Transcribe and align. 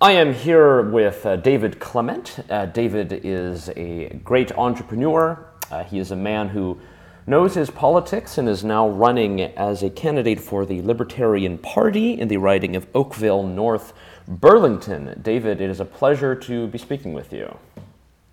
I 0.00 0.12
am 0.12 0.32
here 0.32 0.82
with 0.82 1.26
uh, 1.26 1.34
David 1.34 1.80
Clement. 1.80 2.38
Uh, 2.48 2.66
David 2.66 3.20
is 3.24 3.68
a 3.70 4.10
great 4.22 4.52
entrepreneur. 4.52 5.44
Uh, 5.72 5.82
he 5.82 5.98
is 5.98 6.12
a 6.12 6.16
man 6.16 6.50
who 6.50 6.78
knows 7.26 7.54
his 7.54 7.68
politics 7.68 8.38
and 8.38 8.48
is 8.48 8.62
now 8.62 8.88
running 8.88 9.40
as 9.40 9.82
a 9.82 9.90
candidate 9.90 10.38
for 10.38 10.64
the 10.64 10.82
Libertarian 10.82 11.58
Party 11.58 12.12
in 12.12 12.28
the 12.28 12.36
riding 12.36 12.76
of 12.76 12.86
Oakville 12.94 13.42
North 13.42 13.92
Burlington. 14.28 15.18
David, 15.20 15.60
it 15.60 15.68
is 15.68 15.80
a 15.80 15.84
pleasure 15.84 16.36
to 16.36 16.68
be 16.68 16.78
speaking 16.78 17.12
with 17.12 17.32
you. 17.32 17.58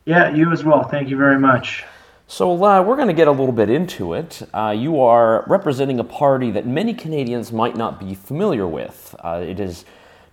Yeah, 0.06 0.36
you 0.36 0.52
as 0.52 0.64
well. 0.64 0.84
Thank 0.84 1.10
you 1.10 1.18
very 1.18 1.40
much. 1.40 1.84
So, 2.28 2.64
uh, 2.64 2.84
we're 2.84 2.96
going 2.96 3.08
to 3.08 3.14
get 3.14 3.28
a 3.28 3.32
little 3.32 3.52
bit 3.52 3.72
into 3.72 4.14
it. 4.14 4.44
Uh, 4.54 4.76
you 4.78 5.02
are 5.02 5.44
representing 5.48 6.00
a 6.00 6.04
party 6.04 6.52
that 6.52 6.68
many 6.68 6.94
Canadians 6.94 7.52
might 7.52 7.76
not 7.76 8.00
be 8.00 8.14
familiar 8.14 8.68
with. 8.68 9.16
Uh, 9.24 9.44
it 9.44 9.60
is 9.60 9.84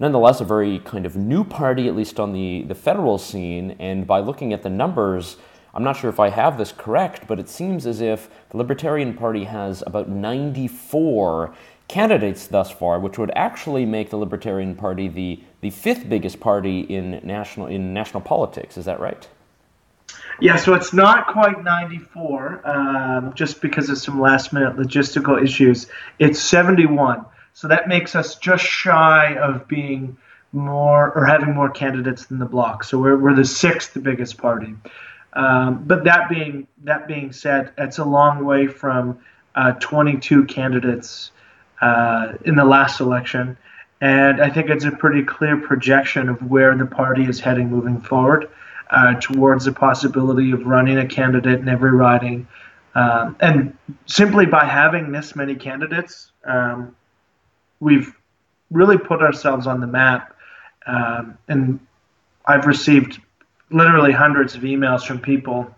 nonetheless 0.02 0.40
a 0.40 0.44
very 0.44 0.80
kind 0.80 1.06
of 1.06 1.14
new 1.14 1.44
party, 1.44 1.86
at 1.86 1.94
least 1.94 2.18
on 2.18 2.32
the, 2.32 2.64
the 2.64 2.74
federal 2.74 3.18
scene. 3.18 3.76
And 3.78 4.04
by 4.04 4.18
looking 4.18 4.52
at 4.52 4.64
the 4.64 4.68
numbers, 4.68 5.36
I'm 5.72 5.84
not 5.84 5.96
sure 5.96 6.10
if 6.10 6.18
I 6.18 6.28
have 6.28 6.58
this 6.58 6.72
correct, 6.72 7.28
but 7.28 7.38
it 7.38 7.48
seems 7.48 7.86
as 7.86 8.00
if 8.00 8.28
the 8.50 8.56
Libertarian 8.56 9.14
Party 9.14 9.44
has 9.44 9.80
about 9.86 10.08
94 10.08 11.54
candidates 11.86 12.48
thus 12.48 12.68
far, 12.68 12.98
which 12.98 13.16
would 13.16 13.30
actually 13.36 13.86
make 13.86 14.10
the 14.10 14.16
Libertarian 14.16 14.74
Party 14.74 15.06
the, 15.06 15.40
the 15.60 15.70
fifth 15.70 16.08
biggest 16.08 16.40
party 16.40 16.80
in 16.80 17.20
national, 17.22 17.68
in 17.68 17.94
national 17.94 18.22
politics. 18.22 18.76
Is 18.76 18.86
that 18.86 18.98
right? 18.98 19.28
Yeah, 20.40 20.56
so 20.56 20.74
it's 20.74 20.92
not 20.92 21.28
quite 21.28 21.62
94, 21.62 22.68
um, 22.68 23.34
just 23.34 23.60
because 23.62 23.88
of 23.88 23.98
some 23.98 24.20
last 24.20 24.52
minute 24.52 24.76
logistical 24.76 25.40
issues. 25.40 25.86
It's 26.18 26.40
71. 26.40 27.24
So 27.54 27.68
that 27.68 27.88
makes 27.88 28.14
us 28.14 28.36
just 28.36 28.64
shy 28.64 29.36
of 29.36 29.68
being 29.68 30.16
more 30.52 31.12
or 31.12 31.24
having 31.24 31.54
more 31.54 31.70
candidates 31.70 32.26
than 32.26 32.38
the 32.38 32.46
bloc. 32.46 32.84
So 32.84 32.98
we're, 32.98 33.16
we're 33.16 33.34
the 33.34 33.44
sixth 33.44 34.00
biggest 34.02 34.38
party. 34.38 34.74
Um, 35.34 35.84
but 35.84 36.04
that 36.04 36.28
being 36.28 36.66
that 36.84 37.06
being 37.08 37.32
said, 37.32 37.72
it's 37.78 37.98
a 37.98 38.04
long 38.04 38.44
way 38.44 38.66
from 38.66 39.18
uh, 39.54 39.72
22 39.72 40.44
candidates 40.44 41.30
uh, 41.80 42.34
in 42.44 42.54
the 42.54 42.64
last 42.64 43.00
election, 43.00 43.56
and 44.00 44.42
I 44.42 44.50
think 44.50 44.68
it's 44.68 44.84
a 44.84 44.90
pretty 44.90 45.22
clear 45.22 45.56
projection 45.56 46.28
of 46.28 46.42
where 46.42 46.76
the 46.76 46.86
party 46.86 47.24
is 47.24 47.40
heading 47.40 47.70
moving 47.70 48.00
forward 48.00 48.50
uh, 48.90 49.14
towards 49.14 49.64
the 49.64 49.72
possibility 49.72 50.50
of 50.50 50.66
running 50.66 50.98
a 50.98 51.06
candidate 51.06 51.60
in 51.60 51.68
every 51.68 51.92
riding. 51.92 52.46
Um, 52.94 53.36
and 53.40 53.76
simply 54.04 54.44
by 54.44 54.66
having 54.66 55.12
this 55.12 55.34
many 55.34 55.54
candidates, 55.54 56.30
um, 56.44 56.94
we've 57.82 58.14
really 58.70 58.96
put 58.96 59.20
ourselves 59.20 59.66
on 59.66 59.80
the 59.80 59.86
map. 59.86 60.34
Um, 60.86 61.36
and 61.48 61.80
I've 62.46 62.66
received 62.66 63.20
literally 63.70 64.12
hundreds 64.12 64.54
of 64.54 64.62
emails 64.62 65.04
from 65.04 65.18
people 65.18 65.68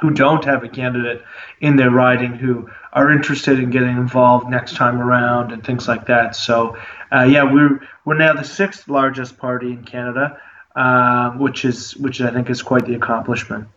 who 0.00 0.10
don't 0.10 0.44
have 0.44 0.64
a 0.64 0.68
candidate 0.68 1.22
in 1.60 1.76
their 1.76 1.90
riding 1.90 2.32
who 2.32 2.70
are 2.92 3.12
interested 3.12 3.58
in 3.58 3.68
getting 3.70 3.96
involved 3.96 4.48
next 4.48 4.74
time 4.76 5.00
around 5.00 5.52
and 5.52 5.64
things 5.64 5.86
like 5.86 6.06
that. 6.06 6.34
So, 6.34 6.78
uh, 7.12 7.24
yeah, 7.24 7.42
we're 7.42 7.80
we're 8.04 8.16
now 8.16 8.32
the 8.32 8.44
sixth 8.44 8.88
largest 8.88 9.36
party 9.38 9.72
in 9.72 9.84
Canada, 9.84 10.40
uh, 10.76 11.32
which 11.32 11.64
is 11.64 11.94
which 11.96 12.20
I 12.20 12.30
think 12.30 12.48
is 12.48 12.62
quite 12.62 12.86
the 12.86 12.94
accomplishment. 12.94 13.68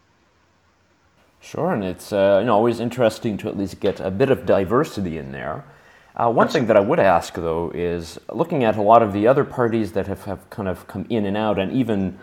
Sure, 1.42 1.74
and 1.74 1.84
it's 1.84 2.14
uh, 2.14 2.38
you 2.40 2.46
know 2.46 2.54
always 2.54 2.80
interesting 2.80 3.38
to 3.38 3.50
at 3.50 3.58
least 3.58 3.80
get 3.80 4.00
a 4.00 4.12
bit 4.12 4.30
of 4.30 4.46
diversity 4.46 5.18
in 5.18 5.32
there. 5.32 5.66
Uh, 6.16 6.30
one 6.30 6.48
thing 6.50 6.66
that 6.68 6.76
I 6.76 6.82
would 6.82 7.00
ask, 7.00 7.34
though, 7.36 7.72
is 7.74 8.20
looking 8.30 8.64
at 8.66 8.76
a 8.76 8.82
lot 8.82 9.02
of 9.02 9.14
the 9.14 9.28
other 9.28 9.46
parties 9.46 9.94
that 9.94 10.08
have, 10.08 10.26
have 10.26 10.50
kind 10.50 10.68
of 10.68 10.86
come 10.88 11.06
in 11.10 11.26
and 11.26 11.38
out, 11.38 11.58
and 11.58 11.72
even 11.72 12.20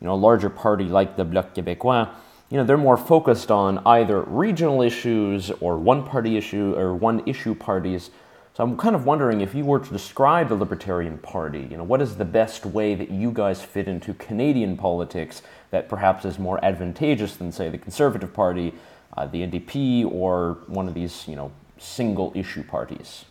you 0.00 0.06
know, 0.06 0.14
a 0.14 0.16
larger 0.16 0.50
party 0.50 0.84
like 0.84 1.16
the 1.16 1.24
Bloc 1.24 1.54
Québécois, 1.54 2.08
you 2.50 2.56
know, 2.56 2.64
they're 2.64 2.76
more 2.76 2.96
focused 2.96 3.50
on 3.50 3.78
either 3.86 4.22
regional 4.22 4.82
issues 4.82 5.50
or 5.60 5.76
one 5.76 6.04
party 6.04 6.36
issue 6.36 6.74
or 6.76 6.94
one 6.94 7.22
issue 7.26 7.54
parties. 7.54 8.10
So 8.54 8.64
I'm 8.64 8.76
kind 8.76 8.96
of 8.96 9.06
wondering 9.06 9.40
if 9.40 9.54
you 9.54 9.64
were 9.64 9.78
to 9.78 9.90
describe 9.90 10.48
the 10.48 10.54
Libertarian 10.56 11.18
Party, 11.18 11.68
you 11.70 11.76
know, 11.76 11.84
what 11.84 12.02
is 12.02 12.16
the 12.16 12.24
best 12.24 12.66
way 12.66 12.96
that 12.96 13.10
you 13.10 13.30
guys 13.30 13.62
fit 13.62 13.86
into 13.86 14.14
Canadian 14.14 14.76
politics 14.76 15.42
that 15.70 15.88
perhaps 15.88 16.24
is 16.24 16.40
more 16.40 16.64
advantageous 16.64 17.36
than, 17.36 17.52
say, 17.52 17.68
the 17.68 17.78
Conservative 17.78 18.32
Party, 18.32 18.74
uh, 19.16 19.26
the 19.26 19.46
NDP, 19.46 20.10
or 20.10 20.58
one 20.66 20.88
of 20.88 20.94
these, 20.94 21.28
you 21.28 21.36
know, 21.36 21.52
single 21.78 22.32
issue 22.34 22.62
parties? 22.62 23.24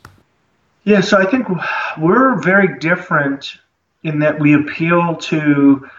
Yeah, 0.83 1.01
so 1.01 1.17
I 1.17 1.25
think 1.25 1.47
we're 1.97 2.41
very 2.41 2.79
different 2.79 3.57
in 4.03 4.19
that 4.19 4.39
we 4.39 4.53
appeal 4.53 5.15
to 5.15 5.89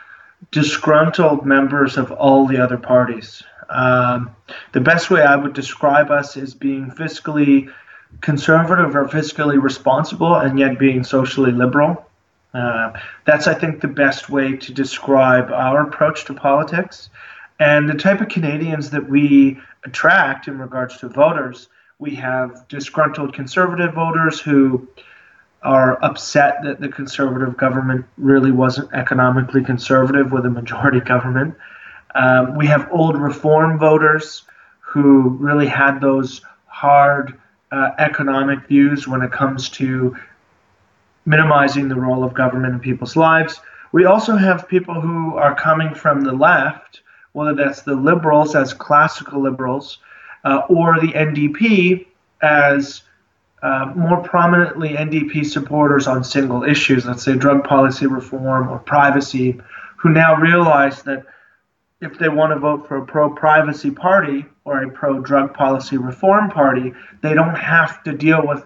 disgruntled 0.50 1.44
members 1.44 1.97
of 1.97 2.10
all 2.12 2.47
the 2.47 2.58
other 2.58 2.78
parties. 2.78 3.42
Um, 3.69 4.34
the 4.72 4.81
best 4.81 5.10
way 5.10 5.22
I 5.22 5.37
would 5.37 5.53
describe 5.53 6.10
us 6.10 6.37
is 6.37 6.54
being 6.54 6.91
fiscally 6.91 7.70
conservative 8.20 8.97
or 8.97 9.04
fiscally 9.06 9.60
responsible 9.60 10.34
and 10.37 10.58
yet 10.58 10.78
being 10.78 11.04
socially 11.04 11.53
liberal. 11.53 12.06
Uh, 12.54 12.92
that's, 13.26 13.47
I 13.47 13.54
think, 13.54 13.81
the 13.82 13.88
best 13.88 14.31
way 14.31 14.56
to 14.56 14.72
describe 14.72 15.53
our 15.53 15.82
approach 15.82 16.25
to 16.26 16.34
politics. 16.34 17.10
And 17.60 17.88
the 17.88 17.94
type 17.94 18.20
of 18.20 18.28
Canadians 18.28 18.91
that 18.91 19.08
we 19.08 19.60
attract 19.84 20.48
in 20.48 20.58
regards 20.58 20.97
to 20.98 21.08
voters 21.08 21.69
we 21.98 22.14
have 22.14 22.66
disgruntled 22.69 23.34
conservative 23.34 23.94
voters 23.94 24.38
who 24.41 24.86
are 25.62 26.03
upset 26.04 26.62
that 26.62 26.81
the 26.81 26.88
conservative 26.88 27.56
government 27.56 28.06
really 28.16 28.53
wasn't 28.53 28.92
economically 28.92 29.64
conservative 29.64 30.31
with 30.31 30.47
a 30.47 30.50
majority 30.50 31.00
government. 31.14 31.56
Um, 32.14 32.56
we 32.56 32.66
have 32.66 32.88
old 32.92 33.16
reform 33.16 33.78
voters 33.78 34.44
who 34.81 35.31
really 35.41 35.66
had 35.66 36.00
those 36.00 36.41
hard 36.66 37.38
uh, 37.72 37.91
economic 37.98 38.66
views 38.69 39.08
when 39.08 39.20
it 39.22 39.32
comes 39.32 39.69
to 39.69 40.16
minimizing 41.26 41.88
the 41.88 41.97
role 41.97 42.25
of 42.25 42.32
government 42.32 42.75
in 42.75 42.81
people's 42.81 43.16
lives. 43.16 43.60
We 43.91 44.04
also 44.04 44.37
have 44.37 44.69
people 44.69 45.00
who 45.00 45.37
are 45.37 45.54
coming 45.54 45.94
from 45.94 46.22
the 46.22 46.32
left, 46.32 47.03
whether 47.32 47.54
that's 47.54 47.82
the 47.82 47.94
liberals 47.94 48.54
as 48.54 48.72
classical 48.72 49.42
liberals, 49.42 49.98
uh, 50.48 50.62
or 50.70 50.98
the 50.98 51.09
NDP 51.09 52.06
as 52.41 53.03
uh, 53.62 53.92
more 53.94 54.22
prominently 54.22 54.91
NDP 54.91 55.44
supporters 55.44 56.06
on 56.06 56.25
single 56.25 56.64
issues, 56.64 57.04
let's 57.04 57.22
say 57.22 57.34
drug 57.36 57.64
policy 57.64 58.06
reform 58.06 58.70
or 58.70 58.78
privacy, 58.78 59.60
who 59.97 60.08
now 60.08 60.37
realize 60.37 61.03
that 61.03 61.26
if 62.00 62.19
they 62.19 62.31
want 62.31 62.53
to 62.54 62.58
vote 62.58 62.88
for 62.88 62.97
a 62.97 63.04
pro 63.04 63.28
privacy 63.28 63.91
party 63.91 64.47
or 64.64 64.82
a 64.82 64.91
pro 64.91 65.20
drug 65.20 65.53
policy 65.53 65.98
reform 65.98 66.48
party, 66.48 66.94
they 67.20 67.34
don't 67.34 67.56
have 67.56 68.03
to 68.04 68.12
deal 68.12 68.47
with 68.47 68.64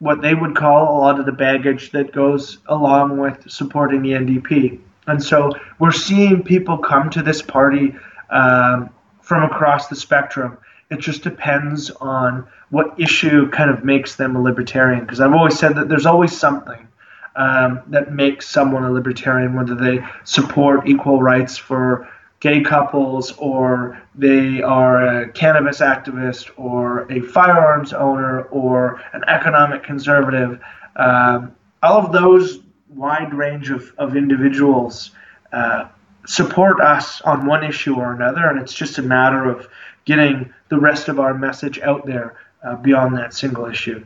what 0.00 0.22
they 0.22 0.34
would 0.34 0.56
call 0.56 0.96
a 0.96 0.98
lot 0.98 1.20
of 1.20 1.26
the 1.26 1.32
baggage 1.32 1.92
that 1.92 2.10
goes 2.10 2.58
along 2.66 3.18
with 3.18 3.48
supporting 3.48 4.02
the 4.02 4.12
NDP. 4.12 4.80
And 5.06 5.22
so 5.22 5.52
we're 5.78 5.92
seeing 5.92 6.42
people 6.42 6.78
come 6.78 7.10
to 7.10 7.22
this 7.22 7.42
party 7.42 7.94
um, 8.30 8.90
from 9.20 9.44
across 9.44 9.86
the 9.86 9.94
spectrum. 9.94 10.58
It 10.90 11.00
just 11.00 11.22
depends 11.22 11.90
on 11.90 12.46
what 12.70 12.98
issue 12.98 13.48
kind 13.50 13.70
of 13.70 13.84
makes 13.84 14.16
them 14.16 14.36
a 14.36 14.42
libertarian. 14.42 15.00
Because 15.00 15.20
I've 15.20 15.32
always 15.32 15.58
said 15.58 15.76
that 15.76 15.88
there's 15.88 16.06
always 16.06 16.36
something 16.36 16.86
um, 17.36 17.82
that 17.88 18.12
makes 18.12 18.48
someone 18.48 18.84
a 18.84 18.90
libertarian, 18.90 19.54
whether 19.54 19.74
they 19.74 20.04
support 20.24 20.88
equal 20.88 21.22
rights 21.22 21.56
for 21.56 22.08
gay 22.40 22.62
couples, 22.62 23.32
or 23.32 24.00
they 24.14 24.62
are 24.62 25.22
a 25.22 25.28
cannabis 25.28 25.80
activist, 25.80 26.50
or 26.56 27.10
a 27.12 27.20
firearms 27.20 27.92
owner, 27.92 28.42
or 28.44 29.02
an 29.12 29.22
economic 29.28 29.82
conservative. 29.82 30.60
Um, 30.96 31.54
all 31.82 32.04
of 32.04 32.12
those 32.12 32.60
wide 32.88 33.32
range 33.34 33.70
of, 33.70 33.92
of 33.98 34.16
individuals 34.16 35.10
uh, 35.52 35.88
support 36.26 36.80
us 36.80 37.20
on 37.22 37.46
one 37.46 37.64
issue 37.64 37.94
or 37.94 38.12
another, 38.12 38.46
and 38.48 38.58
it's 38.60 38.74
just 38.74 38.98
a 38.98 39.02
matter 39.02 39.48
of 39.48 39.68
getting 40.10 40.52
the 40.70 40.78
rest 40.78 41.08
of 41.08 41.20
our 41.20 41.32
message 41.32 41.78
out 41.90 42.04
there 42.04 42.36
uh, 42.64 42.74
beyond 42.76 43.16
that 43.16 43.32
single 43.32 43.66
issue. 43.66 44.04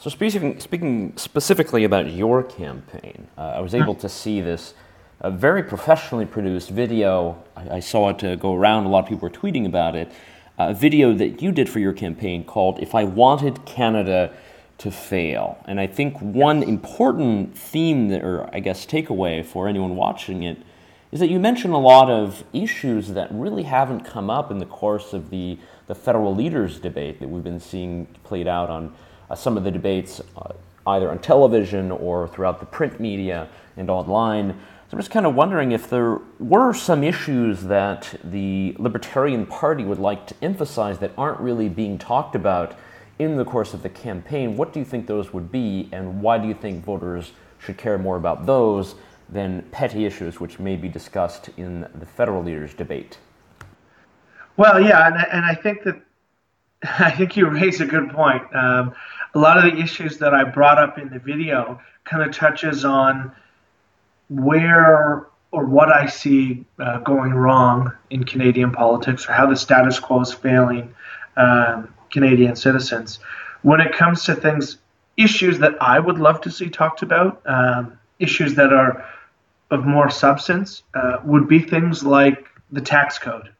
So, 0.00 0.10
speaking, 0.10 0.58
speaking 0.58 1.12
specifically 1.16 1.84
about 1.84 2.10
your 2.10 2.42
campaign, 2.42 3.28
uh, 3.38 3.58
I 3.58 3.60
was 3.60 3.74
able 3.74 3.94
to 3.94 4.08
see 4.08 4.40
this 4.40 4.74
a 5.20 5.30
very 5.30 5.62
professionally 5.62 6.26
produced 6.26 6.70
video. 6.70 7.42
I, 7.56 7.76
I 7.76 7.80
saw 7.80 8.10
it 8.10 8.24
uh, 8.24 8.34
go 8.34 8.54
around, 8.54 8.86
a 8.86 8.88
lot 8.88 9.04
of 9.04 9.08
people 9.08 9.28
were 9.28 9.36
tweeting 9.42 9.66
about 9.66 9.94
it. 9.94 10.10
A 10.58 10.74
video 10.74 11.14
that 11.14 11.40
you 11.42 11.52
did 11.52 11.68
for 11.68 11.78
your 11.78 11.92
campaign 11.92 12.44
called 12.44 12.80
If 12.80 12.94
I 12.94 13.04
Wanted 13.04 13.64
Canada 13.66 14.32
to 14.78 14.90
Fail. 14.90 15.58
And 15.66 15.78
I 15.78 15.86
think 15.86 16.20
one 16.20 16.62
important 16.62 17.56
theme, 17.56 18.08
that, 18.08 18.24
or 18.24 18.50
I 18.52 18.58
guess 18.58 18.84
takeaway 18.84 19.44
for 19.44 19.68
anyone 19.68 19.94
watching 19.94 20.42
it, 20.42 20.58
is 21.14 21.20
that 21.20 21.30
you 21.30 21.38
mention 21.38 21.70
a 21.70 21.78
lot 21.78 22.10
of 22.10 22.42
issues 22.52 23.08
that 23.08 23.28
really 23.30 23.62
haven't 23.62 24.00
come 24.00 24.28
up 24.28 24.50
in 24.50 24.58
the 24.58 24.66
course 24.66 25.12
of 25.12 25.30
the, 25.30 25.56
the 25.86 25.94
federal 25.94 26.34
leaders 26.34 26.80
debate 26.80 27.20
that 27.20 27.30
we've 27.30 27.44
been 27.44 27.60
seeing 27.60 28.04
played 28.24 28.48
out 28.48 28.68
on 28.68 28.92
uh, 29.30 29.34
some 29.36 29.56
of 29.56 29.62
the 29.62 29.70
debates 29.70 30.20
uh, 30.36 30.52
either 30.88 31.08
on 31.08 31.18
television 31.20 31.92
or 31.92 32.26
throughout 32.26 32.58
the 32.58 32.66
print 32.66 32.98
media. 32.98 33.48
and 33.76 33.88
online. 33.90 34.50
So 34.50 34.94
I'm 34.96 34.98
just 34.98 35.10
kind 35.10 35.24
of 35.24 35.34
wondering 35.34 35.72
if 35.72 35.88
there 35.88 36.18
were 36.38 36.74
some 36.74 37.02
issues 37.02 37.62
that 37.62 38.14
the 38.22 38.74
Libertarian 38.78 39.46
Party 39.46 39.84
would 39.84 39.98
like 39.98 40.26
to 40.26 40.34
emphasize 40.42 40.98
that 40.98 41.12
aren't 41.16 41.40
really 41.40 41.68
being 41.68 41.96
talked 41.96 42.34
about 42.34 42.76
in 43.18 43.36
the 43.36 43.44
course 43.44 43.72
of 43.72 43.82
the 43.82 43.88
campaign. 43.88 44.56
What 44.56 44.72
do 44.72 44.80
you 44.80 44.84
think 44.84 45.06
those 45.06 45.32
would 45.32 45.52
be, 45.52 45.88
and 45.92 46.20
why 46.20 46.38
do 46.38 46.48
you 46.48 46.54
think 46.54 46.84
voters 46.84 47.32
should 47.58 47.78
care 47.78 47.98
more 47.98 48.16
about 48.16 48.46
those 48.46 48.96
than 49.28 49.62
petty 49.70 50.04
issues 50.04 50.40
which 50.40 50.58
may 50.58 50.76
be 50.76 50.88
discussed 50.88 51.50
in 51.56 51.86
the 51.94 52.06
federal 52.06 52.42
leaders' 52.42 52.74
debate? 52.74 53.18
Well, 54.56 54.80
yeah, 54.80 55.06
and, 55.06 55.16
and 55.16 55.44
I 55.44 55.54
think 55.54 55.82
that 55.84 56.00
I 56.98 57.10
think 57.10 57.36
you 57.36 57.48
raise 57.48 57.80
a 57.80 57.86
good 57.86 58.10
point. 58.10 58.42
Um, 58.54 58.94
a 59.34 59.38
lot 59.38 59.56
of 59.56 59.64
the 59.64 59.80
issues 59.80 60.18
that 60.18 60.34
I 60.34 60.44
brought 60.44 60.78
up 60.78 60.98
in 60.98 61.08
the 61.08 61.18
video 61.18 61.80
kind 62.04 62.22
of 62.22 62.32
touches 62.32 62.84
on 62.84 63.32
where 64.28 65.26
or 65.50 65.64
what 65.64 65.94
I 65.94 66.06
see 66.06 66.64
uh, 66.80 66.98
going 66.98 67.32
wrong 67.32 67.92
in 68.10 68.24
Canadian 68.24 68.72
politics, 68.72 69.28
or 69.28 69.32
how 69.32 69.46
the 69.46 69.54
status 69.54 70.00
quo 70.00 70.20
is 70.20 70.32
failing 70.32 70.92
um, 71.36 71.94
Canadian 72.10 72.56
citizens. 72.56 73.20
When 73.62 73.80
it 73.80 73.92
comes 73.92 74.24
to 74.24 74.34
things, 74.34 74.78
issues 75.16 75.60
that 75.60 75.80
I 75.80 76.00
would 76.00 76.18
love 76.18 76.40
to 76.40 76.50
see 76.50 76.68
talked 76.68 77.02
about, 77.02 77.40
um, 77.46 77.96
issues 78.18 78.56
that 78.56 78.72
are 78.72 79.06
of 79.70 79.84
more 79.84 80.10
substance, 80.10 80.82
uh, 80.94 81.18
would 81.24 81.48
be 81.48 81.58
things 81.58 82.02
like 82.04 82.46
the 82.70 82.80
tax 82.80 83.18
code. 83.18 83.50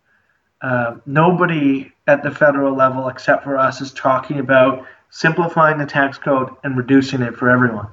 Uh, 0.61 0.97
nobody 1.06 1.93
at 2.06 2.23
the 2.23 2.31
federal 2.31 2.75
level, 2.75 3.09
except 3.09 3.45
for 3.45 3.59
us, 3.59 3.81
is 3.81 3.93
talking 3.93 4.39
about 4.39 4.87
simplifying 5.11 5.79
the 5.79 5.87
tax 5.87 6.19
code 6.19 6.51
and 6.65 6.77
reducing 6.77 7.23
it 7.23 7.37
for 7.37 7.51
everyone. 7.51 7.89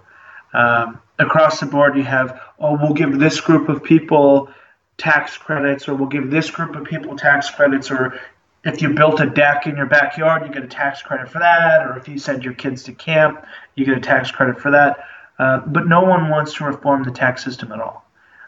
Um, 0.53 0.99
across 1.19 1.59
the 1.59 1.65
board, 1.65 1.95
you 1.95 2.03
have, 2.03 2.41
oh, 2.59 2.77
we'll 2.81 2.93
give 2.93 3.19
this 3.19 3.39
group 3.39 3.69
of 3.69 3.83
people 3.83 4.49
tax 4.97 5.37
credits, 5.37 5.87
or 5.87 5.95
we'll 5.95 6.09
give 6.09 6.29
this 6.29 6.49
group 6.49 6.75
of 6.75 6.83
people 6.83 7.15
tax 7.15 7.49
credits, 7.49 7.89
or 7.91 8.19
if 8.63 8.81
you 8.81 8.93
built 8.93 9.19
a 9.19 9.25
deck 9.25 9.65
in 9.65 9.75
your 9.75 9.85
backyard, 9.87 10.45
you 10.45 10.53
get 10.53 10.63
a 10.63 10.67
tax 10.67 11.01
credit 11.01 11.29
for 11.29 11.39
that, 11.39 11.85
or 11.85 11.97
if 11.97 12.07
you 12.07 12.19
send 12.19 12.43
your 12.43 12.53
kids 12.53 12.83
to 12.83 12.93
camp, 12.93 13.45
you 13.75 13.85
get 13.85 13.97
a 13.97 14.01
tax 14.01 14.31
credit 14.31 14.59
for 14.59 14.71
that. 14.71 15.05
Uh, 15.41 15.57
but 15.65 15.87
no 15.87 16.01
one 16.01 16.29
wants 16.29 16.53
to 16.53 16.63
reform 16.63 17.03
the 17.03 17.09
tax 17.09 17.43
system 17.43 17.71
at 17.71 17.81
all, 17.81 18.05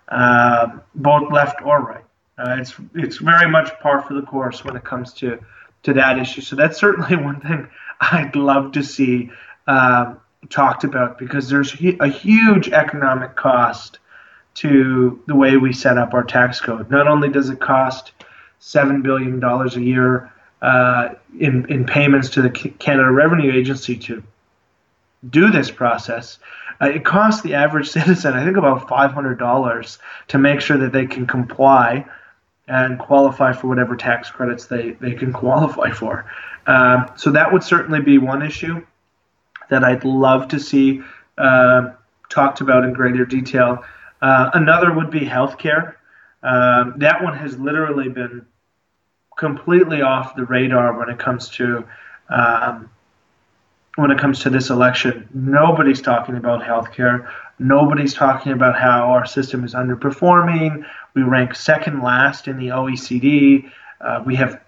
uh, 0.10 0.78
both 0.94 1.32
left 1.32 1.60
or 1.64 1.82
right. 1.82 2.04
Uh, 2.38 2.58
it's 2.60 2.76
it's 2.94 3.18
very 3.18 3.50
much 3.50 3.72
par 3.80 4.04
for 4.04 4.14
the 4.14 4.22
course 4.22 4.64
when 4.64 4.76
it 4.76 4.84
comes 4.84 5.12
to 5.12 5.40
to 5.82 5.94
that 5.94 6.20
issue. 6.20 6.42
So 6.42 6.56
that's 6.56 6.78
certainly 6.78 7.16
one 7.32 7.42
thing 7.42 7.68
I'd 8.00 8.36
love 8.36 8.74
to 8.74 8.84
see 8.84 9.32
um, 9.66 10.20
talked 10.52 10.84
about 10.84 11.18
because 11.18 11.50
there's 11.50 11.74
a 12.00 12.08
huge 12.08 12.70
economic 12.70 13.36
cost 13.36 13.98
to 14.62 15.20
the 15.26 15.36
way 15.36 15.58
we 15.58 15.74
set 15.74 15.98
up 15.98 16.14
our 16.14 16.24
tax 16.24 16.62
code. 16.62 16.92
Not 16.92 17.08
only 17.08 17.30
does 17.30 17.50
it 17.50 17.60
cost 17.60 18.12
seven 18.60 19.02
billion 19.02 19.40
dollars 19.40 19.78
a 19.78 19.82
year 19.82 20.32
uh, 20.62 21.16
in 21.40 21.66
in 21.72 21.88
payments 21.88 22.30
to 22.30 22.44
the 22.44 22.52
Canada 22.52 23.10
Revenue 23.10 23.52
Agency 23.52 23.98
to 23.98 24.22
do 25.30 25.50
this 25.50 25.72
process, 25.72 26.40
uh, 26.84 26.88
it 26.88 27.06
costs 27.06 27.42
the 27.42 27.54
average 27.54 27.90
citizen, 27.98 28.34
I 28.34 28.44
think, 28.44 28.58
about 28.58 28.88
five 28.90 29.12
hundred 29.12 29.40
dollars 29.40 30.00
to 30.30 30.38
make 30.38 30.62
sure 30.62 30.78
that 30.78 30.92
they 30.92 31.06
can 31.06 31.26
comply 31.26 32.06
and 32.68 32.98
qualify 32.98 33.54
for 33.54 33.68
whatever 33.68 33.96
tax 33.96 34.30
credits 34.30 34.66
they, 34.66 34.92
they 34.92 35.14
can 35.14 35.34
qualify 35.44 35.92
for. 35.92 36.26
Um, 36.66 37.12
so 37.16 37.32
that 37.32 37.52
would 37.52 37.64
certainly 37.64 38.02
be 38.02 38.18
one 38.18 38.42
issue 38.42 38.86
that 39.70 39.84
I'd 39.84 40.06
love 40.06 40.48
to 40.50 40.60
see 40.60 41.02
uh, 41.38 41.92
talked 42.30 42.62
about 42.62 42.84
in 42.84 42.94
greater 42.94 43.26
detail. 43.26 43.84
Uh, 44.22 44.52
another 44.54 44.94
would 44.94 45.10
be 45.10 45.22
healthcare. 45.22 45.96
Um, 46.42 46.96
that 46.98 47.24
one 47.24 47.38
has 47.38 47.58
literally 47.58 48.10
been 48.10 48.46
completely 49.38 50.02
off 50.02 50.36
the 50.36 50.46
radar 50.46 50.98
when 50.98 51.10
it 51.10 51.20
comes 51.20 51.50
to 51.50 51.86
um, 52.30 52.90
when 53.96 54.12
it 54.12 54.20
comes 54.20 54.40
to 54.40 54.50
this 54.50 54.70
election. 54.70 55.28
Nobody's 55.34 56.02
talking 56.02 56.36
about 56.36 56.64
healthcare. 56.64 57.30
Nobody's 57.60 58.14
talking 58.14 58.52
about 58.52 58.80
how 58.80 59.12
our 59.12 59.26
system 59.26 59.64
is 59.64 59.74
underperforming. 59.74 60.86
We 61.14 61.22
rank 61.22 61.56
second 61.56 62.02
last 62.02 62.48
in 62.48 62.58
the 62.58 62.70
OECD. 62.70 63.70
Uh, 64.02 64.24
we 64.26 64.36
have 64.36 64.60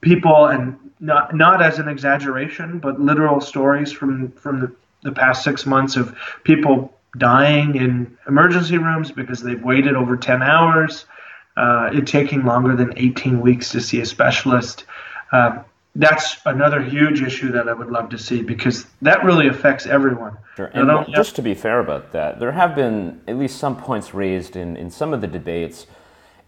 people, 0.00 0.46
and 0.46 0.76
not 0.98 1.34
not 1.34 1.62
as 1.62 1.78
an 1.78 1.88
exaggeration, 1.88 2.80
but 2.80 3.00
literal 3.00 3.40
stories 3.40 3.92
from 3.92 4.32
from 4.32 4.60
the, 4.60 4.74
the 5.02 5.12
past 5.12 5.44
six 5.44 5.64
months 5.64 5.96
of 5.96 6.16
people 6.44 6.92
dying 7.18 7.76
in 7.76 8.16
emergency 8.26 8.78
rooms 8.78 9.12
because 9.12 9.42
they've 9.42 9.62
waited 9.62 9.94
over 9.94 10.16
10 10.16 10.42
hours, 10.42 11.04
uh, 11.56 11.90
it 11.92 12.06
taking 12.06 12.44
longer 12.44 12.74
than 12.74 12.92
18 12.96 13.40
weeks 13.40 13.70
to 13.70 13.80
see 13.80 14.00
a 14.00 14.06
specialist. 14.06 14.86
Um, 15.30 15.64
that's 15.94 16.38
another 16.46 16.82
huge 16.82 17.22
issue 17.22 17.52
that 17.52 17.68
I 17.68 17.74
would 17.74 17.90
love 17.90 18.08
to 18.10 18.18
see 18.18 18.42
because 18.42 18.86
that 19.02 19.24
really 19.24 19.48
affects 19.48 19.86
everyone. 19.86 20.38
Sure. 20.56 20.66
And 20.66 21.14
just 21.14 21.36
to 21.36 21.42
be 21.42 21.54
fair 21.54 21.80
about 21.80 22.12
that, 22.12 22.40
there 22.40 22.52
have 22.52 22.74
been 22.74 23.20
at 23.28 23.36
least 23.36 23.58
some 23.58 23.76
points 23.76 24.14
raised 24.14 24.56
in, 24.56 24.76
in 24.76 24.90
some 24.90 25.12
of 25.12 25.20
the 25.20 25.26
debates, 25.26 25.86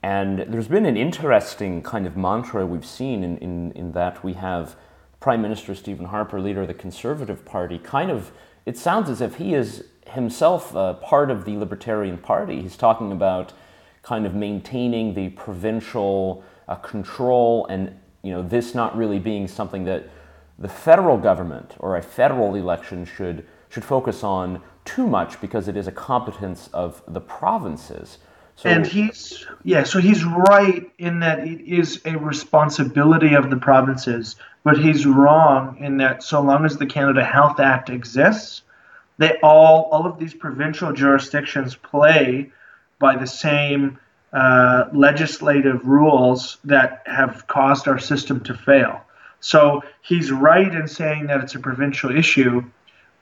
and 0.02 0.41
there's 0.49 0.69
been 0.69 0.87
an 0.87 0.96
interesting 0.96 1.82
kind 1.82 2.06
of 2.06 2.17
mantra 2.17 2.64
we've 2.64 2.87
seen 2.87 3.23
in, 3.23 3.37
in, 3.38 3.73
in 3.73 3.93
that 3.93 4.25
we 4.25 4.35
have 4.35 4.76
Prime 5.20 5.43
Minister 5.43 5.75
Stephen 5.75 6.06
Harper, 6.06 6.41
leader 6.41 6.62
of 6.62 6.69
the 6.69 6.75
Conservative 6.75 7.44
Party, 7.44 7.79
kind 7.79 8.11
of, 8.11 8.31
it 8.67 8.76
sounds 8.76 9.08
as 9.08 9.20
if 9.20 9.37
he 9.37 9.55
is 9.55 9.85
himself 10.08 10.75
uh, 10.76 10.94
part 10.94 11.31
of 11.31 11.44
the 11.44 11.56
Libertarian 11.56 12.19
Party. 12.19 12.61
He's 12.61 12.76
talking 12.76 13.12
about 13.12 13.52
kind 14.02 14.26
of 14.26 14.35
maintaining 14.35 15.14
the 15.14 15.31
provincial 15.31 16.44
uh, 16.69 16.75
control 16.76 17.67
and 17.67 17.99
you 18.25 18.32
know, 18.32 18.43
this 18.43 18.75
not 18.75 18.97
really 18.97 19.19
being 19.19 19.47
something 19.47 19.85
that 19.85 20.09
the 20.59 20.69
federal 20.69 21.19
government 21.19 21.75
or 21.79 21.97
a 21.97 22.03
federal 22.03 22.55
election 22.55 23.05
should 23.05 23.47
should 23.69 23.85
focus 23.85 24.25
on 24.25 24.62
too 24.85 25.06
much 25.06 25.41
because 25.41 25.69
it 25.69 25.76
is 25.76 25.87
a 25.87 25.93
competence 25.93 26.69
of 26.73 27.03
the 27.09 27.21
provinces. 27.21 28.19
So, 28.56 28.69
and 28.69 28.87
he's 28.87 29.47
yeah, 29.65 29.82
so 29.82 29.99
he's 29.99 30.25
right 30.25 30.91
in 30.99 31.21
that 31.21 31.41
it 31.41 31.61
is 31.61 32.00
a 32.05 32.17
responsibility 32.17 33.34
of 33.34 33.51
the 33.51 33.56
provinces, 33.56 34.37
but 34.63 34.79
he's 34.79 35.05
wrong 35.05 35.77
in 35.79 35.99
that 35.99 36.22
so 36.22 36.41
long 36.41 36.65
as 36.65 36.79
the 36.79 36.87
Canada 36.87 37.25
Health 37.25 37.60
Act 37.60 37.91
exists, 37.91 38.63
they 39.19 39.39
all 39.43 39.89
all 39.93 40.06
of 40.06 40.19
these 40.19 40.34
provincial 40.34 40.93
jurisdictions 40.93 41.75
play 41.75 42.53
by 42.99 43.17
the 43.17 43.27
same 43.27 43.99
uh, 44.34 44.88
legislative 44.93 45.86
rules 45.86 46.58
that 46.64 47.03
have 47.06 47.46
caused 47.46 47.86
our 47.86 48.00
system 48.00 48.41
to 48.41 48.53
fail. 48.53 49.00
So 49.38 49.82
he's 50.03 50.32
right 50.32 50.74
in 50.74 50.88
saying 50.88 51.29
that 51.29 51.41
it's 51.41 51.55
a 51.55 51.60
provincial 51.60 52.10
issue, 52.10 52.64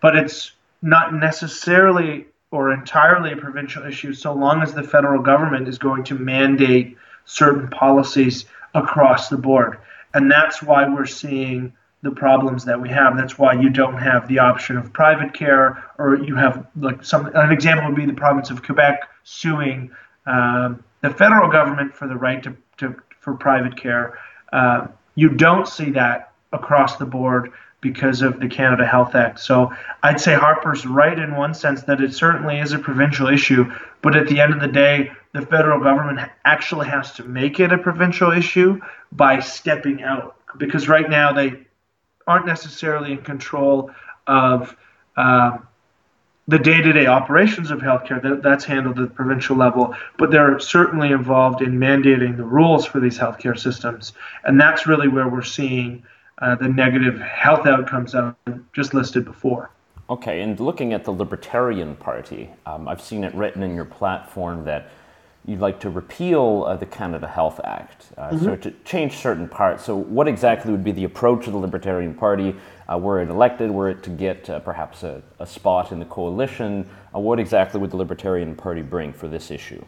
but 0.00 0.16
it's 0.16 0.52
not 0.80 1.12
necessarily 1.12 2.26
or 2.50 2.72
entirely 2.72 3.32
a 3.32 3.36
provincial 3.36 3.84
issue 3.84 4.14
so 4.14 4.32
long 4.32 4.62
as 4.62 4.72
the 4.72 4.82
federal 4.82 5.22
government 5.22 5.68
is 5.68 5.78
going 5.78 6.04
to 6.04 6.14
mandate 6.14 6.96
certain 7.26 7.68
policies 7.68 8.46
across 8.74 9.28
the 9.28 9.36
board. 9.36 9.78
And 10.14 10.30
that's 10.30 10.62
why 10.62 10.88
we're 10.88 11.06
seeing 11.06 11.74
the 12.02 12.10
problems 12.10 12.64
that 12.64 12.80
we 12.80 12.88
have. 12.88 13.16
That's 13.16 13.38
why 13.38 13.52
you 13.52 13.68
don't 13.68 13.98
have 13.98 14.28
the 14.28 14.38
option 14.38 14.76
of 14.76 14.92
private 14.92 15.34
care, 15.34 15.84
or 15.98 16.16
you 16.16 16.36
have 16.36 16.66
like 16.76 17.04
some. 17.04 17.26
An 17.34 17.52
example 17.52 17.86
would 17.86 17.96
be 17.96 18.06
the 18.06 18.12
province 18.12 18.50
of 18.50 18.62
Quebec 18.62 19.08
suing 19.24 19.90
um, 20.26 20.82
the 21.02 21.10
federal 21.10 21.50
government 21.50 21.94
for 21.94 22.08
the 22.08 22.16
right 22.16 22.42
to, 22.42 22.56
to 22.78 22.96
for 23.20 23.34
private 23.34 23.76
care. 23.76 24.18
Uh, 24.52 24.88
you 25.14 25.28
don't 25.28 25.68
see 25.68 25.90
that 25.90 26.32
across 26.52 26.96
the 26.96 27.04
board 27.04 27.52
because 27.80 28.22
of 28.22 28.38
the 28.38 28.48
Canada 28.48 28.86
Health 28.86 29.14
Act. 29.14 29.40
So 29.40 29.72
I'd 30.02 30.20
say 30.20 30.34
Harper's 30.34 30.86
right 30.86 31.18
in 31.18 31.36
one 31.36 31.52
sense 31.52 31.82
that 31.82 32.00
it 32.00 32.14
certainly 32.14 32.58
is 32.58 32.72
a 32.72 32.78
provincial 32.78 33.26
issue, 33.26 33.70
but 34.02 34.16
at 34.16 34.28
the 34.28 34.40
end 34.40 34.54
of 34.54 34.60
the 34.60 34.68
day, 34.68 35.10
the 35.32 35.44
federal 35.44 35.80
government 35.80 36.30
actually 36.44 36.88
has 36.88 37.12
to 37.14 37.24
make 37.24 37.58
it 37.58 37.72
a 37.72 37.78
provincial 37.78 38.30
issue 38.30 38.80
by 39.10 39.40
stepping 39.40 40.02
out 40.02 40.36
because 40.58 40.88
right 40.88 41.10
now 41.10 41.32
they 41.32 41.66
aren't 42.26 42.46
necessarily 42.46 43.12
in 43.12 43.18
control 43.18 43.90
of. 44.26 44.76
Uh, 45.16 45.58
the 46.48 46.58
day-to-day 46.58 47.06
operations 47.06 47.70
of 47.70 47.80
healthcare 47.80 48.20
that, 48.20 48.42
that's 48.42 48.64
handled 48.64 48.98
at 48.98 49.08
the 49.08 49.14
provincial 49.14 49.56
level 49.56 49.94
but 50.18 50.30
they're 50.30 50.58
certainly 50.58 51.10
involved 51.10 51.62
in 51.62 51.78
mandating 51.78 52.36
the 52.36 52.44
rules 52.44 52.84
for 52.84 53.00
these 53.00 53.18
healthcare 53.18 53.58
systems 53.58 54.12
and 54.44 54.60
that's 54.60 54.86
really 54.86 55.08
where 55.08 55.28
we're 55.28 55.42
seeing 55.42 56.02
uh, 56.38 56.54
the 56.56 56.68
negative 56.68 57.20
health 57.20 57.66
outcomes 57.66 58.12
that 58.12 58.34
I 58.46 58.52
just 58.72 58.94
listed 58.94 59.24
before 59.24 59.70
okay 60.10 60.40
and 60.40 60.58
looking 60.58 60.92
at 60.92 61.04
the 61.04 61.12
libertarian 61.12 61.94
party 61.96 62.50
um, 62.66 62.88
i've 62.88 63.02
seen 63.02 63.22
it 63.22 63.34
written 63.34 63.62
in 63.62 63.74
your 63.74 63.84
platform 63.84 64.64
that 64.64 64.90
you'd 65.46 65.60
like 65.60 65.80
to 65.80 65.90
repeal 65.90 66.64
uh, 66.66 66.76
the 66.76 66.86
Canada 66.86 67.26
Health 67.26 67.60
Act, 67.64 68.06
uh, 68.16 68.30
mm-hmm. 68.30 68.44
so 68.44 68.56
to 68.56 68.70
change 68.84 69.16
certain 69.16 69.48
parts. 69.48 69.84
So, 69.84 69.96
what 69.96 70.28
exactly 70.28 70.70
would 70.70 70.84
be 70.84 70.92
the 70.92 71.04
approach 71.04 71.46
of 71.46 71.52
the 71.52 71.58
Libertarian 71.58 72.14
Party? 72.14 72.54
Uh, 72.90 72.98
were 72.98 73.22
it 73.22 73.28
elected, 73.28 73.70
were 73.70 73.88
it 73.88 74.02
to 74.02 74.10
get 74.10 74.48
uh, 74.50 74.60
perhaps 74.60 75.02
a, 75.02 75.22
a, 75.38 75.46
spot 75.46 75.92
in 75.92 75.98
the 75.98 76.04
coalition? 76.04 76.88
Uh, 77.14 77.18
what 77.18 77.38
exactly 77.38 77.80
would 77.80 77.90
the 77.90 77.96
Libertarian 77.96 78.54
Party 78.54 78.82
bring 78.82 79.12
for 79.12 79.28
this 79.28 79.50
issue? 79.50 79.84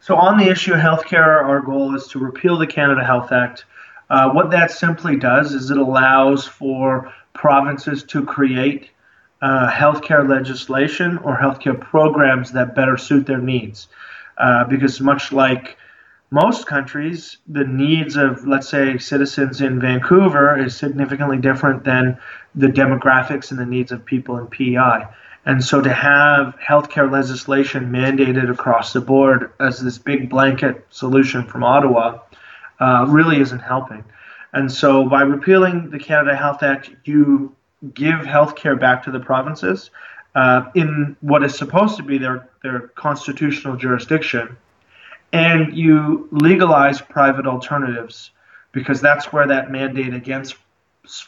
So, 0.00 0.16
on 0.16 0.38
the 0.38 0.48
issue 0.48 0.74
of 0.74 0.80
healthcare, 0.80 1.42
our 1.42 1.60
goal 1.60 1.94
is 1.94 2.06
to 2.08 2.18
repeal 2.18 2.56
the 2.56 2.66
Canada 2.66 3.04
Health 3.04 3.32
Act. 3.32 3.64
Uh, 4.10 4.30
what 4.30 4.50
that 4.50 4.70
simply 4.70 5.16
does 5.16 5.52
is 5.52 5.70
it 5.70 5.76
allows 5.76 6.46
for 6.46 7.12
provinces 7.34 8.04
to 8.04 8.24
create 8.24 8.90
uh, 9.42 9.70
healthcare 9.70 10.28
legislation 10.28 11.18
or 11.18 11.36
healthcare 11.36 11.78
programs 11.78 12.52
that 12.52 12.74
better 12.74 12.96
suit 12.96 13.26
their 13.26 13.38
needs. 13.38 13.88
Uh, 14.38 14.64
because 14.64 15.00
much 15.00 15.32
like 15.32 15.76
most 16.30 16.66
countries, 16.66 17.38
the 17.46 17.64
needs 17.64 18.16
of, 18.16 18.46
let's 18.46 18.68
say, 18.68 18.98
citizens 18.98 19.60
in 19.60 19.80
Vancouver 19.80 20.58
is 20.58 20.76
significantly 20.76 21.38
different 21.38 21.84
than 21.84 22.18
the 22.54 22.66
demographics 22.66 23.50
and 23.50 23.58
the 23.58 23.66
needs 23.66 23.92
of 23.92 24.04
people 24.04 24.36
in 24.36 24.46
PEI. 24.46 25.06
And 25.46 25.64
so 25.64 25.80
to 25.80 25.92
have 25.92 26.56
healthcare 26.56 27.10
legislation 27.10 27.90
mandated 27.90 28.50
across 28.50 28.92
the 28.92 29.00
board 29.00 29.52
as 29.58 29.80
this 29.80 29.96
big 29.96 30.28
blanket 30.28 30.84
solution 30.90 31.46
from 31.46 31.64
Ottawa 31.64 32.18
uh, 32.80 33.06
really 33.08 33.40
isn't 33.40 33.60
helping. 33.60 34.04
And 34.52 34.70
so 34.70 35.08
by 35.08 35.22
repealing 35.22 35.88
the 35.90 35.98
Canada 35.98 36.36
Health 36.36 36.62
Act, 36.62 36.90
you 37.04 37.54
give 37.94 38.20
healthcare 38.20 38.78
back 38.78 39.04
to 39.04 39.10
the 39.10 39.20
provinces 39.20 39.90
uh, 40.34 40.70
in 40.74 41.16
what 41.20 41.42
is 41.42 41.56
supposed 41.56 41.96
to 41.96 42.02
be 42.02 42.18
their, 42.18 42.48
their 42.62 42.88
constitutional 42.88 43.76
jurisdiction, 43.76 44.56
and 45.32 45.76
you 45.76 46.28
legalize 46.30 47.00
private 47.00 47.46
alternatives 47.46 48.30
because 48.72 49.00
that's 49.00 49.32
where 49.32 49.46
that 49.46 49.70
mandate 49.70 50.14
against 50.14 50.56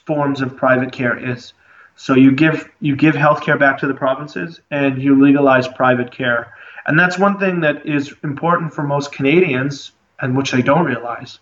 forms 0.06 0.40
of 0.40 0.56
private 0.56 0.92
care 0.92 1.18
is. 1.18 1.52
So 1.96 2.14
you 2.14 2.32
give 2.32 2.70
you 2.80 2.96
give 2.96 3.14
healthcare 3.14 3.58
back 3.58 3.78
to 3.78 3.86
the 3.86 3.94
provinces 3.94 4.60
and 4.70 5.02
you 5.02 5.20
legalize 5.20 5.68
private 5.68 6.12
care. 6.12 6.54
And 6.86 6.98
that's 6.98 7.18
one 7.18 7.38
thing 7.38 7.60
that 7.60 7.84
is 7.86 8.14
important 8.22 8.72
for 8.72 8.82
most 8.82 9.12
Canadians 9.12 9.92
and 10.20 10.36
which 10.36 10.50
they 10.50 10.62
don't 10.62 10.84
realize 10.84 11.38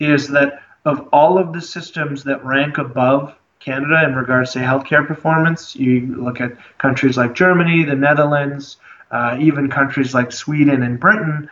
is 0.00 0.28
that 0.28 0.62
of 0.84 1.08
all 1.12 1.38
of 1.38 1.52
the 1.52 1.60
systems 1.60 2.24
that 2.24 2.44
rank 2.44 2.78
above 2.78 3.34
Canada 3.60 4.04
in 4.04 4.14
regards 4.14 4.52
to 4.52 4.58
healthcare 4.58 5.06
performance. 5.06 5.76
You 5.76 6.16
look 6.16 6.40
at 6.40 6.52
countries 6.78 7.16
like 7.16 7.34
Germany, 7.34 7.84
the 7.84 7.94
Netherlands, 7.94 8.78
uh, 9.10 9.36
even 9.40 9.70
countries 9.70 10.12
like 10.14 10.32
Sweden 10.32 10.82
and 10.82 10.98
Britain, 10.98 11.48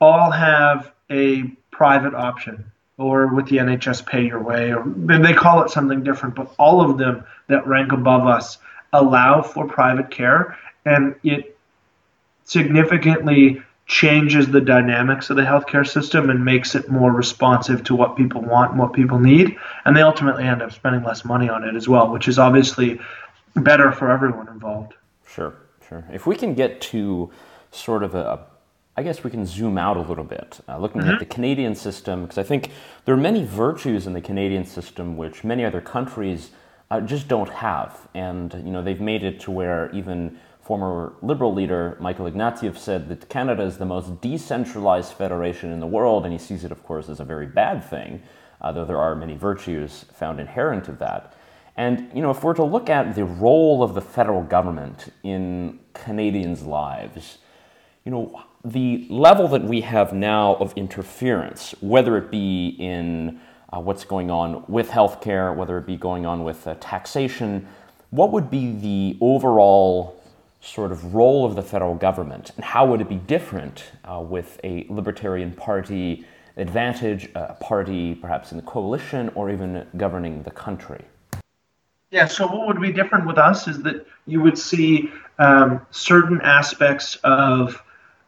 all 0.00 0.30
have 0.30 0.92
a 1.10 1.42
private 1.70 2.14
option 2.14 2.70
or 2.96 3.28
with 3.28 3.46
the 3.46 3.56
NHS 3.56 4.04
pay 4.04 4.26
your 4.26 4.42
way, 4.42 4.74
or 4.74 4.84
they 4.86 5.32
call 5.32 5.62
it 5.62 5.70
something 5.70 6.04
different, 6.04 6.34
but 6.34 6.52
all 6.58 6.82
of 6.82 6.98
them 6.98 7.24
that 7.46 7.66
rank 7.66 7.92
above 7.92 8.26
us 8.26 8.58
allow 8.92 9.40
for 9.40 9.66
private 9.66 10.10
care, 10.10 10.58
and 10.84 11.14
it 11.22 11.56
significantly 12.44 13.62
changes 13.86 14.48
the 14.48 14.60
dynamics 14.60 15.30
of 15.30 15.36
the 15.36 15.42
healthcare 15.42 15.86
system 15.86 16.30
and 16.30 16.44
makes 16.44 16.74
it 16.74 16.90
more 16.90 17.10
responsive 17.10 17.82
to 17.82 17.96
what 17.96 18.16
people 18.16 18.42
want 18.42 18.70
and 18.70 18.78
what 18.78 18.92
people 18.92 19.18
need. 19.18 19.56
And 19.84 19.96
they 19.96 20.02
ultimately 20.02 20.44
end 20.44 20.62
up 20.62 20.70
spending 20.70 21.02
less 21.02 21.24
money 21.24 21.48
on 21.48 21.64
it 21.64 21.74
as 21.74 21.88
well, 21.88 22.12
which 22.12 22.28
is 22.28 22.38
obviously 22.38 23.00
better 23.56 23.90
for 23.90 24.10
everyone 24.10 24.48
involved. 24.48 24.94
Sure, 25.26 25.54
sure. 25.88 26.04
If 26.12 26.26
we 26.26 26.36
can 26.36 26.54
get 26.54 26.80
to 26.82 27.30
sort 27.72 28.02
of 28.02 28.14
a, 28.14 28.46
I 29.00 29.02
guess 29.02 29.24
we 29.24 29.30
can 29.30 29.46
zoom 29.46 29.78
out 29.78 29.96
a 29.96 30.02
little 30.02 30.24
bit, 30.24 30.60
uh, 30.68 30.76
looking 30.76 31.00
mm-hmm. 31.00 31.12
at 31.12 31.20
the 31.20 31.24
Canadian 31.24 31.74
system, 31.74 32.20
because 32.20 32.36
I 32.36 32.42
think 32.42 32.70
there 33.06 33.14
are 33.14 33.24
many 33.30 33.46
virtues 33.46 34.06
in 34.06 34.12
the 34.12 34.20
Canadian 34.20 34.66
system 34.66 35.16
which 35.16 35.42
many 35.42 35.64
other 35.64 35.80
countries 35.80 36.50
uh, 36.90 37.00
just 37.00 37.26
don't 37.26 37.48
have. 37.48 38.08
And, 38.12 38.52
you 38.52 38.70
know, 38.70 38.82
they've 38.82 39.00
made 39.00 39.24
it 39.24 39.40
to 39.40 39.50
where 39.50 39.90
even 39.92 40.38
former 40.60 41.14
Liberal 41.22 41.54
leader 41.54 41.96
Michael 41.98 42.30
Ignatieff 42.30 42.76
said 42.76 43.08
that 43.08 43.30
Canada 43.30 43.62
is 43.62 43.78
the 43.78 43.86
most 43.86 44.20
decentralized 44.20 45.14
federation 45.14 45.72
in 45.72 45.80
the 45.80 45.86
world, 45.86 46.26
and 46.26 46.32
he 46.34 46.38
sees 46.38 46.62
it, 46.62 46.70
of 46.70 46.82
course, 46.82 47.08
as 47.08 47.20
a 47.20 47.24
very 47.24 47.46
bad 47.46 47.82
thing, 47.82 48.20
uh, 48.60 48.70
though 48.70 48.84
there 48.84 48.98
are 48.98 49.16
many 49.16 49.34
virtues 49.34 50.04
found 50.12 50.38
inherent 50.38 50.88
of 50.88 50.98
that. 50.98 51.32
And 51.74 52.10
you 52.14 52.20
know, 52.20 52.32
if 52.32 52.44
we're 52.44 52.52
to 52.52 52.64
look 52.64 52.90
at 52.90 53.14
the 53.14 53.24
role 53.24 53.82
of 53.82 53.94
the 53.94 54.02
federal 54.02 54.42
government 54.42 55.10
in 55.22 55.78
Canadians' 55.94 56.64
lives, 56.64 57.38
you 58.04 58.12
know, 58.12 58.44
the 58.64 59.06
level 59.08 59.48
that 59.48 59.64
we 59.64 59.80
have 59.80 60.12
now 60.12 60.56
of 60.56 60.72
interference, 60.76 61.74
whether 61.80 62.16
it 62.18 62.30
be 62.30 62.76
in 62.78 63.40
uh, 63.72 63.80
what's 63.80 64.04
going 64.04 64.30
on 64.30 64.64
with 64.68 64.90
healthcare, 64.90 65.54
whether 65.54 65.78
it 65.78 65.86
be 65.86 65.96
going 65.96 66.26
on 66.26 66.44
with 66.44 66.66
uh, 66.66 66.74
taxation, 66.80 67.66
what 68.10 68.32
would 68.32 68.50
be 68.50 68.72
the 68.72 69.16
overall 69.20 70.20
sort 70.60 70.92
of 70.92 71.14
role 71.14 71.46
of 71.46 71.54
the 71.54 71.62
federal 71.62 71.94
government 71.94 72.50
and 72.56 72.64
how 72.64 72.84
would 72.84 73.00
it 73.00 73.08
be 73.08 73.16
different 73.16 73.92
uh, 74.04 74.20
with 74.20 74.60
a 74.62 74.86
Libertarian 74.90 75.52
Party 75.52 76.26
advantage, 76.56 77.30
a 77.34 77.54
party 77.54 78.14
perhaps 78.14 78.50
in 78.50 78.58
the 78.58 78.62
coalition 78.64 79.30
or 79.34 79.50
even 79.50 79.86
governing 79.96 80.42
the 80.42 80.50
country? 80.50 81.02
Yeah, 82.10 82.26
so 82.26 82.46
what 82.46 82.66
would 82.66 82.80
be 82.80 82.92
different 82.92 83.26
with 83.26 83.38
us 83.38 83.68
is 83.68 83.82
that 83.84 84.04
you 84.26 84.40
would 84.42 84.58
see 84.58 85.10
um, 85.38 85.86
certain 85.92 86.40
aspects 86.42 87.14
of 87.22 87.80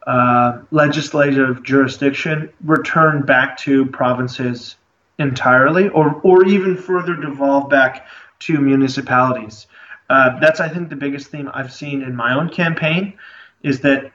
uh, 0.07 0.59
legislative 0.71 1.63
jurisdiction 1.63 2.51
return 2.63 3.25
back 3.25 3.57
to 3.57 3.85
provinces 3.85 4.75
entirely 5.19 5.89
or, 5.89 6.19
or 6.23 6.45
even 6.45 6.75
further 6.75 7.15
devolve 7.15 7.69
back 7.69 8.07
to 8.39 8.59
municipalities. 8.59 9.67
Uh, 10.09 10.39
that's 10.39 10.59
I 10.59 10.67
think 10.67 10.89
the 10.89 10.95
biggest 10.95 11.27
theme 11.27 11.49
I've 11.53 11.71
seen 11.71 12.01
in 12.01 12.15
my 12.15 12.35
own 12.35 12.49
campaign 12.49 13.13
is 13.61 13.79
that 13.81 14.11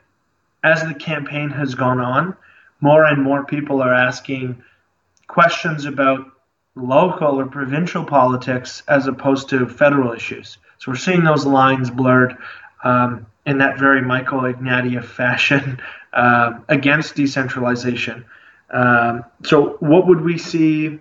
as 0.63 0.83
the 0.83 0.95
campaign 0.95 1.51
has 1.51 1.75
gone 1.75 2.01
on, 2.01 2.37
more 2.81 3.05
and 3.05 3.23
more 3.23 3.45
people 3.45 3.81
are 3.81 3.95
asking 3.95 4.63
questions 5.27 5.85
about 5.85 6.31
local 6.75 7.41
or 7.41 7.47
provincial 7.47 8.05
politics 8.05 8.83
as 8.89 9.07
opposed 9.07 9.49
to 9.49 9.67
federal 9.67 10.13
issues. 10.13 10.59
So 10.79 10.93
we're 10.93 10.97
seeing 10.97 11.25
those 11.25 11.45
lines 11.47 11.91
blurred 11.91 12.37
um, 12.85 13.27
in 13.49 13.59
that 13.59 13.79
very 13.79 14.03
Michael 14.03 14.43
Ignatieff 14.43 15.07
fashion 15.07 15.81
uh, 16.13 16.61
against 16.69 17.15
decentralization. 17.15 18.27
Um, 18.71 19.25
so 19.43 19.79
what 19.81 20.07
would 20.07 20.21
we 20.21 20.37
see 20.37 20.99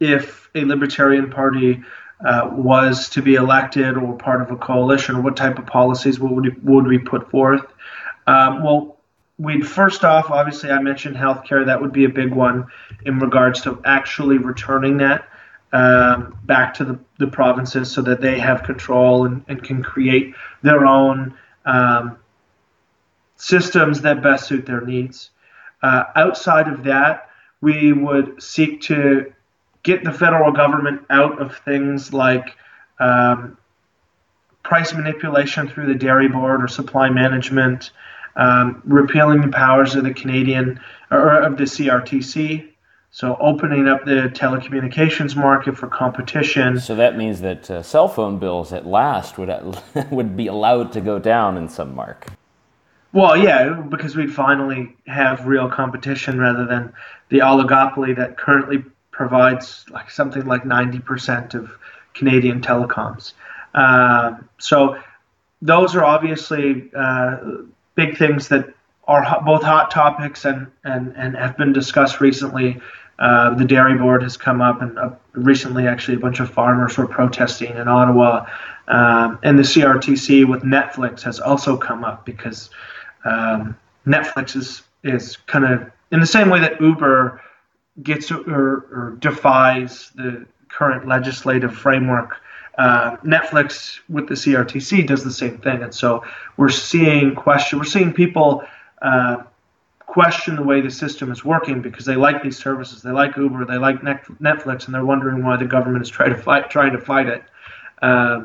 if 0.00 0.48
a 0.54 0.64
Libertarian 0.64 1.30
Party 1.30 1.82
uh, 2.24 2.48
was 2.50 3.10
to 3.10 3.20
be 3.20 3.34
elected 3.34 3.98
or 3.98 4.16
part 4.16 4.40
of 4.40 4.50
a 4.50 4.56
coalition, 4.56 5.22
what 5.22 5.36
type 5.36 5.58
of 5.58 5.66
policies 5.66 6.18
would 6.18 6.44
we, 6.44 6.50
would 6.62 6.86
we 6.86 6.98
put 6.98 7.30
forth? 7.30 7.66
Um, 8.26 8.62
well, 8.62 8.96
we'd 9.38 9.66
first 9.66 10.04
off, 10.04 10.30
obviously, 10.30 10.70
I 10.70 10.80
mentioned 10.80 11.16
healthcare. 11.16 11.66
That 11.66 11.82
would 11.82 11.92
be 11.92 12.04
a 12.06 12.08
big 12.08 12.32
one 12.32 12.66
in 13.04 13.18
regards 13.18 13.60
to 13.62 13.78
actually 13.84 14.38
returning 14.38 14.96
that 14.98 15.28
um, 15.72 16.38
back 16.44 16.74
to 16.74 16.84
the, 16.84 16.98
the 17.18 17.26
provinces 17.26 17.90
so 17.90 18.02
that 18.02 18.20
they 18.20 18.38
have 18.38 18.62
control 18.62 19.24
and, 19.26 19.44
and 19.48 19.62
can 19.62 19.82
create 19.82 20.34
their 20.62 20.84
own 20.84 21.34
um, 21.64 22.18
systems 23.36 24.02
that 24.02 24.22
best 24.22 24.46
suit 24.48 24.66
their 24.66 24.80
needs. 24.80 25.30
Uh, 25.82 26.04
outside 26.16 26.68
of 26.68 26.84
that, 26.84 27.30
we 27.60 27.92
would 27.92 28.42
seek 28.42 28.80
to 28.82 29.32
get 29.82 30.04
the 30.04 30.12
federal 30.12 30.52
government 30.52 31.02
out 31.10 31.40
of 31.40 31.56
things 31.58 32.12
like 32.12 32.56
um, 32.98 33.56
price 34.62 34.92
manipulation 34.92 35.68
through 35.68 35.86
the 35.86 35.94
dairy 35.94 36.28
board 36.28 36.62
or 36.62 36.68
supply 36.68 37.08
management, 37.08 37.92
um, 38.36 38.82
repealing 38.84 39.40
the 39.40 39.48
powers 39.48 39.94
of 39.94 40.04
the 40.04 40.12
Canadian 40.12 40.80
or 41.10 41.40
of 41.42 41.56
the 41.56 41.64
CRTC. 41.64 42.68
So 43.12 43.36
opening 43.40 43.88
up 43.88 44.04
the 44.04 44.30
telecommunications 44.32 45.34
market 45.34 45.76
for 45.76 45.88
competition. 45.88 46.78
So 46.78 46.94
that 46.94 47.16
means 47.16 47.40
that 47.40 47.68
uh, 47.68 47.82
cell 47.82 48.06
phone 48.06 48.38
bills 48.38 48.72
at 48.72 48.86
last 48.86 49.36
would 49.36 49.50
would 50.10 50.36
be 50.36 50.46
allowed 50.46 50.92
to 50.92 51.00
go 51.00 51.18
down 51.18 51.56
in 51.56 51.68
some 51.68 51.94
mark. 51.94 52.28
Well, 53.12 53.36
yeah, 53.36 53.70
because 53.70 54.14
we'd 54.14 54.32
finally 54.32 54.96
have 55.08 55.46
real 55.46 55.68
competition 55.68 56.38
rather 56.38 56.64
than 56.64 56.92
the 57.28 57.38
oligopoly 57.38 58.16
that 58.16 58.38
currently 58.38 58.84
provides 59.10 59.84
like 59.90 60.10
something 60.10 60.46
like 60.46 60.62
90% 60.62 61.54
of 61.54 61.72
Canadian 62.14 62.60
telecoms. 62.60 63.32
Uh, 63.74 64.36
so 64.58 64.96
those 65.60 65.96
are 65.96 66.04
obviously 66.04 66.88
uh, 66.96 67.38
big 67.96 68.16
things 68.16 68.48
that 68.48 68.72
are 69.10 69.42
both 69.44 69.62
hot 69.62 69.90
topics 69.90 70.44
and, 70.44 70.68
and, 70.84 71.12
and 71.16 71.36
have 71.36 71.56
been 71.56 71.72
discussed 71.72 72.20
recently. 72.20 72.80
Uh, 73.18 73.52
the 73.54 73.64
dairy 73.64 73.98
board 73.98 74.22
has 74.22 74.36
come 74.36 74.60
up, 74.62 74.80
and 74.80 74.96
uh, 74.98 75.10
recently, 75.32 75.88
actually, 75.88 76.16
a 76.16 76.20
bunch 76.20 76.38
of 76.38 76.48
farmers 76.48 76.96
were 76.96 77.08
protesting 77.08 77.76
in 77.76 77.88
Ottawa. 77.88 78.46
Um, 78.86 79.40
and 79.42 79.58
the 79.58 79.64
CRTC 79.64 80.48
with 80.48 80.62
Netflix 80.62 81.22
has 81.22 81.40
also 81.40 81.76
come 81.76 82.04
up 82.04 82.24
because 82.24 82.70
um, 83.24 83.76
Netflix 84.06 84.56
is 84.56 84.82
is 85.02 85.36
kind 85.36 85.64
of 85.64 85.90
in 86.12 86.20
the 86.20 86.26
same 86.26 86.48
way 86.48 86.60
that 86.60 86.80
Uber 86.80 87.40
gets 88.02 88.30
or, 88.30 88.38
or 88.46 89.16
defies 89.18 90.12
the 90.14 90.46
current 90.68 91.08
legislative 91.08 91.74
framework. 91.74 92.36
Uh, 92.78 93.16
Netflix 93.18 93.98
with 94.08 94.28
the 94.28 94.34
CRTC 94.34 95.06
does 95.06 95.24
the 95.24 95.32
same 95.32 95.58
thing, 95.58 95.82
and 95.82 95.92
so 95.92 96.24
we're 96.56 96.68
seeing 96.68 97.34
question. 97.34 97.78
We're 97.78 97.84
seeing 97.84 98.12
people 98.12 98.62
uh, 99.02 99.42
question 100.06 100.56
the 100.56 100.62
way 100.62 100.80
the 100.80 100.90
system 100.90 101.30
is 101.30 101.44
working 101.44 101.80
because 101.80 102.04
they 102.04 102.16
like 102.16 102.42
these 102.42 102.58
services. 102.58 103.02
They 103.02 103.12
like 103.12 103.36
Uber, 103.36 103.64
they 103.64 103.78
like 103.78 104.00
Netflix, 104.00 104.86
and 104.86 104.94
they're 104.94 105.04
wondering 105.04 105.44
why 105.44 105.56
the 105.56 105.66
government 105.66 106.02
is 106.02 106.10
trying 106.10 106.30
to 106.30 106.42
fight 106.42 106.70
trying 106.70 106.92
to 106.92 107.00
fight 107.00 107.26
it. 107.26 107.42
Uh, 108.02 108.44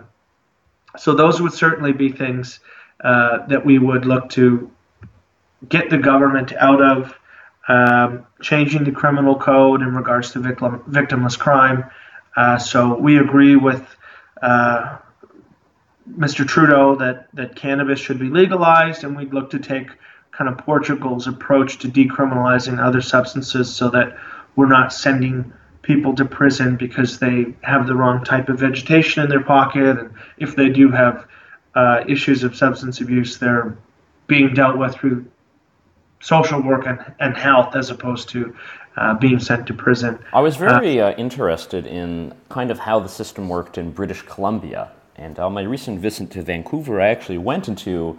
so 0.97 1.13
those 1.13 1.41
would 1.41 1.53
certainly 1.53 1.91
be 1.91 2.11
things 2.11 2.59
uh, 3.03 3.45
that 3.47 3.65
we 3.65 3.79
would 3.79 4.05
look 4.05 4.29
to 4.29 4.71
get 5.67 5.89
the 5.89 5.97
government 5.97 6.53
out 6.53 6.81
of. 6.81 7.17
Um, 7.67 8.27
changing 8.43 8.83
the 8.83 8.91
criminal 8.91 9.35
code 9.35 9.81
in 9.81 9.95
regards 9.95 10.31
to 10.33 10.39
victim, 10.39 10.83
victimless 10.87 11.37
crime. 11.37 11.89
Uh, 12.37 12.59
so 12.59 12.95
we 12.95 13.17
agree 13.17 13.55
with 13.55 13.83
uh, 14.43 14.97
Mr. 16.07 16.47
Trudeau 16.47 16.95
that, 16.97 17.27
that 17.33 17.55
cannabis 17.55 17.99
should 17.99 18.19
be 18.19 18.29
legalized, 18.29 19.03
and 19.03 19.17
we'd 19.17 19.33
look 19.33 19.49
to 19.49 19.59
take 19.59 19.87
kind 20.37 20.49
of 20.49 20.57
Portugal's 20.57 21.27
approach 21.27 21.77
to 21.79 21.87
decriminalizing 21.87 22.83
other 22.83 23.01
substances 23.01 23.73
so 23.73 23.89
that 23.89 24.17
we're 24.55 24.67
not 24.67 24.91
sending 24.91 25.51
people 25.81 26.15
to 26.15 26.25
prison 26.25 26.75
because 26.75 27.19
they 27.19 27.53
have 27.61 27.87
the 27.87 27.95
wrong 27.95 28.23
type 28.23 28.49
of 28.49 28.59
vegetation 28.59 29.23
in 29.23 29.29
their 29.29 29.43
pocket. 29.43 29.97
And 29.99 30.13
if 30.37 30.55
they 30.55 30.69
do 30.69 30.89
have 30.89 31.27
uh, 31.75 32.03
issues 32.07 32.43
of 32.43 32.55
substance 32.55 33.01
abuse, 33.01 33.37
they're 33.37 33.77
being 34.27 34.53
dealt 34.53 34.77
with 34.77 34.95
through 34.95 35.25
social 36.19 36.61
work 36.61 36.87
and, 36.87 36.99
and 37.19 37.37
health 37.37 37.75
as 37.75 37.89
opposed 37.91 38.29
to 38.29 38.55
uh, 38.97 39.13
being 39.13 39.39
sent 39.39 39.67
to 39.67 39.73
prison. 39.73 40.17
I 40.33 40.41
was 40.41 40.55
very 40.55 40.99
uh, 40.99 41.09
uh, 41.09 41.15
interested 41.17 41.85
in 41.85 42.33
kind 42.49 42.71
of 42.71 42.79
how 42.79 42.99
the 42.99 43.09
system 43.09 43.47
worked 43.47 43.77
in 43.77 43.91
British 43.91 44.21
Columbia. 44.23 44.91
And 45.17 45.37
on 45.39 45.53
my 45.53 45.61
recent 45.61 45.99
visit 45.99 46.31
to 46.31 46.41
Vancouver, 46.41 46.99
I 46.99 47.09
actually 47.09 47.37
went 47.37 47.67
into 47.67 48.17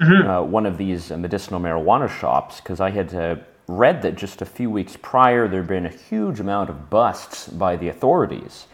mm-hmm. 0.00 0.28
Uh, 0.28 0.42
one 0.42 0.66
of 0.66 0.78
these 0.78 1.10
medicinal 1.10 1.60
marijuana 1.60 2.08
shops 2.08 2.60
because 2.60 2.80
I 2.80 2.90
had 2.90 3.14
uh, 3.14 3.36
read 3.66 4.02
that 4.02 4.16
just 4.16 4.42
a 4.42 4.46
few 4.46 4.70
weeks 4.70 4.96
prior 5.00 5.46
there 5.46 5.60
had 5.60 5.68
been 5.68 5.86
a 5.86 5.90
huge 5.90 6.40
amount 6.40 6.70
of 6.70 6.90
busts 6.90 7.48
by 7.48 7.76
the 7.76 7.88
authorities. 7.88 8.66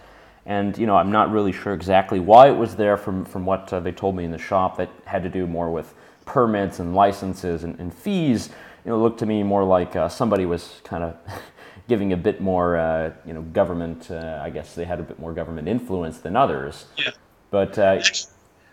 And 0.47 0.77
you 0.77 0.87
know, 0.87 0.97
I'm 0.97 1.11
not 1.11 1.31
really 1.31 1.53
sure 1.53 1.73
exactly 1.73 2.21
why 2.21 2.49
it 2.49 2.57
was 2.57 2.77
there. 2.77 2.97
From 2.97 3.25
from 3.25 3.47
what 3.47 3.73
uh, 3.73 3.81
they 3.81 3.93
told 3.93 4.15
me 4.15 4.25
in 4.25 4.31
the 4.31 4.39
shop, 4.39 4.77
that 4.77 4.91
had 5.07 5.23
to 5.23 5.29
do 5.29 5.47
more 5.47 5.71
with 5.71 5.95
permits 6.27 6.79
and 6.81 6.95
licenses 6.95 7.65
and, 7.65 7.79
and 7.81 7.93
fees. 7.93 8.51
You 8.85 8.91
know, 8.91 9.01
looked 9.01 9.19
to 9.21 9.27
me 9.27 9.43
more 9.43 9.65
like 9.65 9.97
uh, 9.97 10.09
somebody 10.09 10.45
was 10.45 10.81
kind 10.85 11.03
of 11.03 11.17
giving 11.89 12.13
a 12.13 12.17
bit 12.17 12.41
more, 12.41 12.77
uh, 12.77 13.13
you 13.27 13.33
know, 13.33 13.43
government. 13.43 14.11
Uh, 14.11 14.41
I 14.43 14.51
guess 14.51 14.75
they 14.75 14.85
had 14.85 15.01
a 15.01 15.03
bit 15.03 15.19
more 15.19 15.33
government 15.33 15.69
influence 15.69 16.19
than 16.19 16.37
others. 16.37 16.87
Yeah. 16.99 17.11
But 17.51 17.79
uh, 17.79 18.03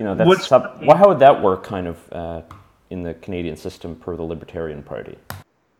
you 0.02 0.06
know, 0.06 0.16
that's 0.16 0.48
sub- 0.48 0.80
well, 0.82 0.98
how 0.98 1.10
would 1.10 1.20
that 1.20 1.44
work, 1.44 1.64
kind 1.64 1.86
of, 1.86 2.12
uh, 2.12 2.42
in 2.90 3.04
the 3.04 3.14
Canadian 3.14 3.56
system 3.56 3.96
per 3.96 4.16
the 4.16 4.24
Libertarian 4.24 4.82
Party? 4.82 5.16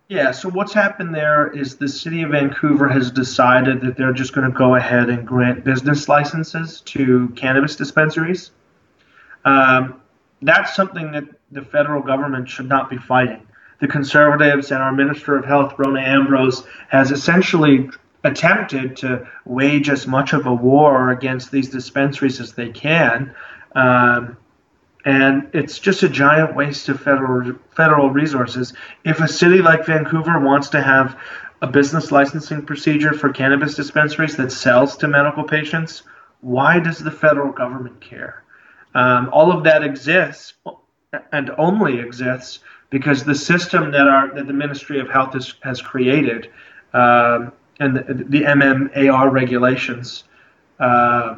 Yeah, 0.10 0.30
so 0.30 0.48
what's 0.48 0.74
happened 0.74 1.16
there 1.16 1.48
is 1.48 1.78
the 1.78 1.88
city 1.88 2.22
of 2.22 2.30
Vancouver 2.30 2.88
has 2.88 3.10
decided 3.10 3.82
that 3.82 3.98
they're 3.98 4.14
just 4.14 4.36
going 4.36 4.46
to 4.46 4.56
go 4.56 4.76
ahead 4.76 5.10
and 5.10 5.26
grant 5.26 5.64
business 5.64 6.08
licenses 6.08 6.82
to 6.82 7.30
cannabis 7.30 7.76
dispensaries. 7.76 8.52
Um, 9.44 10.00
that's 10.44 10.76
something 10.76 11.12
that 11.14 11.24
the 11.52 11.64
federal 11.64 12.04
government 12.04 12.48
should 12.48 12.70
not 12.70 12.92
be 12.92 12.98
fighting. 12.98 13.48
The 13.80 13.88
Conservatives 13.88 14.70
and 14.70 14.84
our 14.84 14.92
Minister 14.92 15.36
of 15.36 15.46
Health, 15.46 15.74
Rona 15.80 16.02
Ambrose, 16.02 16.64
has 16.90 17.10
essentially 17.10 17.90
attempted 18.24 18.98
to 18.98 19.28
wage 19.46 19.90
as 19.90 20.06
much 20.06 20.34
of 20.34 20.46
a 20.46 20.54
war 20.54 21.10
against 21.10 21.52
these 21.52 21.70
dispensaries 21.70 22.40
as 22.40 22.54
they 22.54 22.70
can. 22.70 23.34
Um, 23.76 24.38
and 25.06 25.50
it's 25.54 25.80
just 25.80 26.04
a 26.04 26.10
giant 26.10 26.56
waste 26.56 26.90
of 26.90 27.02
federal 27.02 27.56
federal 27.76 28.10
resources. 28.10 28.74
If 29.04 29.20
a 29.20 29.28
city 29.28 29.62
like 29.62 29.86
Vancouver 29.86 30.40
wants 30.40 30.70
to 30.70 30.82
have 30.82 31.18
a 31.62 31.68
business 31.68 32.12
licensing 32.12 32.66
procedure 32.66 33.14
for 33.14 33.32
cannabis 33.32 33.76
dispensaries 33.76 34.36
that 34.38 34.52
sells 34.52 34.98
to 34.98 35.08
medical 35.08 35.44
patients, 35.44 36.04
why 36.42 36.80
does 36.80 37.00
the 37.00 37.12
federal 37.12 37.52
government 37.52 38.00
care? 38.02 38.44
Um, 38.94 39.30
all 39.32 39.52
of 39.52 39.64
that 39.64 39.84
exists 39.84 40.54
and 41.32 41.52
only 41.58 42.00
exists 42.00 42.60
because 42.90 43.24
the 43.24 43.36
system 43.36 43.92
that 43.92 44.08
our 44.08 44.34
that 44.36 44.48
the 44.48 44.54
Ministry 44.54 45.00
of 45.00 45.10
Health 45.10 45.34
has, 45.34 45.56
has 45.64 45.82
created 45.82 46.50
um, 46.94 47.54
and 47.80 47.96
the, 47.96 48.26
the, 48.30 48.42
MMAR 48.44 49.32
regulations 49.32 50.26
uh, 50.80 51.36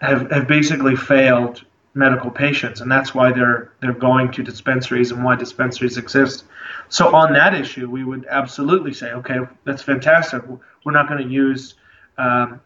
have 0.00 0.30
have 0.30 0.46
basically 0.46 0.96
failed 0.96 1.64
medical 1.94 2.30
patients, 2.30 2.80
and 2.80 2.90
that's 2.90 3.14
why 3.14 3.32
they're 3.32 3.72
they're 3.80 3.92
going 3.92 4.30
to 4.32 4.42
dispensaries 4.42 5.10
and 5.10 5.24
why 5.24 5.36
dispensaries 5.36 5.96
exist. 5.96 6.44
So 6.88 7.14
on 7.14 7.32
that 7.34 7.54
issue, 7.54 7.90
we 7.90 8.04
would 8.04 8.26
absolutely 8.30 8.94
say, 8.94 9.12
okay, 9.12 9.40
that's 9.64 9.82
fantastic. 9.82 10.42
We're 10.84 10.92
not 10.92 11.08
going 11.08 11.22
to 11.26 11.32
use 11.32 11.74
um, 12.16 12.60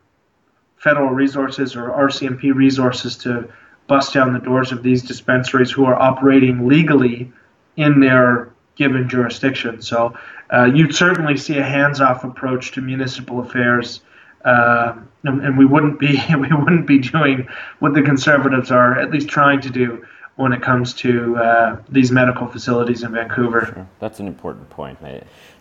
federal 0.76 1.10
resources 1.10 1.76
or 1.76 1.90
RCMP 1.90 2.54
resources 2.54 3.16
to 3.18 3.48
bust 3.86 4.14
down 4.14 4.32
the 4.32 4.38
doors 4.38 4.72
of 4.72 4.82
these 4.82 5.02
dispensaries 5.02 5.70
who 5.70 5.84
are 5.84 5.94
operating 5.94 6.68
legally 6.68 7.32
in 7.76 8.00
their 8.00 8.52
given 8.76 9.08
jurisdiction. 9.08 9.82
So 9.82 10.16
uh, 10.52 10.64
you'd 10.64 10.94
certainly 10.94 11.36
see 11.36 11.58
a 11.58 11.62
hands-off 11.62 12.24
approach 12.24 12.72
to 12.72 12.80
municipal 12.80 13.40
affairs 13.40 14.00
uh, 14.44 14.94
and, 15.24 15.44
and, 15.44 15.58
we 15.58 15.64
wouldn't 15.64 15.98
be 15.98 16.20
we 16.38 16.48
wouldn't 16.48 16.86
be 16.86 16.98
doing 16.98 17.46
what 17.78 17.94
the 17.94 18.02
conservatives 18.02 18.70
are 18.70 18.98
at 18.98 19.10
least 19.10 19.28
trying 19.28 19.60
to 19.60 19.70
do 19.70 20.04
when 20.36 20.52
it 20.52 20.62
comes 20.62 20.94
to 20.94 21.36
uh, 21.36 21.76
these 21.88 22.10
medical 22.10 22.46
facilities 22.46 23.02
in 23.02 23.12
Vancouver. 23.12 23.66
Sure. 23.66 23.88
That's 24.00 24.18
an 24.18 24.26
important 24.26 24.68
point. 24.70 24.98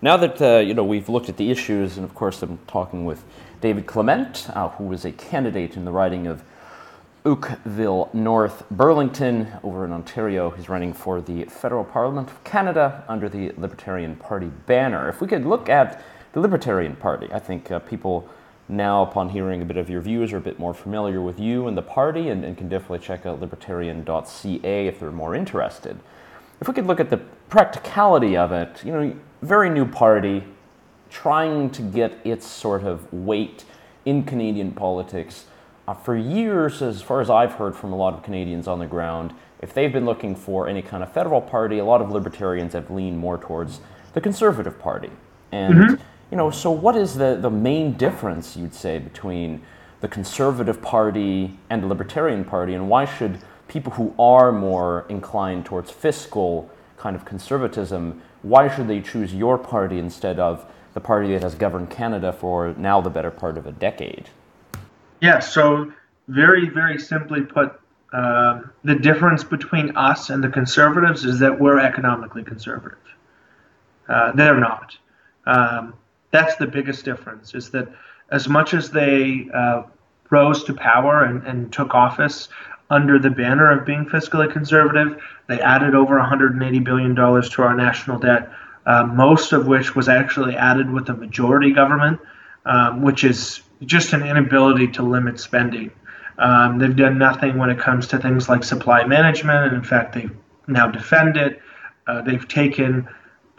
Now 0.01 0.17
that 0.17 0.41
uh, 0.41 0.59
you 0.59 0.73
know 0.73 0.83
we've 0.83 1.09
looked 1.09 1.29
at 1.29 1.37
the 1.37 1.51
issues, 1.51 1.97
and 1.97 2.05
of 2.05 2.15
course 2.15 2.41
I'm 2.41 2.57
talking 2.67 3.05
with 3.05 3.23
David 3.59 3.85
Clement, 3.85 4.47
uh, 4.49 4.71
was 4.79 5.05
a 5.05 5.11
candidate 5.11 5.75
in 5.75 5.85
the 5.85 5.91
riding 5.91 6.27
of 6.27 6.43
Oakville 7.23 8.09
North 8.13 8.67
Burlington 8.71 9.47
over 9.61 9.85
in 9.85 9.91
Ontario. 9.91 10.49
He's 10.49 10.69
running 10.69 10.93
for 10.93 11.21
the 11.21 11.43
federal 11.45 11.83
Parliament 11.83 12.31
of 12.31 12.43
Canada 12.43 13.03
under 13.07 13.29
the 13.29 13.51
Libertarian 13.57 14.15
Party 14.15 14.49
banner. 14.65 15.07
If 15.07 15.21
we 15.21 15.27
could 15.27 15.45
look 15.45 15.69
at 15.69 16.03
the 16.33 16.39
Libertarian 16.39 16.95
Party, 16.95 17.27
I 17.31 17.37
think 17.37 17.69
uh, 17.69 17.77
people 17.79 18.27
now, 18.71 19.03
upon 19.03 19.29
hearing 19.29 19.61
a 19.61 19.65
bit 19.65 19.77
of 19.77 19.89
your 19.89 20.01
views, 20.01 20.31
are 20.33 20.37
a 20.37 20.41
bit 20.41 20.57
more 20.57 20.73
familiar 20.73 21.21
with 21.21 21.39
you 21.39 21.67
and 21.67 21.77
the 21.77 21.81
party 21.81 22.29
and, 22.29 22.45
and 22.45 22.57
can 22.57 22.69
definitely 22.69 22.99
check 22.99 23.25
out 23.25 23.41
libertarian.ca 23.41 24.87
if 24.87 24.99
they're 24.99 25.11
more 25.11 25.35
interested. 25.35 25.99
If 26.59 26.67
we 26.67 26.73
could 26.73 26.87
look 26.87 26.99
at 26.99 27.09
the 27.09 27.17
practicality 27.49 28.37
of 28.37 28.51
it, 28.51 28.83
you 28.85 28.91
know, 28.91 29.15
very 29.41 29.69
new 29.69 29.85
party, 29.85 30.43
trying 31.09 31.69
to 31.71 31.81
get 31.81 32.17
its 32.23 32.47
sort 32.47 32.83
of 32.83 33.11
weight 33.11 33.65
in 34.05 34.23
Canadian 34.23 34.71
politics. 34.71 35.45
Uh, 35.87 35.93
for 35.93 36.15
years, 36.15 36.81
as 36.81 37.01
far 37.01 37.19
as 37.19 37.29
I've 37.29 37.53
heard 37.53 37.75
from 37.75 37.91
a 37.91 37.95
lot 37.95 38.13
of 38.13 38.23
Canadians 38.23 38.67
on 38.67 38.79
the 38.79 38.87
ground, 38.87 39.33
if 39.61 39.73
they've 39.73 39.91
been 39.91 40.05
looking 40.05 40.35
for 40.35 40.67
any 40.67 40.81
kind 40.81 41.03
of 41.03 41.11
federal 41.11 41.41
party, 41.41 41.79
a 41.79 41.85
lot 41.85 42.01
of 42.01 42.09
libertarians 42.09 42.73
have 42.73 42.89
leaned 42.89 43.17
more 43.17 43.37
towards 43.37 43.81
the 44.13 44.21
Conservative 44.21 44.79
Party. 44.79 45.11
And 45.51 45.73
mm-hmm 45.73 46.03
you 46.31 46.37
know, 46.37 46.49
so 46.49 46.71
what 46.71 46.95
is 46.95 47.15
the, 47.15 47.37
the 47.39 47.49
main 47.49 47.93
difference, 47.93 48.55
you'd 48.55 48.73
say, 48.73 48.97
between 48.99 49.61
the 49.99 50.07
Conservative 50.07 50.81
Party 50.81 51.59
and 51.69 51.83
the 51.83 51.87
Libertarian 51.87 52.45
Party, 52.45 52.73
and 52.73 52.89
why 52.89 53.05
should 53.05 53.39
people 53.67 53.93
who 53.93 54.15
are 54.17 54.51
more 54.51 55.05
inclined 55.09 55.65
towards 55.65 55.91
fiscal 55.91 56.69
kind 56.97 57.15
of 57.15 57.25
conservatism, 57.25 58.21
why 58.41 58.73
should 58.73 58.87
they 58.87 59.01
choose 59.01 59.33
your 59.33 59.57
party 59.57 59.99
instead 59.99 60.39
of 60.39 60.65
the 60.93 60.99
party 60.99 61.33
that 61.33 61.41
has 61.41 61.55
governed 61.55 61.89
Canada 61.89 62.31
for 62.31 62.73
now 62.77 63.01
the 63.01 63.09
better 63.09 63.31
part 63.31 63.57
of 63.57 63.65
a 63.65 63.71
decade? 63.71 64.29
Yeah, 65.19 65.39
so 65.39 65.91
very, 66.27 66.69
very 66.69 66.99
simply 66.99 67.41
put, 67.41 67.79
uh, 68.13 68.61
the 68.83 68.95
difference 68.95 69.43
between 69.43 69.95
us 69.95 70.29
and 70.29 70.43
the 70.43 70.49
conservatives 70.49 71.25
is 71.25 71.39
that 71.39 71.59
we're 71.59 71.79
economically 71.79 72.43
conservative. 72.43 72.97
Uh, 74.07 74.31
they're 74.33 74.59
not. 74.59 74.97
Um, 75.45 75.93
that's 76.31 76.55
the 76.55 76.67
biggest 76.67 77.05
difference 77.05 77.53
is 77.53 77.69
that 77.71 77.87
as 78.31 78.47
much 78.47 78.73
as 78.73 78.89
they 78.89 79.47
uh, 79.53 79.83
rose 80.29 80.63
to 80.63 80.73
power 80.73 81.23
and, 81.23 81.45
and 81.45 81.71
took 81.71 81.93
office 81.93 82.47
under 82.89 83.19
the 83.19 83.29
banner 83.29 83.71
of 83.71 83.85
being 83.85 84.05
fiscally 84.05 84.51
conservative, 84.51 85.21
they 85.47 85.59
added 85.59 85.95
over 85.95 86.17
$180 86.19 86.83
billion 86.83 87.15
to 87.15 87.61
our 87.61 87.75
national 87.75 88.19
debt, 88.19 88.49
uh, 88.85 89.03
most 89.03 89.53
of 89.53 89.67
which 89.67 89.95
was 89.95 90.09
actually 90.09 90.55
added 90.55 90.89
with 90.89 91.09
a 91.09 91.13
majority 91.13 91.71
government, 91.71 92.19
um, 92.65 93.01
which 93.01 93.23
is 93.23 93.61
just 93.85 94.13
an 94.13 94.23
inability 94.23 94.87
to 94.87 95.03
limit 95.03 95.39
spending. 95.39 95.91
Um, 96.37 96.79
they've 96.79 96.95
done 96.95 97.17
nothing 97.17 97.57
when 97.57 97.69
it 97.69 97.79
comes 97.79 98.07
to 98.07 98.17
things 98.17 98.49
like 98.49 98.63
supply 98.63 99.05
management, 99.05 99.67
and 99.67 99.75
in 99.75 99.83
fact, 99.83 100.13
they 100.13 100.29
now 100.67 100.87
defend 100.87 101.37
it. 101.37 101.61
Uh, 102.07 102.21
they've 102.21 102.47
taken 102.47 103.07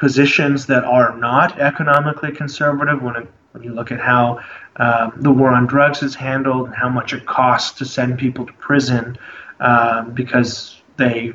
positions 0.03 0.67
that 0.67 0.83
are 0.83 1.17
not 1.17 1.61
economically 1.61 2.33
conservative 2.33 3.01
when, 3.01 3.15
it, 3.15 3.29
when 3.53 3.62
you 3.62 3.73
look 3.73 3.93
at 3.93 4.01
how 4.01 4.41
um, 4.75 5.12
the 5.19 5.31
war 5.31 5.51
on 5.53 5.65
drugs 5.65 6.03
is 6.03 6.12
handled 6.12 6.67
and 6.67 6.75
how 6.75 6.88
much 6.88 7.12
it 7.12 7.25
costs 7.25 7.79
to 7.79 7.85
send 7.85 8.19
people 8.19 8.45
to 8.45 8.53
prison 8.55 9.17
um, 9.61 10.11
because 10.12 10.83
they 10.97 11.33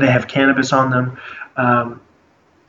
they 0.00 0.10
have 0.10 0.26
cannabis 0.26 0.72
on 0.72 0.88
them. 0.90 1.18
Um, 1.58 2.00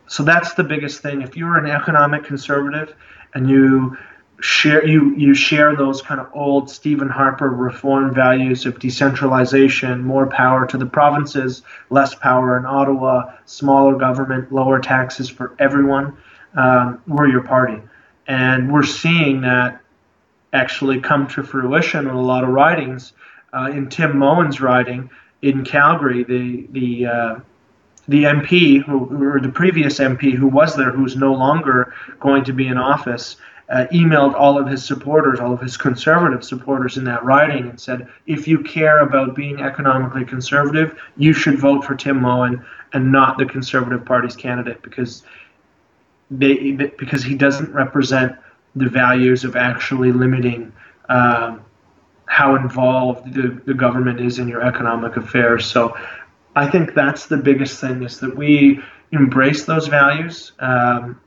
so 0.07 0.23
that's 0.23 0.55
the 0.55 0.63
biggest 0.65 1.01
thing. 1.01 1.21
If 1.21 1.37
you're 1.37 1.57
an 1.57 1.71
economic 1.71 2.25
conservative 2.25 2.93
and 3.33 3.49
you 3.49 3.97
share 4.43 4.85
you 4.85 5.15
you 5.15 5.33
share 5.33 5.73
those 5.73 6.01
kind 6.01 6.19
of 6.19 6.27
old 6.33 6.69
Stephen 6.69 7.07
Harper 7.07 7.49
reform 7.49 8.13
values 8.13 8.65
of 8.65 8.77
decentralization, 8.77 10.03
more 10.03 10.27
power 10.27 10.67
to 10.67 10.77
the 10.77 10.85
provinces, 10.85 11.61
less 11.89 12.13
power 12.13 12.57
in 12.57 12.65
Ottawa, 12.65 13.31
smaller 13.45 13.95
government, 13.95 14.51
lower 14.51 14.79
taxes 14.79 15.29
for 15.29 15.55
everyone. 15.59 16.17
Um, 16.55 17.01
we're 17.07 17.29
your 17.29 17.43
party, 17.43 17.81
and 18.27 18.71
we're 18.71 18.83
seeing 18.83 19.41
that 19.41 19.81
actually 20.51 20.99
come 20.99 21.25
to 21.27 21.43
fruition 21.43 22.01
in 22.07 22.13
a 22.13 22.21
lot 22.21 22.43
of 22.43 22.49
writings. 22.49 23.13
Uh, 23.53 23.69
in 23.71 23.87
Tim 23.87 24.17
Moen's 24.17 24.59
writing 24.59 25.09
in 25.41 25.63
Calgary, 25.63 26.25
the 26.25 26.67
the 26.71 27.05
uh, 27.05 27.39
the 28.09 28.25
MP 28.25 28.83
who, 28.83 29.25
or 29.25 29.39
the 29.39 29.47
previous 29.47 29.99
MP 29.99 30.33
who 30.33 30.47
was 30.47 30.75
there, 30.75 30.91
who's 30.91 31.15
no 31.15 31.31
longer 31.31 31.93
going 32.19 32.43
to 32.43 32.51
be 32.51 32.67
in 32.67 32.77
office, 32.77 33.37
uh, 33.69 33.85
emailed 33.91 34.33
all 34.33 34.57
of 34.59 34.67
his 34.67 34.85
supporters, 34.85 35.39
all 35.39 35.53
of 35.53 35.61
his 35.61 35.77
conservative 35.77 36.43
supporters 36.43 36.97
in 36.97 37.03
that 37.05 37.23
riding, 37.23 37.69
and 37.69 37.79
said, 37.79 38.07
if 38.27 38.47
you 38.47 38.59
care 38.59 38.99
about 38.99 39.35
being 39.35 39.61
economically 39.61 40.25
conservative, 40.25 40.99
you 41.17 41.33
should 41.33 41.57
vote 41.57 41.83
for 41.83 41.95
Tim 41.95 42.21
Moen 42.21 42.63
and 42.93 43.11
not 43.11 43.37
the 43.37 43.45
Conservative 43.45 44.05
Party's 44.05 44.35
candidate 44.35 44.81
because 44.81 45.23
they 46.29 46.71
because 46.71 47.23
he 47.23 47.35
doesn't 47.35 47.71
represent 47.73 48.35
the 48.75 48.89
values 48.89 49.43
of 49.43 49.55
actually 49.55 50.11
limiting. 50.11 50.71
Um, 51.09 51.63
how 52.25 52.55
involved 52.55 53.33
the, 53.33 53.61
the 53.65 53.73
government 53.75 54.19
is 54.19 54.39
in 54.39 54.47
your 54.47 54.63
economic 54.63 55.17
affairs. 55.17 55.65
So 55.67 55.95
I 56.55 56.67
think 56.67 56.95
that's 56.95 57.27
the 57.27 57.37
biggest 57.37 57.79
thing 57.79 58.01
is 58.01 58.19
that 58.21 58.35
we 58.35 58.79
embrace 59.11 59.65
those 59.65 59.87
values. 59.87 60.53
Um, 60.59 61.21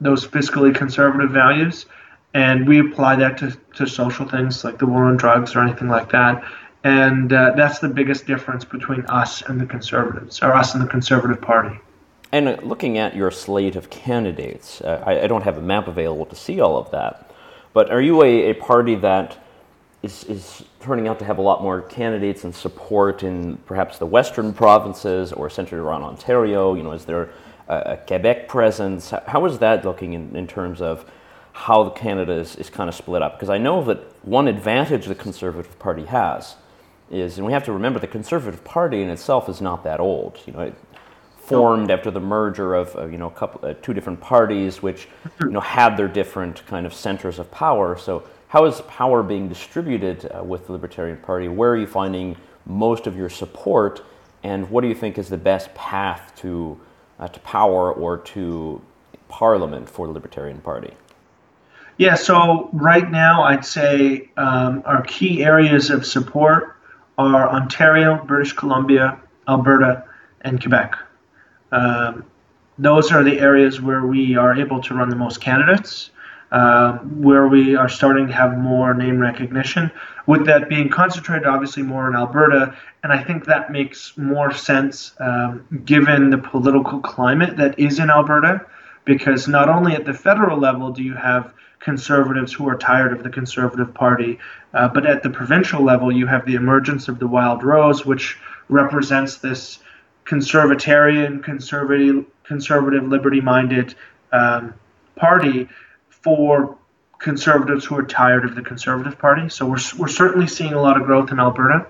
those 0.00 0.26
fiscally 0.26 0.74
conservative 0.74 1.30
values, 1.30 1.86
and 2.34 2.68
we 2.68 2.78
apply 2.80 3.16
that 3.16 3.38
to, 3.38 3.56
to 3.74 3.86
social 3.86 4.28
things 4.28 4.64
like 4.64 4.78
the 4.78 4.86
war 4.86 5.04
on 5.04 5.16
drugs 5.16 5.56
or 5.56 5.60
anything 5.60 5.88
like 5.88 6.10
that. 6.12 6.42
And 6.84 7.32
uh, 7.32 7.52
that's 7.56 7.80
the 7.80 7.88
biggest 7.88 8.26
difference 8.26 8.64
between 8.64 9.04
us 9.06 9.42
and 9.42 9.60
the 9.60 9.66
conservatives, 9.66 10.40
or 10.42 10.54
us 10.54 10.74
and 10.74 10.82
the 10.82 10.88
conservative 10.88 11.40
party. 11.40 11.78
And 12.30 12.48
uh, 12.48 12.56
looking 12.62 12.98
at 12.98 13.16
your 13.16 13.30
slate 13.30 13.74
of 13.74 13.90
candidates, 13.90 14.80
uh, 14.82 15.02
I, 15.04 15.22
I, 15.22 15.26
don't 15.26 15.42
have 15.42 15.58
a 15.58 15.62
map 15.62 15.88
available 15.88 16.26
to 16.26 16.36
see 16.36 16.60
all 16.60 16.76
of 16.76 16.90
that, 16.92 17.32
but 17.72 17.90
are 17.90 18.00
you 18.00 18.22
a, 18.22 18.50
a 18.50 18.54
party 18.54 18.94
that 18.96 19.36
is, 20.02 20.24
is 20.24 20.62
turning 20.80 21.08
out 21.08 21.18
to 21.18 21.24
have 21.24 21.38
a 21.38 21.42
lot 21.42 21.62
more 21.62 21.82
candidates 21.82 22.44
and 22.44 22.54
support 22.54 23.22
in 23.22 23.56
perhaps 23.66 23.98
the 23.98 24.06
western 24.06 24.52
provinces 24.52 25.32
or 25.32 25.50
centered 25.50 25.80
around 25.80 26.02
Ontario? 26.02 26.74
You 26.74 26.82
know, 26.82 26.92
is 26.92 27.04
there 27.04 27.30
a 27.68 27.98
Quebec 28.06 28.48
presence. 28.48 29.10
How 29.26 29.44
is 29.44 29.58
that 29.58 29.84
looking 29.84 30.14
in, 30.14 30.34
in 30.34 30.46
terms 30.46 30.80
of 30.80 31.04
how 31.52 31.90
Canada 31.90 32.32
is, 32.32 32.56
is 32.56 32.70
kind 32.70 32.88
of 32.88 32.94
split 32.94 33.22
up? 33.22 33.36
Because 33.36 33.50
I 33.50 33.58
know 33.58 33.84
that 33.84 33.98
one 34.24 34.48
advantage 34.48 35.06
the 35.06 35.14
Conservative 35.14 35.78
Party 35.78 36.06
has 36.06 36.56
is, 37.10 37.36
and 37.36 37.46
we 37.46 37.52
have 37.52 37.64
to 37.64 37.72
remember, 37.72 37.98
the 37.98 38.06
Conservative 38.06 38.64
Party 38.64 39.02
in 39.02 39.10
itself 39.10 39.48
is 39.48 39.60
not 39.60 39.84
that 39.84 40.00
old. 40.00 40.38
You 40.46 40.52
know, 40.52 40.60
it 40.60 40.74
formed 41.48 41.90
after 41.90 42.10
the 42.10 42.20
merger 42.20 42.74
of 42.74 42.94
uh, 42.96 43.06
you 43.06 43.16
know 43.16 43.28
a 43.28 43.30
couple, 43.30 43.68
uh, 43.68 43.74
two 43.80 43.94
different 43.94 44.20
parties, 44.20 44.82
which 44.82 45.08
you 45.40 45.50
know 45.50 45.60
had 45.60 45.96
their 45.96 46.08
different 46.08 46.64
kind 46.66 46.86
of 46.86 46.92
centers 46.92 47.38
of 47.38 47.50
power. 47.50 47.96
So 47.96 48.24
how 48.48 48.66
is 48.66 48.80
power 48.82 49.22
being 49.22 49.48
distributed 49.48 50.30
uh, 50.30 50.44
with 50.44 50.66
the 50.66 50.72
Libertarian 50.72 51.18
Party? 51.18 51.48
Where 51.48 51.70
are 51.70 51.76
you 51.76 51.86
finding 51.86 52.36
most 52.66 53.06
of 53.06 53.16
your 53.16 53.30
support, 53.30 54.04
and 54.42 54.68
what 54.70 54.82
do 54.82 54.88
you 54.88 54.94
think 54.94 55.16
is 55.16 55.28
the 55.28 55.38
best 55.38 55.74
path 55.74 56.32
to 56.36 56.78
uh, 57.18 57.28
to 57.28 57.40
power 57.40 57.92
or 57.92 58.18
to 58.18 58.80
parliament 59.28 59.88
for 59.88 60.06
the 60.06 60.12
Libertarian 60.12 60.60
Party? 60.60 60.92
Yeah, 61.98 62.14
so 62.14 62.70
right 62.72 63.10
now 63.10 63.42
I'd 63.42 63.64
say 63.64 64.30
um, 64.36 64.82
our 64.86 65.02
key 65.02 65.44
areas 65.44 65.90
of 65.90 66.06
support 66.06 66.76
are 67.18 67.50
Ontario, 67.50 68.24
British 68.24 68.52
Columbia, 68.52 69.18
Alberta, 69.48 70.04
and 70.42 70.60
Quebec. 70.60 70.94
Um, 71.72 72.24
those 72.78 73.10
are 73.10 73.24
the 73.24 73.40
areas 73.40 73.80
where 73.80 74.06
we 74.06 74.36
are 74.36 74.54
able 74.54 74.80
to 74.82 74.94
run 74.94 75.10
the 75.10 75.16
most 75.16 75.40
candidates. 75.40 76.10
Um, 76.50 77.20
where 77.20 77.46
we 77.46 77.76
are 77.76 77.90
starting 77.90 78.28
to 78.28 78.32
have 78.32 78.56
more 78.56 78.94
name 78.94 79.18
recognition. 79.18 79.90
With 80.26 80.46
that 80.46 80.70
being 80.70 80.88
concentrated, 80.88 81.46
obviously, 81.46 81.82
more 81.82 82.08
in 82.08 82.16
Alberta, 82.16 82.74
and 83.02 83.12
I 83.12 83.22
think 83.22 83.44
that 83.44 83.70
makes 83.70 84.16
more 84.16 84.50
sense 84.54 85.12
um, 85.20 85.82
given 85.84 86.30
the 86.30 86.38
political 86.38 87.00
climate 87.00 87.58
that 87.58 87.78
is 87.78 87.98
in 87.98 88.08
Alberta, 88.08 88.64
because 89.04 89.46
not 89.46 89.68
only 89.68 89.92
at 89.94 90.06
the 90.06 90.14
federal 90.14 90.58
level 90.58 90.90
do 90.90 91.02
you 91.02 91.12
have 91.12 91.52
conservatives 91.80 92.54
who 92.54 92.66
are 92.66 92.78
tired 92.78 93.12
of 93.12 93.22
the 93.22 93.30
Conservative 93.30 93.92
Party, 93.92 94.38
uh, 94.72 94.88
but 94.88 95.04
at 95.04 95.22
the 95.22 95.30
provincial 95.30 95.84
level, 95.84 96.10
you 96.10 96.26
have 96.26 96.46
the 96.46 96.54
emergence 96.54 97.08
of 97.08 97.18
the 97.18 97.28
Wildrose, 97.28 98.06
which 98.06 98.38
represents 98.70 99.36
this 99.36 99.80
conservatarian, 100.24 101.42
conservative, 101.42 102.24
conservative, 102.44 103.06
liberty-minded 103.06 103.94
um, 104.32 104.72
party 105.14 105.68
for 106.22 106.76
conservatives 107.18 107.84
who 107.84 107.96
are 107.96 108.04
tired 108.04 108.44
of 108.44 108.54
the 108.54 108.62
Conservative 108.62 109.18
Party. 109.18 109.48
So 109.48 109.66
we're, 109.66 109.78
we're 109.98 110.08
certainly 110.08 110.46
seeing 110.46 110.72
a 110.72 110.80
lot 110.80 111.00
of 111.00 111.04
growth 111.04 111.32
in 111.32 111.40
Alberta 111.40 111.86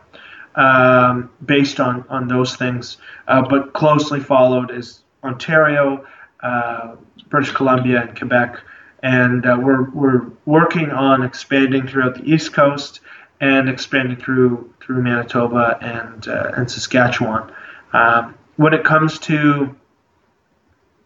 um, 0.54 1.30
based 1.44 1.80
on, 1.80 2.04
on 2.08 2.28
those 2.28 2.56
things. 2.56 2.96
Uh, 3.26 3.42
but 3.42 3.72
closely 3.72 4.20
followed 4.20 4.70
is 4.70 5.00
Ontario, 5.22 6.06
uh, 6.42 6.96
British 7.28 7.52
Columbia, 7.52 8.02
and 8.02 8.18
Quebec. 8.18 8.60
And 9.02 9.46
uh, 9.46 9.56
we're, 9.60 9.90
we're 9.90 10.26
working 10.46 10.90
on 10.90 11.22
expanding 11.22 11.86
throughout 11.86 12.14
the 12.16 12.24
East 12.24 12.52
Coast 12.52 13.00
and 13.40 13.68
expanding 13.68 14.16
through 14.16 14.72
through 14.80 15.02
Manitoba 15.02 15.78
and 15.80 16.26
uh, 16.26 16.52
and 16.56 16.70
Saskatchewan. 16.70 17.52
Um, 17.92 18.34
when 18.56 18.74
it 18.74 18.84
comes 18.84 19.18
to 19.20 19.76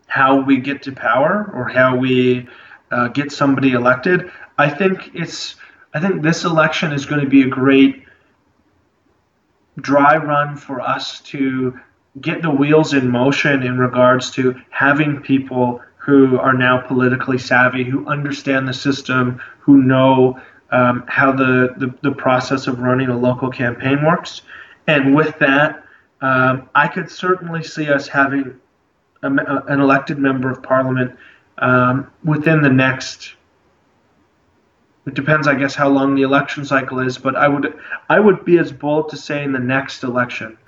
how 0.06 0.40
we 0.40 0.58
get 0.58 0.82
to 0.84 0.92
power 0.92 1.50
or 1.54 1.68
how 1.68 1.96
we 1.96 2.48
uh, 2.92 3.08
get 3.08 3.32
somebody 3.32 3.72
elected. 3.72 4.30
I 4.58 4.68
think 4.68 5.10
it's 5.14 5.56
I 5.94 6.00
think 6.00 6.22
this 6.22 6.44
election 6.44 6.92
is 6.92 7.04
going 7.06 7.20
to 7.20 7.28
be 7.28 7.42
a 7.42 7.48
great 7.48 8.04
dry 9.80 10.16
run 10.16 10.56
for 10.56 10.80
us 10.80 11.20
to 11.20 11.78
get 12.20 12.42
the 12.42 12.50
wheels 12.50 12.92
in 12.92 13.10
motion 13.10 13.62
in 13.62 13.78
regards 13.78 14.30
to 14.32 14.54
having 14.70 15.20
people 15.20 15.80
who 15.96 16.38
are 16.38 16.52
now 16.52 16.78
politically 16.78 17.38
savvy, 17.38 17.84
who 17.84 18.06
understand 18.06 18.68
the 18.68 18.72
system, 18.72 19.40
who 19.60 19.82
know 19.82 20.38
um, 20.70 21.04
how 21.06 21.32
the, 21.32 21.74
the, 21.76 21.94
the, 22.02 22.12
process 22.12 22.66
of 22.66 22.80
running 22.80 23.08
a 23.08 23.16
local 23.16 23.50
campaign 23.50 24.04
works. 24.04 24.42
And 24.86 25.14
with 25.14 25.38
that, 25.38 25.84
um, 26.20 26.68
I 26.74 26.88
could 26.88 27.10
certainly 27.10 27.62
see 27.62 27.90
us 27.90 28.08
having 28.08 28.58
a, 29.22 29.28
an 29.28 29.80
elected 29.80 30.18
member 30.18 30.50
of 30.50 30.62
parliament 30.62 31.16
um, 31.62 32.10
within 32.24 32.60
the 32.60 32.68
next. 32.68 33.34
It 35.06 35.14
depends, 35.14 35.48
I 35.48 35.54
guess, 35.54 35.74
how 35.74 35.88
long 35.88 36.14
the 36.14 36.22
election 36.22 36.64
cycle 36.64 37.00
is, 37.00 37.18
but 37.18 37.34
I 37.34 37.48
would 37.48 37.74
I 38.08 38.20
would 38.20 38.44
be 38.44 38.58
as 38.58 38.70
bold 38.70 39.08
to 39.10 39.16
say 39.16 39.42
in 39.42 39.52
the 39.52 39.58
next 39.58 40.04
election, 40.04 40.58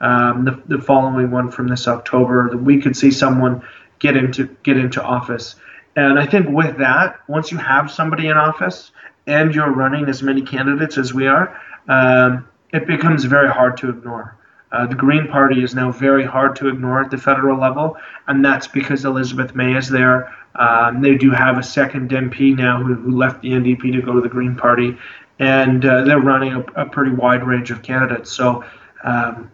um, 0.00 0.44
the, 0.44 0.62
the 0.76 0.82
following 0.82 1.30
one 1.30 1.50
from 1.50 1.68
this 1.68 1.86
October, 1.86 2.50
that 2.50 2.58
we 2.58 2.80
could 2.80 2.96
see 2.96 3.10
someone 3.10 3.62
get 3.98 4.16
into 4.16 4.46
get 4.62 4.76
into 4.76 5.02
office. 5.02 5.56
And 5.96 6.18
I 6.18 6.26
think 6.26 6.48
with 6.48 6.78
that, 6.78 7.20
once 7.28 7.52
you 7.52 7.58
have 7.58 7.90
somebody 7.90 8.28
in 8.28 8.36
office 8.36 8.90
and 9.26 9.54
you're 9.54 9.70
running 9.70 10.08
as 10.08 10.22
many 10.22 10.42
candidates 10.42 10.98
as 10.98 11.14
we 11.14 11.28
are, 11.28 11.60
um, 11.88 12.48
it 12.72 12.86
becomes 12.86 13.24
very 13.24 13.48
hard 13.48 13.76
to 13.78 13.90
ignore. 13.90 14.36
Uh, 14.74 14.86
the 14.86 14.96
Green 14.96 15.28
Party 15.28 15.62
is 15.62 15.72
now 15.72 15.92
very 15.92 16.24
hard 16.24 16.56
to 16.56 16.68
ignore 16.68 17.00
at 17.00 17.08
the 17.08 17.16
federal 17.16 17.60
level, 17.60 17.96
and 18.26 18.44
that's 18.44 18.66
because 18.66 19.04
Elizabeth 19.04 19.54
May 19.54 19.76
is 19.76 19.88
there. 19.88 20.34
Um, 20.54 21.02
they 21.02 21.16
do 21.16 21.30
have 21.30 21.58
a 21.58 21.62
second 21.62 22.10
MP 22.10 22.56
now 22.56 22.82
who, 22.82 22.94
who, 22.94 23.16
left 23.16 23.42
the 23.42 23.50
NDP 23.50 23.92
to 23.92 24.02
go 24.02 24.12
to 24.14 24.20
the 24.20 24.28
Green 24.28 24.54
Party, 24.54 24.96
and 25.38 25.84
uh, 25.84 26.02
they're 26.02 26.20
running 26.20 26.52
a, 26.52 26.60
a, 26.82 26.86
pretty 26.86 27.10
wide 27.10 27.44
range 27.44 27.72
of 27.72 27.82
candidates. 27.82 28.30
So 28.30 28.64
um, 29.02 29.50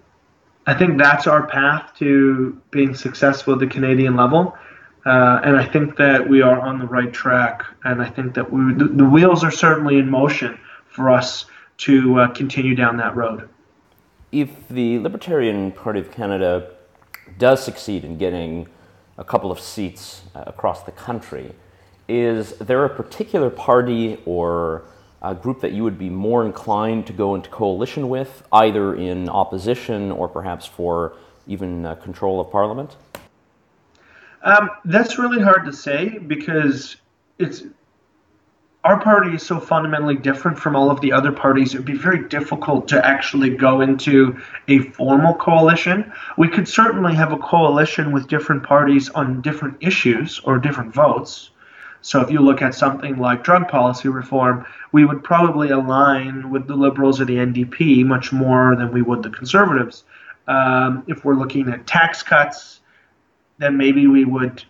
I 0.66 0.74
think 0.74 0.98
that's 0.98 1.26
our 1.26 1.46
path 1.46 1.92
to 1.98 2.60
being 2.70 2.94
successful 2.94 3.54
at 3.54 3.60
the 3.60 3.66
Canadian 3.66 4.14
level. 4.14 4.56
Uh, 5.06 5.40
and 5.42 5.56
I 5.56 5.64
think 5.64 5.96
that 5.96 6.28
we 6.28 6.42
are 6.42 6.60
on 6.60 6.78
the 6.78 6.86
right 6.86 7.10
track. 7.10 7.64
And 7.84 8.02
I 8.02 8.10
think 8.10 8.34
that 8.34 8.52
we, 8.52 8.74
the, 8.74 8.84
the 8.84 9.04
wheels 9.04 9.42
are 9.42 9.50
certainly 9.50 9.96
in 9.96 10.10
motion 10.10 10.60
for 10.90 11.08
us 11.08 11.46
to 11.78 12.20
uh, 12.20 12.28
continue 12.34 12.74
down 12.74 12.98
that 12.98 13.16
road 13.16 13.48
if 14.32 14.68
the 14.68 14.98
Libertarian 15.00 15.72
Party 15.72 16.00
of 16.00 16.10
Canada 16.10 16.70
does 17.38 17.62
succeed 17.62 18.04
in 18.04 18.18
getting 18.18 18.68
a 19.20 19.24
couple 19.24 19.52
of 19.52 19.60
seats 19.60 20.22
uh, 20.34 20.44
across 20.46 20.82
the 20.82 20.92
country. 20.92 21.52
Is 22.08 22.54
there 22.58 22.84
a 22.84 22.88
particular 22.88 23.50
party 23.50 24.18
or 24.24 24.82
a 25.22 25.34
group 25.34 25.60
that 25.60 25.72
you 25.72 25.84
would 25.84 25.98
be 25.98 26.08
more 26.08 26.44
inclined 26.44 27.06
to 27.06 27.12
go 27.12 27.34
into 27.34 27.50
coalition 27.50 28.08
with, 28.08 28.42
either 28.50 28.94
in 28.96 29.28
opposition 29.28 30.10
or 30.10 30.26
perhaps 30.26 30.66
for 30.66 31.12
even 31.46 31.84
uh, 31.84 31.94
control 31.96 32.40
of 32.40 32.50
parliament? 32.50 32.96
Um, 34.42 34.70
that's 34.86 35.18
really 35.18 35.42
hard 35.42 35.66
to 35.66 35.72
say 35.72 36.18
because 36.18 36.96
it's 37.38 37.64
our 38.82 38.98
party 38.98 39.34
is 39.34 39.42
so 39.42 39.60
fundamentally 39.60 40.16
different 40.16 40.58
from 40.58 40.74
all 40.74 40.90
of 40.90 41.00
the 41.02 41.12
other 41.12 41.32
parties. 41.32 41.74
It 41.74 41.78
would 41.78 41.86
be 41.86 41.96
very 41.96 42.26
difficult 42.28 42.88
to 42.88 43.06
actually 43.06 43.50
go 43.50 43.82
into 43.82 44.40
a 44.68 44.78
formal 44.78 45.34
coalition. 45.34 46.10
We 46.38 46.48
could 46.48 46.66
certainly 46.66 47.14
have 47.14 47.32
a 47.32 47.36
coalition 47.36 48.10
with 48.10 48.26
different 48.26 48.62
parties 48.62 49.10
on 49.10 49.42
different 49.42 49.76
issues 49.80 50.40
or 50.44 50.58
different 50.58 50.94
votes. 50.94 51.50
So 52.02 52.22
if 52.22 52.30
you 52.30 52.40
look 52.40 52.62
at 52.62 52.74
something 52.74 53.18
like 53.18 53.44
drug 53.44 53.68
policy 53.68 54.08
reform, 54.08 54.64
we 54.92 55.04
would 55.04 55.22
probably 55.22 55.68
align 55.68 56.50
with 56.50 56.66
the 56.66 56.74
Liberals 56.74 57.20
or 57.20 57.26
the 57.26 57.36
NDP 57.36 58.06
much 58.06 58.32
more 58.32 58.74
than 58.76 58.92
we 58.92 59.02
would 59.02 59.22
the 59.22 59.28
Conservatives. 59.28 60.04
Um, 60.48 61.04
if 61.06 61.22
we're 61.22 61.34
looking 61.34 61.68
at 61.68 61.86
tax 61.86 62.22
cuts, 62.22 62.80
then 63.58 63.76
maybe 63.76 64.06
we 64.06 64.24
would 64.24 64.64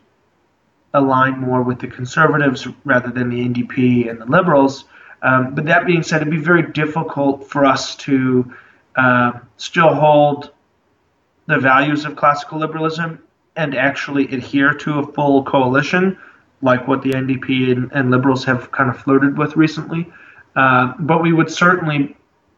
align 0.94 1.38
more 1.38 1.62
with 1.62 1.78
the 1.78 1.86
conservatives 1.86 2.66
rather 2.84 3.10
than 3.10 3.30
the 3.30 3.48
NDP 3.48 4.10
and 4.10 4.20
the 4.20 4.26
liberals. 4.26 4.84
Um, 5.22 5.54
but 5.54 5.64
that 5.66 5.86
being 5.86 6.02
said, 6.02 6.22
it'd 6.22 6.30
be 6.30 6.38
very 6.38 6.70
difficult 6.72 7.48
for 7.48 7.64
us 7.64 7.94
to 7.96 8.52
uh, 8.96 9.32
still 9.56 9.94
hold 9.94 10.52
the 11.46 11.58
values 11.58 12.04
of 12.04 12.16
classical 12.16 12.58
liberalism 12.58 13.22
and 13.56 13.74
actually 13.74 14.24
adhere 14.32 14.72
to 14.72 15.00
a 15.00 15.12
full 15.12 15.44
coalition 15.44 16.16
like 16.62 16.86
what 16.86 17.02
the 17.02 17.10
NDP 17.10 17.72
and, 17.72 17.90
and 17.92 18.10
liberals 18.10 18.44
have 18.44 18.70
kind 18.70 18.90
of 18.90 18.98
flirted 18.98 19.38
with 19.38 19.56
recently. 19.56 20.10
Uh, 20.56 20.92
but 20.98 21.22
we 21.22 21.32
would 21.32 21.50
certainly, 21.50 22.16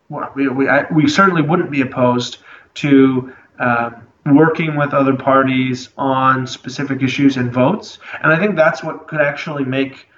well, 0.08 0.30
we, 0.34 0.48
we, 0.48 0.68
I, 0.68 0.86
we 0.92 1.08
certainly 1.08 1.42
wouldn't 1.42 1.70
be 1.70 1.82
opposed 1.82 2.38
to 2.74 3.32
um, 3.58 4.06
working 4.24 4.76
with 4.76 4.94
other 4.94 5.16
parties 5.16 5.88
on 5.98 6.46
specific 6.46 7.02
issues 7.02 7.36
and 7.36 7.52
votes. 7.52 7.98
And 8.22 8.32
I 8.32 8.38
think 8.38 8.56
that's 8.56 8.82
what 8.84 9.08
could 9.08 9.20
actually 9.20 9.64
make 9.64 10.08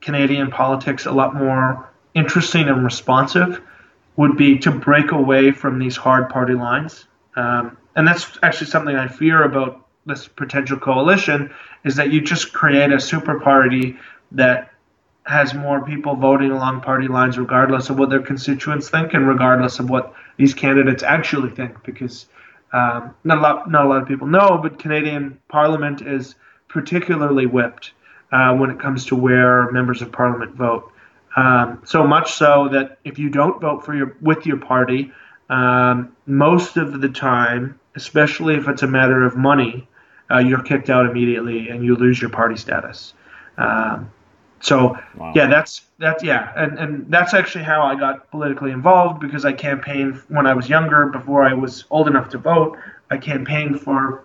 Canadian 0.00 0.50
politics 0.50 1.06
a 1.06 1.12
lot 1.12 1.34
more 1.34 1.88
interesting 2.14 2.68
and 2.68 2.84
responsive 2.84 3.60
would 4.16 4.36
be 4.36 4.58
to 4.58 4.70
break 4.70 5.12
away 5.12 5.50
from 5.50 5.78
these 5.78 5.96
hard 5.96 6.28
party 6.28 6.54
lines. 6.54 7.06
Um, 7.36 7.76
and 7.96 8.06
that's 8.06 8.38
actually 8.42 8.68
something 8.68 8.96
I 8.96 9.08
fear 9.08 9.44
about 9.44 9.86
this 10.06 10.26
potential 10.28 10.78
coalition 10.78 11.52
is 11.84 11.96
that 11.96 12.12
you 12.12 12.20
just 12.20 12.52
create 12.52 12.92
a 12.92 13.00
super 13.00 13.40
party 13.40 13.96
that 14.32 14.72
has 15.24 15.54
more 15.54 15.84
people 15.84 16.16
voting 16.16 16.50
along 16.50 16.80
party 16.80 17.06
lines 17.06 17.38
regardless 17.38 17.90
of 17.90 17.98
what 17.98 18.10
their 18.10 18.22
constituents 18.22 18.88
think 18.88 19.14
and 19.14 19.28
regardless 19.28 19.78
of 19.78 19.90
what 19.90 20.14
these 20.38 20.54
candidates 20.54 21.02
actually 21.02 21.50
think 21.50 21.82
because 21.84 22.26
um, 22.72 23.14
not 23.24 23.38
a 23.38 23.40
lot, 23.40 23.70
not 23.70 23.84
a 23.84 23.88
lot 23.88 24.02
of 24.02 24.08
people 24.08 24.26
know, 24.26 24.58
but 24.62 24.78
Canadian 24.78 25.38
Parliament 25.48 26.02
is 26.02 26.34
particularly 26.68 27.46
whipped 27.46 27.92
uh, 28.32 28.54
when 28.54 28.70
it 28.70 28.78
comes 28.78 29.06
to 29.06 29.16
where 29.16 29.70
members 29.72 30.02
of 30.02 30.12
Parliament 30.12 30.54
vote. 30.54 30.92
Um, 31.36 31.82
so 31.84 32.06
much 32.06 32.32
so 32.32 32.68
that 32.72 32.98
if 33.04 33.18
you 33.18 33.30
don't 33.30 33.60
vote 33.60 33.84
for 33.84 33.94
your 33.94 34.16
with 34.20 34.46
your 34.46 34.56
party, 34.56 35.12
um, 35.48 36.14
most 36.26 36.76
of 36.76 37.00
the 37.00 37.08
time, 37.08 37.78
especially 37.94 38.54
if 38.54 38.68
it's 38.68 38.82
a 38.82 38.88
matter 38.88 39.24
of 39.24 39.36
money, 39.36 39.88
uh, 40.30 40.38
you're 40.38 40.62
kicked 40.62 40.90
out 40.90 41.06
immediately 41.06 41.68
and 41.68 41.84
you 41.84 41.96
lose 41.96 42.20
your 42.20 42.30
party 42.30 42.56
status. 42.56 43.14
Um, 43.58 44.10
so 44.60 44.98
wow. 45.16 45.32
yeah, 45.34 45.46
that's 45.46 45.82
that's 45.98 46.22
yeah, 46.22 46.52
and 46.54 46.78
and 46.78 47.10
that's 47.10 47.32
actually 47.32 47.64
how 47.64 47.82
I 47.82 47.94
got 47.94 48.30
politically 48.30 48.70
involved 48.70 49.20
because 49.20 49.44
I 49.44 49.52
campaigned 49.52 50.16
when 50.28 50.46
I 50.46 50.54
was 50.54 50.68
younger, 50.68 51.06
before 51.06 51.42
I 51.42 51.54
was 51.54 51.84
old 51.90 52.08
enough 52.08 52.28
to 52.30 52.38
vote. 52.38 52.78
I 53.10 53.16
campaigned 53.16 53.80
for 53.80 54.24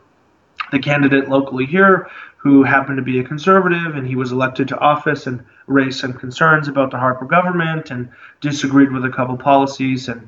the 0.72 0.80
candidate 0.80 1.30
locally 1.30 1.66
here 1.66 2.10
who 2.38 2.64
happened 2.64 2.98
to 2.98 3.04
be 3.04 3.20
a 3.20 3.24
conservative, 3.24 3.96
and 3.96 4.06
he 4.06 4.16
was 4.16 4.32
elected 4.32 4.68
to 4.68 4.78
office 4.78 5.26
and 5.26 5.44
raised 5.68 6.00
some 6.00 6.14
concerns 6.14 6.68
about 6.68 6.92
the 6.92 6.98
Harper 6.98 7.26
government 7.26 7.90
and 7.90 8.10
disagreed 8.42 8.92
with 8.92 9.04
a 9.06 9.10
couple 9.10 9.36
policies, 9.38 10.10
and 10.10 10.28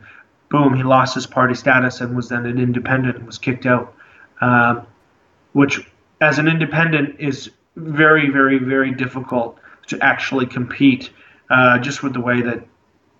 boom, 0.49 0.73
he 0.73 0.83
lost 0.83 1.13
his 1.13 1.27
party 1.27 1.53
status 1.53 2.01
and 2.01 2.15
was 2.15 2.29
then 2.29 2.45
an 2.45 2.57
independent 2.57 3.17
and 3.17 3.25
was 3.25 3.37
kicked 3.37 3.65
out, 3.65 3.93
um, 4.41 4.87
which 5.51 5.85
as 6.21 6.39
an 6.39 6.47
independent 6.47 7.19
is 7.19 7.51
very, 7.75 8.29
very, 8.29 8.57
very 8.57 8.91
difficult 8.91 9.59
to 9.87 9.97
actually 10.01 10.45
compete 10.45 11.09
uh, 11.49 11.79
just 11.79 12.03
with 12.03 12.13
the 12.13 12.21
way 12.21 12.41
that 12.41 12.65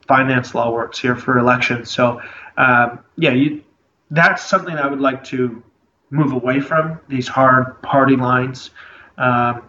finance 0.08 0.56
law 0.56 0.72
works 0.72 1.00
here 1.00 1.16
for 1.16 1.38
elections. 1.38 1.92
So, 1.92 2.22
um, 2.58 3.00
yeah, 3.18 3.32
you, 3.32 3.64
that's 4.12 4.46
something 4.46 4.76
I 4.76 4.88
would 4.88 5.02
like 5.02 5.24
to 5.26 5.64
move 6.10 6.32
away 6.32 6.62
from 6.62 7.00
these 7.10 7.28
hard 7.28 7.82
party 7.82 8.16
lines 8.16 8.72
um, 9.18 9.64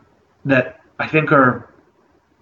that 0.44 0.80
I 0.98 1.08
think 1.08 1.32
are 1.32 1.72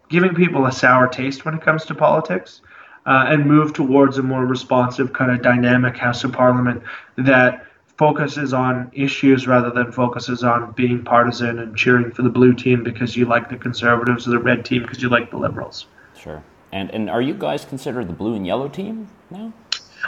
giving 0.09 0.35
people 0.35 0.67
a 0.67 0.73
sour 0.73 1.09
taste 1.09 1.45
when 1.45 1.55
it 1.55 1.63
comes 1.63 1.85
to 1.87 1.95
politics. 1.95 2.63
Uh, 3.07 3.27
and 3.29 3.47
move 3.47 3.73
towards 3.73 4.19
a 4.19 4.23
more 4.23 4.45
responsive 4.45 5.13
kind 5.13 5.31
of 5.31 5.41
dynamic 5.41 5.97
House 5.97 6.25
of 6.25 6.33
Parliament 6.33 6.83
that 7.17 7.66
focuses 7.99 8.53
on 8.53 8.91
issues 8.93 9.47
rather 9.47 9.71
than 9.71 9.91
focuses 9.91 10.45
on 10.45 10.73
being 10.73 11.03
partisan 11.03 11.59
and 11.59 11.77
cheering 11.77 12.11
for 12.11 12.23
the 12.23 12.29
blue 12.29 12.53
team 12.53 12.83
because 12.83 13.17
you 13.17 13.25
like 13.25 13.49
the 13.49 13.57
conservatives 13.57 14.27
or 14.27 14.31
the 14.31 14.39
red 14.39 14.65
team 14.65 14.83
because 14.83 15.03
you 15.03 15.09
like 15.09 15.31
the 15.31 15.37
liberals. 15.37 15.87
Sure. 16.19 16.43
And 16.73 16.91
and 16.91 17.09
are 17.09 17.23
you 17.23 17.35
guys 17.35 17.65
considered 17.65 18.09
the 18.09 18.13
blue 18.13 18.35
and 18.35 18.47
yellow 18.47 18.69
team 18.69 19.09
now? 19.31 19.53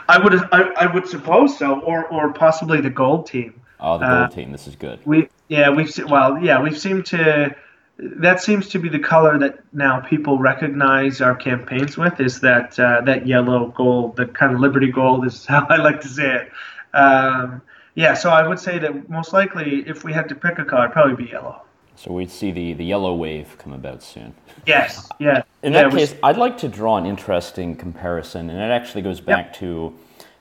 I 0.08 0.18
would 0.18 0.34
I, 0.52 0.62
I 0.76 0.92
would 0.92 1.08
suppose 1.08 1.58
so, 1.58 1.80
or 1.80 2.06
or 2.06 2.32
possibly 2.32 2.80
the 2.80 2.90
gold 2.90 3.26
team. 3.26 3.60
Oh, 3.80 3.98
the 3.98 4.06
gold 4.06 4.20
uh, 4.20 4.28
team. 4.28 4.52
This 4.52 4.66
is 4.66 4.76
good. 4.76 5.00
We 5.06 5.28
yeah 5.48 5.70
we've 5.70 5.90
well 6.08 6.42
yeah 6.42 6.60
we've 6.60 6.78
seemed 6.78 7.06
to 7.06 7.54
that 7.98 8.40
seems 8.40 8.68
to 8.68 8.78
be 8.78 8.88
the 8.88 8.98
color 8.98 9.38
that 9.38 9.58
now 9.72 10.00
people 10.00 10.38
recognize 10.38 11.20
our 11.20 11.34
campaigns 11.34 11.96
with 11.96 12.20
is 12.20 12.40
that 12.40 12.78
uh, 12.78 13.00
that 13.02 13.26
yellow 13.26 13.68
gold, 13.76 14.16
the 14.16 14.26
kind 14.26 14.54
of 14.54 14.60
liberty 14.60 14.90
gold 14.90 15.26
is 15.26 15.46
how 15.52 15.66
I 15.68 15.76
like 15.76 16.00
to 16.02 16.08
say 16.08 16.34
it. 16.34 16.96
Um, 16.96 17.62
yeah, 17.98 18.14
so 18.14 18.30
I 18.30 18.46
would 18.46 18.60
say 18.60 18.78
that 18.78 19.10
most 19.10 19.32
likely, 19.32 19.80
if 19.88 20.04
we 20.04 20.12
had 20.12 20.28
to 20.28 20.36
pick 20.36 20.60
a 20.60 20.64
color, 20.64 20.84
it'd 20.84 20.92
probably 20.92 21.24
be 21.24 21.32
yellow. 21.32 21.62
So 21.96 22.12
we'd 22.12 22.30
see 22.30 22.52
the, 22.52 22.72
the 22.74 22.84
yellow 22.84 23.12
wave 23.12 23.56
come 23.58 23.72
about 23.72 24.04
soon. 24.04 24.34
Yes, 24.66 25.08
yeah. 25.18 25.42
In 25.64 25.72
that 25.72 25.90
case, 25.90 26.14
I'd 26.22 26.36
like 26.36 26.56
to 26.58 26.68
draw 26.68 26.96
an 26.96 27.06
interesting 27.06 27.74
comparison, 27.74 28.50
and 28.50 28.60
it 28.60 28.72
actually 28.72 29.02
goes 29.02 29.20
back 29.20 29.46
yep. 29.46 29.54
to 29.56 29.98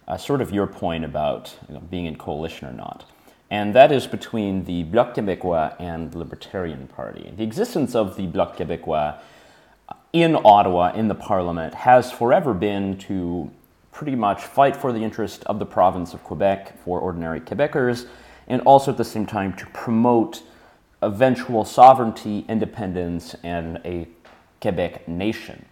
uh, 0.07 0.17
sort 0.17 0.41
of 0.41 0.51
your 0.51 0.67
point 0.67 1.03
about 1.03 1.57
you 1.67 1.73
know, 1.73 1.79
being 1.79 2.05
in 2.05 2.15
coalition 2.15 2.67
or 2.67 2.73
not. 2.73 3.05
And 3.49 3.73
that 3.73 3.91
is 3.91 4.05
between 4.05 4.65
the 4.65 4.83
Bloc 4.83 5.15
Québécois 5.15 5.75
and 5.79 6.11
the 6.11 6.19
Libertarian 6.19 6.87
Party. 6.87 7.33
The 7.35 7.43
existence 7.43 7.95
of 7.95 8.17
the 8.17 8.27
Bloc 8.27 8.55
Québécois 8.55 9.17
in 10.13 10.37
Ottawa, 10.45 10.93
in 10.93 11.07
the 11.07 11.15
Parliament, 11.15 11.73
has 11.73 12.11
forever 12.11 12.53
been 12.53 12.99
to 12.99 13.49
pretty 13.91 14.15
much 14.15 14.43
fight 14.43 14.75
for 14.75 14.91
the 14.91 15.03
interest 15.03 15.43
of 15.45 15.59
the 15.59 15.65
province 15.65 16.13
of 16.13 16.23
Quebec 16.23 16.77
for 16.83 16.99
ordinary 16.99 17.39
Quebecers, 17.39 18.07
and 18.47 18.61
also 18.61 18.91
at 18.91 18.97
the 18.97 19.03
same 19.03 19.25
time 19.25 19.53
to 19.53 19.65
promote 19.67 20.43
eventual 21.01 21.65
sovereignty, 21.65 22.45
independence, 22.47 23.35
and 23.43 23.79
a 23.85 24.07
Quebec 24.61 25.07
nation. 25.07 25.65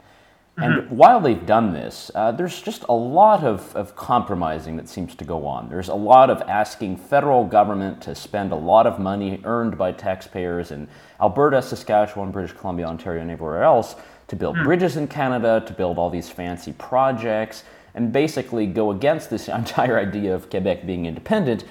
And 0.58 0.84
mm-hmm. 0.84 0.96
while 0.96 1.20
they've 1.20 1.46
done 1.46 1.74
this, 1.74 2.10
uh, 2.16 2.32
there's 2.32 2.62
just 2.62 2.86
a 2.88 2.94
lot 2.94 3.44
of, 3.44 3.76
of 3.76 3.96
compromising 3.96 4.78
that 4.78 4.88
seems 4.88 5.14
to 5.16 5.26
go 5.26 5.46
on. 5.46 5.68
There's 5.68 5.90
a 5.90 5.96
lot 5.96 6.30
of 6.30 6.42
asking 6.44 6.96
federal 6.96 7.44
government 7.44 8.02
to 8.04 8.16
spend 8.16 8.54
a 8.54 8.56
lot 8.56 8.88
of 8.88 8.98
money 8.98 9.42
earned 9.44 9.78
by 9.78 9.92
taxpayers 9.92 10.72
in 10.72 10.88
Alberta, 11.20 11.62
Saskatchewan, 11.62 12.32
British 12.32 12.54
Columbia, 12.54 12.86
Ontario, 12.86 13.22
and 13.22 13.32
everywhere 13.32 13.64
else 13.64 13.96
to 14.28 14.36
build 14.38 14.56
mm. 14.56 14.64
bridges 14.64 14.96
in 14.96 15.08
Canada, 15.08 15.62
to 15.68 15.74
build 15.74 15.98
all 15.98 16.10
these 16.10 16.30
fancy 16.30 16.72
projects, 16.74 17.66
and 17.96 18.14
basically 18.14 18.68
go 18.68 18.92
against 18.92 19.30
this 19.32 19.48
entire 19.62 19.98
idea 19.98 20.36
of 20.36 20.50
Quebec 20.50 20.86
being 20.86 21.06
independent 21.06 21.64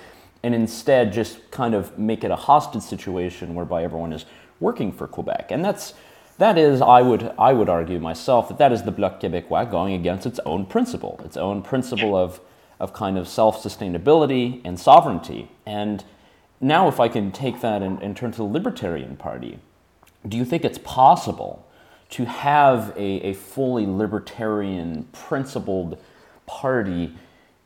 and 0.43 0.55
instead 0.55 1.13
just 1.13 1.51
kind 1.51 1.75
of 1.75 1.99
make 1.99 2.25
it 2.25 2.31
a 2.31 2.37
hostage 2.37 2.83
situation 2.83 3.55
whereby 3.55 3.85
everyone 3.85 4.13
is 4.13 4.27
working 4.61 4.93
for 4.93 5.07
Quebec. 5.07 5.51
And 5.51 5.65
that's 5.65 5.95
that 6.39 6.59
is, 6.59 6.83
I 6.83 7.01
would 7.01 7.33
I 7.39 7.53
would 7.53 7.69
argue 7.69 8.01
myself 8.01 8.49
that 8.49 8.59
that 8.59 8.73
is 8.73 8.83
the 8.83 8.91
Bloc 8.91 9.21
Québécois 9.21 9.71
going 9.71 9.95
against 9.95 10.27
its 10.27 10.41
own 10.45 10.67
principle, 10.67 11.21
its 11.25 11.37
own 11.37 11.63
principle 11.63 12.17
of 12.17 12.41
of 12.81 12.93
kind 12.93 13.17
of 13.17 13.29
self-sustainability 13.29 14.61
and 14.65 14.79
sovereignty. 14.79 15.51
And 15.65 16.05
now, 16.61 16.89
if 16.89 16.99
I 16.99 17.09
can 17.09 17.31
take 17.31 17.61
that 17.61 17.83
and, 17.83 18.03
and 18.03 18.17
turn 18.17 18.33
to 18.33 18.39
the 18.39 18.45
Libertarian 18.45 19.17
Party, 19.17 19.59
do 20.27 20.37
you 20.37 20.45
think 20.45 20.65
it's 20.65 20.79
possible 20.79 21.67
to 22.11 22.25
have 22.25 22.93
a, 22.97 23.29
a 23.29 23.35
fully 23.35 23.87
libertarian, 23.87 25.05
principled 25.13 25.99
party 26.47 27.15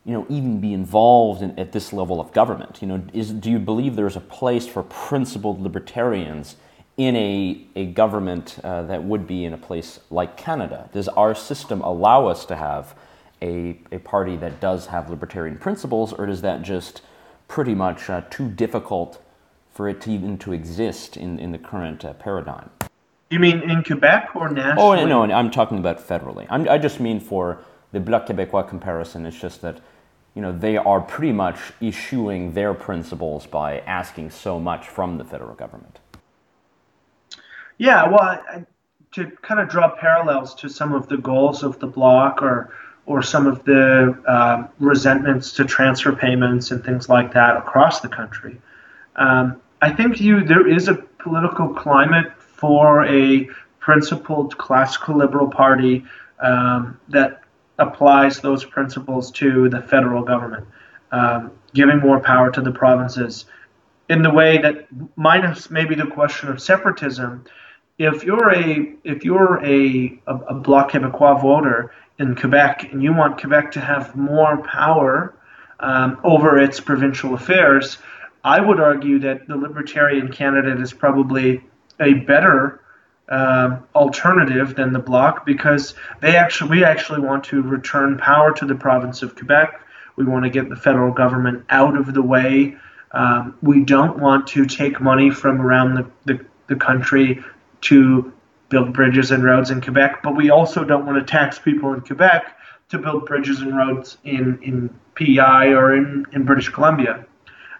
you 0.08 0.14
know, 0.14 0.24
even 0.30 0.58
be 0.58 0.72
involved 0.72 1.42
in, 1.42 1.58
at 1.58 1.72
this 1.72 1.92
level 1.92 2.18
of 2.18 2.32
government? 2.32 2.80
You 2.80 2.88
know, 2.88 3.02
is, 3.12 3.30
do 3.30 3.50
you 3.50 3.58
believe 3.58 3.94
there's 3.94 4.16
a 4.16 4.20
place 4.20 4.66
for 4.66 4.82
principled 4.84 5.60
libertarians 5.60 6.56
in 6.96 7.14
a, 7.14 7.60
a 7.76 7.86
government 7.86 8.58
uh, 8.64 8.84
that 8.84 9.04
would 9.04 9.26
be 9.26 9.44
in 9.44 9.52
a 9.52 9.58
place 9.58 10.00
like 10.10 10.38
Canada? 10.38 10.88
Does 10.94 11.08
our 11.08 11.34
system 11.34 11.82
allow 11.82 12.26
us 12.26 12.46
to 12.46 12.56
have 12.56 12.94
a, 13.42 13.78
a 13.92 13.98
party 13.98 14.36
that 14.36 14.60
does 14.60 14.86
have 14.86 15.10
libertarian 15.10 15.58
principles, 15.58 16.14
or 16.14 16.26
is 16.26 16.40
that 16.40 16.62
just 16.62 17.02
pretty 17.46 17.74
much 17.74 18.08
uh, 18.08 18.22
too 18.30 18.48
difficult 18.48 19.22
for 19.74 19.90
it 19.90 20.00
to 20.00 20.10
even 20.10 20.38
to 20.38 20.54
exist 20.54 21.18
in, 21.18 21.38
in 21.38 21.52
the 21.52 21.58
current 21.58 22.02
uh, 22.04 22.14
paradigm? 22.14 22.70
You 23.28 23.40
mean 23.40 23.60
in 23.70 23.84
Quebec 23.84 24.30
or 24.34 24.48
nationally? 24.48 25.02
Oh, 25.02 25.06
no, 25.06 25.26
no, 25.26 25.34
I'm 25.34 25.50
talking 25.50 25.76
about 25.76 25.98
federally. 25.98 26.46
I'm, 26.48 26.66
I 26.66 26.78
just 26.78 26.98
mean 26.98 27.20
for 27.20 27.58
the 27.92 28.00
Bloc 28.00 28.26
Québécois 28.26 28.68
comparison, 28.68 29.26
it's 29.26 29.40
just 29.40 29.62
that 29.62 29.80
you 30.34 30.42
know, 30.42 30.56
they 30.56 30.76
are 30.76 31.00
pretty 31.00 31.32
much 31.32 31.58
issuing 31.80 32.52
their 32.52 32.72
principles 32.72 33.44
by 33.44 33.80
asking 33.80 34.30
so 34.30 34.60
much 34.60 34.86
from 34.86 35.18
the 35.18 35.24
federal 35.24 35.54
government. 35.54 35.98
Yeah, 37.76 38.08
well, 38.08 38.20
I, 38.20 38.64
to 39.12 39.26
kind 39.42 39.60
of 39.60 39.68
draw 39.68 39.88
parallels 39.96 40.54
to 40.56 40.68
some 40.68 40.92
of 40.92 41.08
the 41.08 41.16
goals 41.16 41.64
of 41.64 41.80
the 41.80 41.86
bloc 41.86 42.42
or 42.42 42.72
or 43.06 43.20
some 43.20 43.46
of 43.46 43.64
the 43.64 44.16
uh, 44.28 44.68
resentments 44.78 45.52
to 45.54 45.64
transfer 45.64 46.12
payments 46.12 46.70
and 46.70 46.84
things 46.84 47.08
like 47.08 47.32
that 47.32 47.56
across 47.56 48.00
the 48.00 48.08
country. 48.08 48.60
Um, 49.16 49.60
I 49.80 49.90
think 49.90 50.20
you 50.20 50.44
there 50.44 50.68
is 50.68 50.86
a 50.86 50.94
political 50.94 51.68
climate 51.70 52.30
for 52.38 53.04
a 53.06 53.48
principled 53.80 54.56
classical 54.58 55.16
liberal 55.16 55.48
party 55.48 56.04
um, 56.40 57.00
that 57.08 57.40
applies 57.78 58.40
those 58.40 58.64
principles 58.64 59.30
to 59.32 59.68
the 59.68 59.80
federal 59.82 60.22
government, 60.22 60.66
um, 61.12 61.52
giving 61.74 61.98
more 61.98 62.20
power 62.20 62.50
to 62.50 62.60
the 62.60 62.72
provinces 62.72 63.46
in 64.08 64.22
the 64.22 64.30
way 64.30 64.58
that 64.58 64.86
minus 65.16 65.70
maybe 65.70 65.94
the 65.94 66.06
question 66.06 66.48
of 66.48 66.60
separatism. 66.60 67.44
If 67.98 68.24
you're 68.24 68.52
a 68.54 68.94
if 69.04 69.24
you're 69.24 69.64
a, 69.64 70.20
a, 70.26 70.34
a 70.34 70.54
Bloc 70.54 70.92
Québécois 70.92 71.40
voter 71.40 71.92
in 72.18 72.34
Quebec 72.34 72.92
and 72.92 73.02
you 73.02 73.12
want 73.12 73.40
Quebec 73.40 73.72
to 73.72 73.80
have 73.80 74.14
more 74.16 74.58
power 74.64 75.34
um, 75.80 76.18
over 76.24 76.58
its 76.58 76.80
provincial 76.80 77.34
affairs, 77.34 77.98
I 78.44 78.60
would 78.60 78.80
argue 78.80 79.18
that 79.20 79.46
the 79.46 79.56
Libertarian 79.56 80.30
candidate 80.32 80.80
is 80.80 80.92
probably 80.92 81.62
a 82.00 82.14
better 82.14 82.80
uh, 83.28 83.78
alternative 83.94 84.74
than 84.74 84.92
the 84.92 84.98
bloc 84.98 85.44
because 85.44 85.94
they 86.20 86.36
actually 86.36 86.70
we 86.70 86.84
actually 86.84 87.20
want 87.20 87.44
to 87.44 87.62
return 87.62 88.16
power 88.18 88.52
to 88.52 88.64
the 88.64 88.74
province 88.74 89.22
of 89.22 89.34
Quebec. 89.36 89.80
We 90.16 90.24
want 90.24 90.44
to 90.44 90.50
get 90.50 90.68
the 90.68 90.76
federal 90.76 91.12
government 91.12 91.64
out 91.70 91.96
of 91.96 92.12
the 92.14 92.22
way. 92.22 92.76
Um, 93.12 93.56
we 93.62 93.84
don't 93.84 94.18
want 94.18 94.46
to 94.48 94.66
take 94.66 95.00
money 95.00 95.30
from 95.30 95.60
around 95.60 95.94
the, 95.94 96.10
the, 96.24 96.44
the 96.66 96.76
country 96.76 97.42
to 97.82 98.32
build 98.68 98.92
bridges 98.92 99.30
and 99.30 99.44
roads 99.44 99.70
in 99.70 99.80
Quebec, 99.80 100.22
but 100.22 100.36
we 100.36 100.50
also 100.50 100.84
don't 100.84 101.06
want 101.06 101.18
to 101.18 101.30
tax 101.30 101.58
people 101.58 101.94
in 101.94 102.00
Quebec 102.00 102.56
to 102.90 102.98
build 102.98 103.26
bridges 103.26 103.60
and 103.60 103.76
roads 103.76 104.18
in, 104.24 104.58
in 104.62 104.90
PEI 105.14 105.72
or 105.74 105.94
in, 105.94 106.26
in 106.32 106.44
British 106.44 106.68
Columbia. 106.68 107.24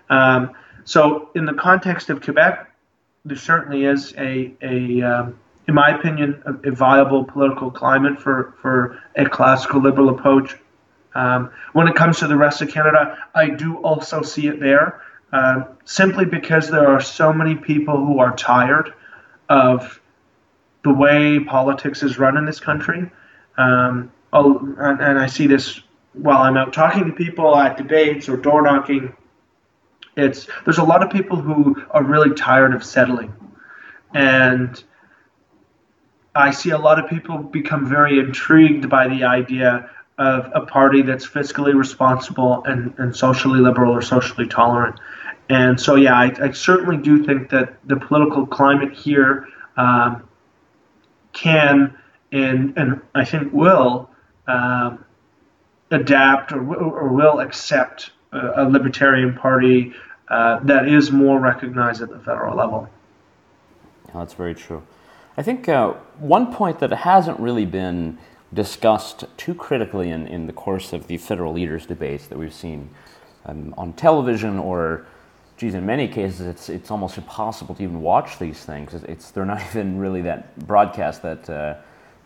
Um, 0.09 0.53
so, 0.85 1.31
in 1.35 1.45
the 1.45 1.53
context 1.53 2.09
of 2.09 2.23
Quebec, 2.23 2.71
there 3.25 3.37
certainly 3.37 3.85
is 3.85 4.15
a, 4.17 4.53
a 4.63 5.03
um, 5.03 5.39
in 5.69 5.75
my 5.75 5.91
opinion, 5.91 6.43
a, 6.47 6.71
a, 6.71 6.73
viable 6.73 7.25
political 7.25 7.71
climate 7.71 8.19
for, 8.19 8.55
for 8.63 9.03
a 9.17 9.29
classical 9.29 9.81
liberal 9.81 10.09
approach. 10.09 10.57
Um, 11.15 11.51
when 11.75 11.89
it 11.89 11.95
comes 11.95 12.19
to 12.21 12.27
the 12.27 12.37
rest 12.37 12.63
of 12.63 12.71
Canada, 12.71 13.19
I 13.35 13.51
do 13.51 13.77
also 13.77 14.23
see 14.23 14.47
it 14.49 14.61
there, 14.61 15.03
uh, 15.31 15.65
simply 15.85 16.25
because 16.25 16.71
there 16.71 16.89
are 16.89 17.01
so 17.01 17.33
many 17.33 17.55
people 17.55 17.97
who 17.97 18.19
are 18.19 18.35
tired 18.35 18.95
of 19.51 20.01
the 20.85 20.93
way 20.93 21.39
politics 21.41 22.03
is 22.03 22.19
run 22.19 22.39
in 22.39 22.47
this 22.47 22.61
country. 22.61 23.11
Um, 23.59 24.11
and, 24.33 25.01
and 25.01 25.19
I 25.19 25.27
see 25.27 25.47
this 25.47 25.81
while 26.15 26.39
I'm 26.39 26.57
out 26.57 26.73
talking 26.73 27.05
to 27.07 27.13
people 27.13 27.57
at 27.57 27.77
debates 27.77 28.29
or 28.29 28.37
door 28.37 28.63
knocking 28.63 29.15
it's 30.19 30.49
there's 30.65 30.79
a 30.79 30.85
lot 30.85 31.03
of 31.03 31.11
people 31.11 31.37
who 31.37 31.83
are 31.91 32.03
really 32.03 32.35
tired 32.35 32.75
of 32.75 32.85
settling, 32.85 33.33
and 34.15 34.83
I 36.35 36.51
see 36.51 36.71
a 36.71 36.79
lot 36.79 36.99
of 37.03 37.09
people 37.09 37.39
become 37.39 37.89
very 37.89 38.19
intrigued 38.19 38.89
by 38.89 39.09
the 39.09 39.25
idea 39.25 39.91
of 40.19 40.51
a 40.55 40.67
party 40.67 41.03
that's 41.03 41.27
fiscally 41.27 41.75
responsible 41.75 42.65
and, 42.65 42.93
and 42.99 43.15
socially 43.15 43.61
liberal 43.61 43.93
or 43.93 44.03
socially 44.03 44.47
tolerant. 44.47 44.99
And 45.49 45.81
so, 45.81 45.95
yeah, 45.95 46.15
I, 46.15 46.33
I 46.43 46.51
certainly 46.51 46.97
do 46.97 47.25
think 47.25 47.51
that 47.51 47.77
the 47.87 47.97
political 47.97 48.47
climate 48.47 48.93
here 48.93 49.47
um, 49.77 50.29
can 51.33 51.97
and 52.31 52.77
and 52.77 53.01
I 53.15 53.25
think 53.25 53.53
will 53.53 54.11
um, 54.47 55.05
adapt 55.91 56.53
or, 56.53 56.75
or 56.75 57.09
will 57.09 57.41
accept 57.41 58.11
a, 58.33 58.63
a 58.63 58.69
libertarian 58.69 59.35
party 59.35 59.95
uh, 60.31 60.61
that 60.61 60.89
is 60.89 61.11
more 61.11 61.39
recognized 61.39 62.03
at 62.03 62.11
the 62.11 62.19
federal 62.19 62.57
level. 62.57 62.89
Yeah, 64.07 64.15
that's 64.15 64.35
very 64.35 64.55
true. 64.55 64.83
I 65.37 65.43
think 65.43 65.69
uh, 65.69 65.93
one 66.19 66.53
point 66.53 66.81
that 66.81 66.93
hasn't 66.93 67.39
really 67.39 67.67
been 67.67 68.19
discussed 68.53 69.25
too 69.37 69.55
critically 69.55 70.11
in, 70.11 70.27
in 70.27 70.47
the 70.47 70.53
course 70.53 70.93
of 70.93 71.07
the 71.07 71.19
federal 71.19 71.53
leaders 71.53 71.87
debates 71.87 72.27
that 72.27 72.39
we've 72.39 72.55
seen 72.55 72.91
um, 73.47 73.75
on 73.77 73.93
television 73.93 74.59
or 74.59 75.07
geez, 75.59 75.75
in 75.75 75.85
many 75.85 76.09
cases, 76.09 76.41
it's 76.41 76.69
it's 76.69 76.91
almost 76.91 77.19
impossible 77.19 77.75
to 77.75 77.83
even 77.83 78.01
watch 78.01 78.39
these 78.39 78.65
things. 78.65 78.95
It's, 78.95 79.05
it's 79.05 79.31
they're 79.31 79.45
not 79.45 79.61
even 79.71 79.99
really 79.99 80.23
that 80.23 80.59
broadcast 80.67 81.23
that 81.23 81.51
uh, 81.51 81.75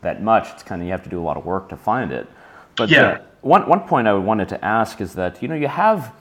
that 0.03 0.23
much. 0.23 0.51
It's 0.53 0.63
kind 0.63 0.81
of 0.81 0.87
you 0.87 0.93
have 0.93 1.03
to 1.03 1.11
do 1.11 1.21
a 1.21 1.25
lot 1.25 1.37
of 1.37 1.45
work 1.45 1.69
to 1.71 1.77
find 1.77 2.13
it. 2.13 2.29
But 2.77 2.91
yeah. 2.91 3.03
uh, 3.03 3.23
one 3.41 3.69
one 3.69 3.81
point 3.81 4.07
I 4.07 4.13
wanted 4.13 4.49
to 4.51 4.65
ask 4.65 5.01
is 5.01 5.15
that 5.15 5.43
you 5.43 5.49
know 5.49 5.55
you 5.57 5.69
have 5.69 6.15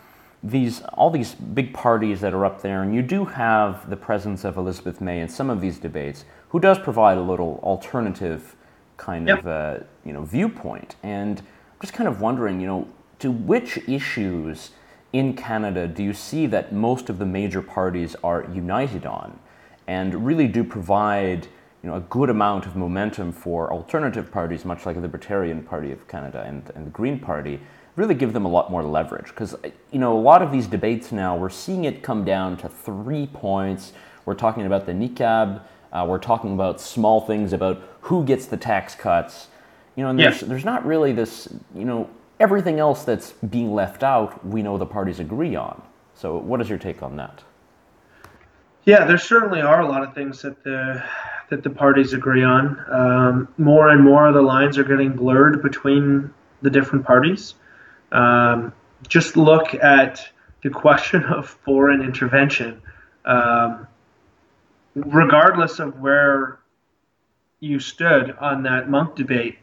these 0.43 0.81
all 0.93 1.09
these 1.09 1.35
big 1.35 1.73
parties 1.73 2.21
that 2.21 2.33
are 2.33 2.45
up 2.45 2.61
there, 2.61 2.81
and 2.81 2.95
you 2.95 3.01
do 3.01 3.25
have 3.25 3.89
the 3.89 3.97
presence 3.97 4.43
of 4.43 4.57
Elizabeth 4.57 4.99
May 4.99 5.21
in 5.21 5.29
some 5.29 5.49
of 5.49 5.61
these 5.61 5.77
debates, 5.77 6.25
who 6.49 6.59
does 6.59 6.79
provide 6.79 7.17
a 7.17 7.21
little 7.21 7.59
alternative 7.63 8.55
kind 8.97 9.27
yep. 9.27 9.39
of 9.39 9.47
uh, 9.47 9.77
you 10.03 10.13
know 10.13 10.23
viewpoint. 10.23 10.95
And 11.03 11.39
I'm 11.39 11.81
just 11.81 11.93
kind 11.93 12.07
of 12.07 12.21
wondering, 12.21 12.59
you 12.59 12.67
know, 12.67 12.87
to 13.19 13.31
which 13.31 13.77
issues 13.87 14.71
in 15.13 15.35
Canada 15.35 15.87
do 15.87 16.03
you 16.03 16.13
see 16.13 16.47
that 16.47 16.73
most 16.73 17.09
of 17.09 17.19
the 17.19 17.25
major 17.25 17.61
parties 17.61 18.15
are 18.23 18.49
united 18.51 19.05
on, 19.05 19.39
and 19.87 20.25
really 20.25 20.47
do 20.47 20.63
provide 20.63 21.47
you 21.83 21.89
know, 21.89 21.95
a 21.95 22.01
good 22.01 22.29
amount 22.29 22.65
of 22.65 22.75
momentum 22.75 23.31
for 23.31 23.71
alternative 23.73 24.31
parties, 24.31 24.65
much 24.65 24.85
like 24.85 24.95
the 24.95 25.01
Libertarian 25.01 25.63
Party 25.63 25.91
of 25.91 26.07
Canada 26.07 26.43
and, 26.45 26.71
and 26.75 26.85
the 26.85 26.91
Green 26.91 27.19
Party, 27.19 27.59
really 27.95 28.15
give 28.15 28.33
them 28.33 28.45
a 28.45 28.49
lot 28.49 28.71
more 28.71 28.83
leverage. 28.83 29.27
Because, 29.27 29.55
you 29.91 29.99
know, 29.99 30.17
a 30.17 30.19
lot 30.19 30.41
of 30.41 30.51
these 30.51 30.67
debates 30.67 31.11
now, 31.11 31.37
we're 31.37 31.49
seeing 31.49 31.85
it 31.85 32.03
come 32.03 32.23
down 32.23 32.57
to 32.57 32.69
three 32.69 33.27
points. 33.27 33.93
We're 34.25 34.35
talking 34.35 34.65
about 34.65 34.85
the 34.85 34.93
niqab, 34.93 35.61
uh, 35.91 36.05
we're 36.07 36.19
talking 36.19 36.53
about 36.53 36.79
small 36.79 37.21
things 37.21 37.53
about 37.53 37.81
who 38.01 38.23
gets 38.23 38.45
the 38.45 38.57
tax 38.57 38.95
cuts. 38.95 39.47
You 39.95 40.03
know, 40.03 40.09
and 40.09 40.19
there's, 40.19 40.41
yeah. 40.41 40.47
there's 40.47 40.65
not 40.65 40.85
really 40.85 41.11
this, 41.11 41.49
you 41.75 41.83
know, 41.83 42.09
everything 42.39 42.79
else 42.79 43.03
that's 43.03 43.31
being 43.31 43.73
left 43.73 44.03
out, 44.03 44.45
we 44.45 44.61
know 44.61 44.77
the 44.77 44.85
parties 44.85 45.19
agree 45.19 45.55
on. 45.55 45.81
So, 46.15 46.37
what 46.37 46.61
is 46.61 46.69
your 46.69 46.77
take 46.77 47.03
on 47.03 47.15
that? 47.17 47.43
Yeah, 48.85 49.05
there 49.05 49.17
certainly 49.17 49.61
are 49.61 49.81
a 49.81 49.87
lot 49.87 50.03
of 50.03 50.13
things 50.13 50.41
that 50.41 50.63
the 50.63 51.03
that 51.49 51.63
the 51.63 51.69
parties 51.69 52.13
agree 52.13 52.43
on. 52.43 52.77
Um, 52.89 53.47
more 53.57 53.89
and 53.89 54.03
more, 54.03 54.31
the 54.31 54.41
lines 54.41 54.77
are 54.77 54.83
getting 54.83 55.11
blurred 55.11 55.61
between 55.61 56.33
the 56.61 56.69
different 56.69 57.05
parties. 57.05 57.55
Um, 58.11 58.73
just 59.07 59.37
look 59.37 59.73
at 59.73 60.27
the 60.63 60.69
question 60.69 61.23
of 61.25 61.49
foreign 61.49 62.01
intervention. 62.01 62.81
Um, 63.25 63.87
regardless 64.95 65.79
of 65.79 65.99
where 65.99 66.59
you 67.59 67.79
stood 67.79 68.35
on 68.39 68.63
that 68.63 68.89
Munk 68.89 69.15
debate, 69.15 69.59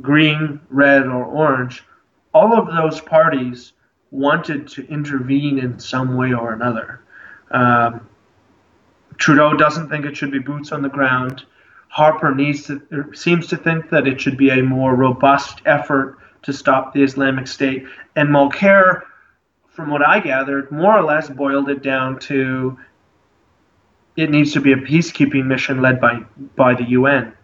green, 0.00 0.60
red, 0.70 1.06
or 1.06 1.24
orange, 1.24 1.84
all 2.32 2.56
of 2.56 2.68
those 2.68 3.00
parties 3.00 3.72
wanted 4.10 4.68
to 4.68 4.86
intervene 4.88 5.58
in 5.58 5.78
some 5.78 6.16
way 6.16 6.32
or 6.32 6.52
another. 6.52 7.00
Um, 7.50 8.08
Trudeau 9.16 9.54
doesn't 9.54 9.88
think 9.90 10.06
it 10.06 10.16
should 10.16 10.30
be 10.30 10.38
boots 10.38 10.72
on 10.72 10.82
the 10.82 10.88
ground. 10.88 11.44
Harper 11.88 12.34
needs 12.34 12.66
to 12.66 13.10
seems 13.14 13.48
to 13.48 13.56
think 13.56 13.90
that 13.90 14.06
it 14.06 14.20
should 14.20 14.36
be 14.36 14.50
a 14.50 14.62
more 14.62 14.94
robust 14.94 15.60
effort 15.64 16.18
to 16.48 16.52
stop 16.54 16.94
the 16.94 17.02
Islamic 17.02 17.46
State. 17.46 17.84
And 18.16 18.30
Mulcair, 18.30 19.02
from 19.68 19.90
what 19.90 20.00
I 20.06 20.18
gathered, 20.18 20.72
more 20.72 20.96
or 20.96 21.02
less 21.02 21.28
boiled 21.28 21.68
it 21.68 21.82
down 21.82 22.18
to 22.20 22.78
it 24.16 24.30
needs 24.30 24.52
to 24.54 24.60
be 24.60 24.72
a 24.72 24.76
peacekeeping 24.76 25.44
mission 25.44 25.82
led 25.82 26.00
by 26.00 26.20
by 26.56 26.74
the 26.74 26.84
UN. 26.98 27.34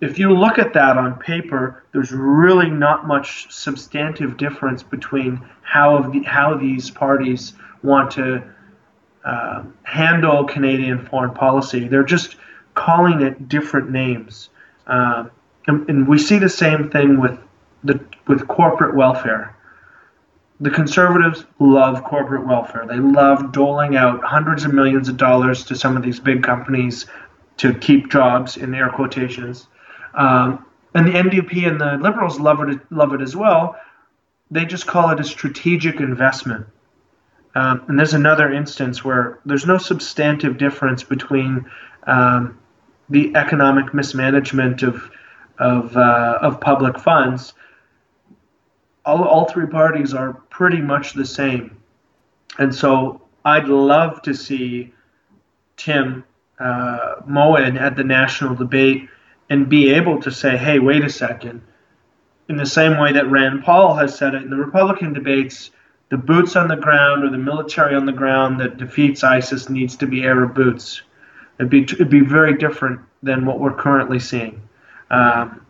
if 0.00 0.18
you 0.18 0.34
look 0.34 0.58
at 0.58 0.72
that 0.74 0.98
on 0.98 1.18
paper, 1.18 1.84
there's 1.92 2.10
really 2.10 2.68
not 2.68 3.06
much 3.06 3.46
substantive 3.50 4.36
difference 4.36 4.82
between 4.82 5.40
how 5.62 6.02
the, 6.02 6.20
how 6.24 6.54
these 6.56 6.90
parties 6.90 7.54
want 7.82 8.10
to 8.10 8.42
uh, 9.24 9.62
handle 9.84 10.44
Canadian 10.44 11.06
foreign 11.06 11.32
policy. 11.32 11.86
They're 11.88 12.10
just 12.16 12.36
calling 12.74 13.22
it 13.22 13.48
different 13.48 13.88
names, 13.90 14.50
uh, 14.88 15.26
and, 15.68 15.88
and, 15.88 16.08
we 16.08 16.18
see 16.18 16.38
the 16.38 16.54
same 16.64 16.90
thing 16.90 17.20
with 17.20 17.38
the 17.84 18.04
with 18.26 18.48
corporate 18.48 18.96
welfare. 18.96 19.54
The 20.60 20.70
conservatives 20.70 21.44
love 21.58 22.02
corporate 22.04 22.46
welfare. 22.46 22.86
They 22.86 22.96
love 22.96 23.52
doling 23.52 23.96
out 23.96 24.22
hundreds 24.24 24.64
of 24.64 24.72
millions 24.72 25.08
of 25.08 25.16
dollars 25.16 25.64
to 25.66 25.76
some 25.76 25.96
of 25.96 26.02
these 26.02 26.20
big 26.20 26.42
companies 26.42 27.06
to 27.58 27.74
keep 27.74 28.10
jobs 28.10 28.56
in 28.56 28.74
air 28.74 28.88
quotations. 28.88 29.66
Um, 30.14 30.64
and 30.94 31.06
the 31.06 31.12
NDP 31.12 31.68
and 31.68 31.80
the 31.80 31.98
Liberals 32.00 32.40
love 32.40 32.60
it 32.60 32.80
love 32.90 33.12
it 33.12 33.20
as 33.20 33.36
well. 33.36 33.76
They 34.50 34.64
just 34.64 34.86
call 34.86 35.10
it 35.10 35.20
a 35.20 35.24
strategic 35.24 36.00
investment. 36.00 36.66
Um, 37.56 37.82
and 37.88 37.98
there's 37.98 38.14
another 38.14 38.52
instance 38.52 39.04
where 39.04 39.38
there's 39.44 39.66
no 39.66 39.78
substantive 39.78 40.58
difference 40.58 41.02
between 41.04 41.70
um, 42.06 42.58
the 43.08 43.34
economic 43.36 43.92
mismanagement 43.92 44.82
of 44.82 45.10
of 45.58 45.96
uh, 45.96 46.38
of 46.40 46.60
public 46.60 46.98
funds. 46.98 47.54
All, 49.04 49.24
all 49.24 49.44
three 49.46 49.66
parties 49.66 50.14
are 50.14 50.34
pretty 50.50 50.80
much 50.80 51.12
the 51.12 51.26
same, 51.26 51.76
and 52.58 52.74
so 52.74 53.22
I'd 53.44 53.68
love 53.68 54.22
to 54.22 54.34
see 54.34 54.92
Tim 55.76 56.24
uh, 56.58 57.16
Moen 57.26 57.76
at 57.76 57.96
the 57.96 58.04
national 58.04 58.54
debate 58.54 59.08
and 59.50 59.68
be 59.68 59.90
able 59.90 60.20
to 60.22 60.30
say, 60.30 60.56
"Hey, 60.56 60.78
wait 60.78 61.04
a 61.04 61.10
second. 61.10 61.60
In 62.48 62.56
the 62.56 62.66
same 62.66 62.98
way 62.98 63.12
that 63.12 63.30
Rand 63.30 63.64
Paul 63.64 63.94
has 63.96 64.16
said 64.16 64.34
it 64.34 64.42
in 64.42 64.50
the 64.50 64.56
Republican 64.56 65.12
debates, 65.12 65.70
the 66.10 66.16
boots 66.16 66.56
on 66.56 66.68
the 66.68 66.76
ground 66.76 67.24
or 67.24 67.30
the 67.30 67.38
military 67.38 67.94
on 67.94 68.06
the 68.06 68.12
ground 68.12 68.60
that 68.60 68.76
defeats 68.76 69.24
ISIS 69.24 69.68
needs 69.68 69.96
to 69.96 70.06
be 70.06 70.24
Arab 70.24 70.54
boots. 70.54 71.02
It'd 71.58 71.70
be 71.70 71.82
it'd 71.82 72.10
be 72.10 72.20
very 72.20 72.56
different 72.56 73.00
than 73.22 73.46
what 73.46 73.60
we're 73.60 73.74
currently 73.74 74.18
seeing. 74.18 74.60
Um, 75.10 75.63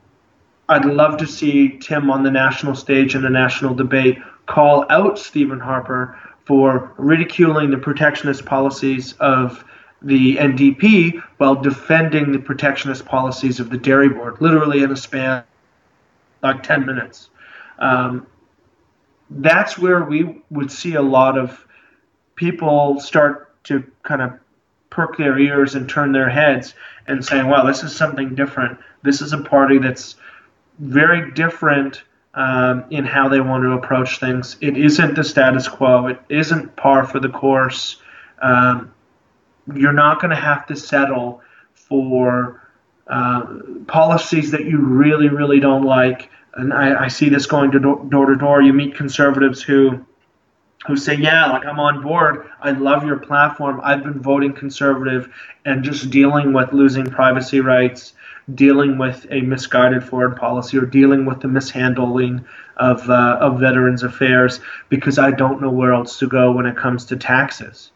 I'd 0.69 0.85
love 0.85 1.19
to 1.19 1.27
see 1.27 1.79
Tim 1.79 2.11
on 2.11 2.23
the 2.23 2.31
national 2.31 2.75
stage 2.75 3.15
in 3.15 3.25
a 3.25 3.31
national 3.31 3.75
debate 3.75 4.19
call 4.47 4.87
out 4.91 5.19
Stephen 5.19 5.61
Harper 5.61 6.19
for 6.45 6.93
ridiculing 6.97 7.71
the 7.71 7.79
protectionist 7.79 8.45
policies 8.45 9.13
of 9.15 9.65
the 10.03 10.37
NDP 10.37 11.23
while 11.39 11.55
defending 11.55 12.33
the 12.33 12.39
protectionist 12.39 13.05
policies 13.07 13.61
of 13.61 13.71
the 13.71 13.79
dairy 13.79 14.09
board, 14.09 14.41
literally 14.41 14.83
in 14.83 14.91
a 14.91 14.97
span 14.97 15.45
like 16.43 16.63
10 16.63 16.85
minutes. 16.85 17.31
Um, 17.79 18.27
that's 19.31 19.79
where 19.79 20.05
we 20.05 20.43
would 20.51 20.71
see 20.71 20.95
a 20.95 21.03
lot 21.03 21.39
of 21.39 21.67
people 22.37 23.01
start 23.01 23.63
to 23.65 23.83
kind 24.03 24.21
of 24.21 24.33
perk 24.91 25.17
their 25.17 25.39
ears 25.39 25.75
and 25.75 25.89
turn 25.89 26.13
their 26.13 26.29
heads 26.29 26.75
and 27.09 27.25
saying, 27.25 27.49
"Well, 27.49 27.67
this 27.67 27.83
is 27.83 27.97
something 27.97 28.35
different. 28.35 28.79
This 29.03 29.23
is 29.23 29.33
a 29.33 29.39
party 29.39 29.79
that's 29.79 30.17
very 30.79 31.31
different 31.33 32.03
um, 32.35 32.85
in 32.91 33.05
how 33.05 33.29
they 33.29 33.41
want 33.41 33.63
to 33.63 33.73
approach 33.73 34.19
things. 34.19 34.57
It 34.61 34.77
isn't 34.77 35.15
the 35.15 35.25
status 35.25 35.69
quo. 35.69 36.09
It 36.09 36.21
isn't 36.29 36.75
par 36.77 37.07
for 37.07 37.21
the 37.21 37.29
course. 37.29 38.01
Um, 38.43 38.93
you're 39.75 39.93
not 39.93 40.21
going 40.21 40.31
to 40.31 40.37
have 40.37 40.67
to 40.67 40.77
settle 40.77 41.43
for 41.75 42.61
uh, 43.07 43.47
policies 43.87 44.51
that 44.51 44.65
you 44.65 44.79
really, 44.79 45.29
really 45.29 45.61
don't 45.61 45.85
like 45.85 46.31
and 46.57 46.73
I, 46.73 47.05
I 47.05 47.09
see 47.09 47.29
this 47.29 47.47
going 47.47 47.71
to 47.73 47.79
door 47.79 48.27
to 48.27 48.37
door. 48.37 48.63
You 48.63 48.73
meet 48.73 48.95
conservatives 48.95 49.63
who 49.63 50.05
who 50.87 50.97
say, 50.97 51.15
"Yeah, 51.15 51.47
like 51.47 51.65
I'm 51.67 51.81
on 51.81 52.03
board. 52.03 52.47
I 52.61 52.71
love 52.73 53.05
your 53.07 53.19
platform. 53.19 53.81
I've 53.83 54.03
been 54.03 54.21
voting 54.21 54.53
conservative 54.53 55.33
and 55.65 55.83
just 55.83 56.11
dealing 56.11 56.53
with 56.53 56.73
losing 56.73 57.07
privacy 57.07 57.61
rights, 57.61 58.15
dealing 58.55 58.99
with 58.99 59.27
a 59.31 59.41
misguided 59.41 60.05
foreign 60.05 60.35
policy, 60.35 60.79
or 60.79 60.87
dealing 60.87 61.25
with 61.25 61.41
the 61.41 61.49
mishandling 61.49 62.45
of 62.77 63.09
uh, 63.09 63.39
of 63.41 63.61
veterans 63.61 64.03
affairs 64.03 64.61
because 64.89 65.19
I 65.19 65.31
don't 65.31 65.63
know 65.63 65.71
where 65.71 65.93
else 65.93 66.19
to 66.19 66.27
go 66.27 66.53
when 66.53 66.67
it 66.67 66.77
comes 66.77 67.07
to 67.07 67.17
taxes." 67.17 67.91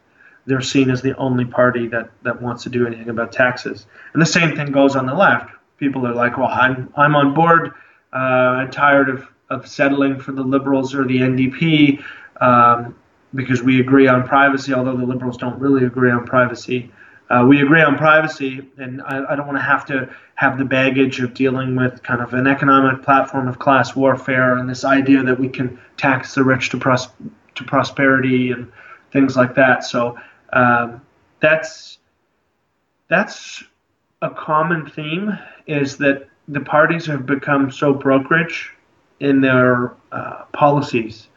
They're 0.45 0.61
seen 0.61 0.89
as 0.89 1.01
the 1.03 1.15
only 1.17 1.45
party 1.45 1.87
that, 1.89 2.09
that 2.23 2.41
wants 2.41 2.63
to 2.63 2.69
do 2.69 2.87
anything 2.87 3.09
about 3.09 3.31
taxes. 3.31 3.85
And 4.13 4.21
the 4.21 4.25
same 4.25 4.55
thing 4.55 4.71
goes 4.71 4.95
on 4.95 5.05
the 5.05 5.13
left. 5.13 5.51
People 5.77 6.07
are 6.07 6.13
like, 6.13 6.37
"Well, 6.37 6.47
I'm 6.47 6.91
I'm 6.95 7.15
on 7.15 7.33
board." 7.33 7.73
uh, 8.13 8.15
I'm 8.15 8.71
tired 8.71 9.09
of, 9.09 9.27
of 9.49 9.67
settling 9.67 10.19
for 10.19 10.31
the 10.31 10.43
Liberals 10.43 10.95
or 10.95 11.05
the 11.05 11.17
NDP 11.17 12.03
um, 12.39 12.95
because 13.35 13.61
we 13.61 13.79
agree 13.79 14.07
on 14.07 14.27
privacy, 14.27 14.73
although 14.73 14.97
the 14.97 15.05
Liberals 15.05 15.37
don't 15.37 15.59
really 15.59 15.85
agree 15.85 16.11
on 16.11 16.25
privacy. 16.25 16.91
Uh, 17.29 17.45
we 17.47 17.61
agree 17.61 17.81
on 17.81 17.95
privacy, 17.95 18.67
and 18.77 19.01
I, 19.03 19.33
I 19.33 19.35
don't 19.35 19.45
want 19.45 19.59
to 19.59 19.63
have 19.63 19.85
to 19.87 20.09
have 20.33 20.57
the 20.57 20.65
baggage 20.65 21.19
of 21.19 21.33
dealing 21.35 21.75
with 21.75 22.01
kind 22.01 22.21
of 22.21 22.33
an 22.33 22.47
economic 22.47 23.03
platform 23.03 23.47
of 23.47 23.59
class 23.59 23.95
warfare 23.95 24.57
and 24.57 24.67
this 24.67 24.83
idea 24.83 25.21
that 25.23 25.39
we 25.39 25.47
can 25.47 25.79
tax 25.97 26.33
the 26.33 26.43
rich 26.43 26.69
to, 26.69 26.77
pros- 26.79 27.09
to 27.55 27.63
prosperity 27.65 28.51
and 28.51 28.71
things 29.11 29.35
like 29.35 29.53
that. 29.55 29.83
So 29.83 30.17
um, 30.53 31.01
that's 31.39 31.99
that's 33.09 33.63
a 34.21 34.29
common 34.29 34.89
theme 34.89 35.37
is 35.67 35.97
that 35.97 36.27
the 36.47 36.61
parties 36.61 37.05
have 37.05 37.25
become 37.25 37.71
so 37.71 37.93
brokerage 37.93 38.73
in 39.19 39.41
their 39.41 39.93
uh, 40.11 40.45
policies 40.53 41.27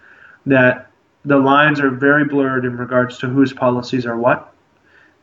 that 0.46 0.91
the 1.24 1.36
lines 1.36 1.80
are 1.80 1.90
very 1.90 2.24
blurred 2.24 2.64
in 2.64 2.76
regards 2.76 3.18
to 3.18 3.28
whose 3.28 3.52
policies 3.52 4.06
are 4.06 4.16
what, 4.16 4.52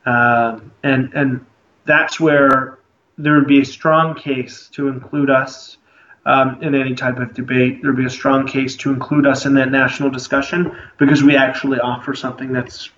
um, 0.05 0.71
and 0.83 1.13
and 1.13 1.45
that's 1.85 2.19
where 2.19 2.79
there 3.17 3.35
would 3.35 3.47
be 3.47 3.61
a 3.61 3.65
strong 3.65 4.15
case 4.15 4.69
to 4.69 4.87
include 4.87 5.29
us 5.29 5.77
um, 6.25 6.61
in 6.61 6.75
any 6.75 6.95
type 6.95 7.17
of 7.17 7.33
debate. 7.33 7.81
There 7.81 7.91
would 7.91 7.97
be 7.97 8.05
a 8.05 8.09
strong 8.09 8.47
case 8.47 8.75
to 8.77 8.91
include 8.91 9.25
us 9.25 9.45
in 9.45 9.53
that 9.55 9.71
national 9.71 10.09
discussion 10.09 10.75
because 10.97 11.23
we 11.23 11.35
actually 11.35 11.79
offer 11.79 12.13
something 12.13 12.53
that's 12.53 12.89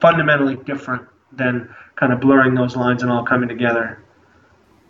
fundamentally 0.00 0.56
different 0.56 1.06
than 1.32 1.74
kind 1.96 2.12
of 2.12 2.20
blurring 2.20 2.54
those 2.54 2.76
lines 2.76 3.02
and 3.02 3.10
all 3.10 3.24
coming 3.24 3.48
together. 3.48 3.98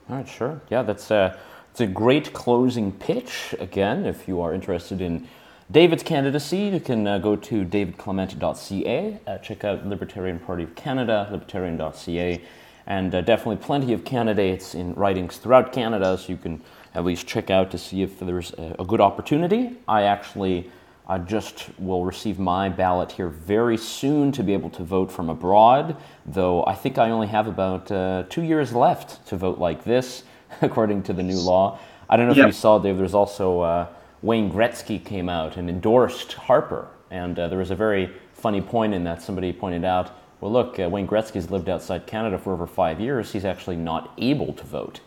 All 0.08 0.16
right, 0.16 0.28
sure. 0.28 0.60
Yeah, 0.68 0.82
that's 0.82 1.10
a, 1.10 1.38
it's 1.70 1.80
a 1.80 1.86
great 1.86 2.32
closing 2.32 2.92
pitch. 2.92 3.54
Again, 3.58 4.04
if 4.04 4.28
you 4.28 4.40
are 4.40 4.52
interested 4.52 5.00
in 5.00 5.26
David's 5.70 6.04
candidacy, 6.04 6.58
you 6.58 6.78
can 6.78 7.06
uh, 7.08 7.18
go 7.18 7.34
to 7.34 7.64
davidclement.ca, 7.64 9.20
uh, 9.26 9.38
check 9.38 9.64
out 9.64 9.84
Libertarian 9.84 10.38
Party 10.38 10.62
of 10.62 10.76
Canada, 10.76 11.28
libertarian.ca, 11.32 12.40
and 12.86 13.12
uh, 13.12 13.20
definitely 13.20 13.56
plenty 13.56 13.92
of 13.92 14.04
candidates 14.04 14.76
in 14.76 14.94
ridings 14.94 15.38
throughout 15.38 15.72
Canada, 15.72 16.16
so 16.18 16.28
you 16.28 16.36
can 16.36 16.62
at 16.94 17.04
least 17.04 17.26
check 17.26 17.50
out 17.50 17.72
to 17.72 17.78
see 17.78 18.02
if 18.02 18.20
there's 18.20 18.52
a, 18.52 18.76
a 18.78 18.84
good 18.84 19.00
opportunity. 19.00 19.76
I 19.88 20.02
actually 20.02 20.70
I 21.08 21.18
just 21.18 21.68
will 21.78 22.04
receive 22.04 22.38
my 22.38 22.68
ballot 22.68 23.12
here 23.12 23.28
very 23.28 23.76
soon 23.76 24.32
to 24.32 24.42
be 24.42 24.52
able 24.52 24.70
to 24.70 24.84
vote 24.84 25.10
from 25.10 25.28
abroad, 25.28 25.96
though 26.24 26.64
I 26.64 26.74
think 26.74 26.96
I 26.98 27.10
only 27.10 27.28
have 27.28 27.48
about 27.48 27.90
uh, 27.90 28.24
two 28.28 28.42
years 28.42 28.72
left 28.72 29.24
to 29.28 29.36
vote 29.36 29.58
like 29.58 29.82
this, 29.82 30.22
according 30.62 31.02
to 31.04 31.12
the 31.12 31.24
new 31.24 31.38
law. 31.38 31.78
I 32.08 32.16
don't 32.16 32.26
know 32.28 32.34
yep. 32.34 32.48
if 32.48 32.54
you 32.54 32.60
saw, 32.60 32.78
Dave, 32.78 32.98
there's 32.98 33.14
also 33.14 33.60
uh, 33.60 33.86
Wayne 34.26 34.50
Gretzky 34.50 35.02
came 35.02 35.28
out 35.28 35.56
and 35.56 35.70
endorsed 35.70 36.32
Harper, 36.32 36.88
and 37.12 37.38
uh, 37.38 37.46
there 37.46 37.60
was 37.60 37.70
a 37.70 37.76
very 37.76 38.10
funny 38.32 38.60
point 38.60 38.92
in 38.92 39.04
that 39.04 39.22
somebody 39.22 39.52
pointed 39.52 39.84
out, 39.84 40.10
well, 40.40 40.50
look, 40.50 40.80
uh, 40.80 40.88
Wayne 40.88 41.06
Gretzky's 41.06 41.48
lived 41.48 41.68
outside 41.68 42.08
Canada 42.08 42.36
for 42.36 42.52
over 42.52 42.66
five 42.66 42.98
years. 42.98 43.32
He's 43.32 43.44
actually 43.44 43.76
not 43.76 44.12
able 44.18 44.52
to 44.52 44.64
vote. 44.64 44.98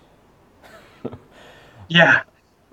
yeah, 1.90 2.22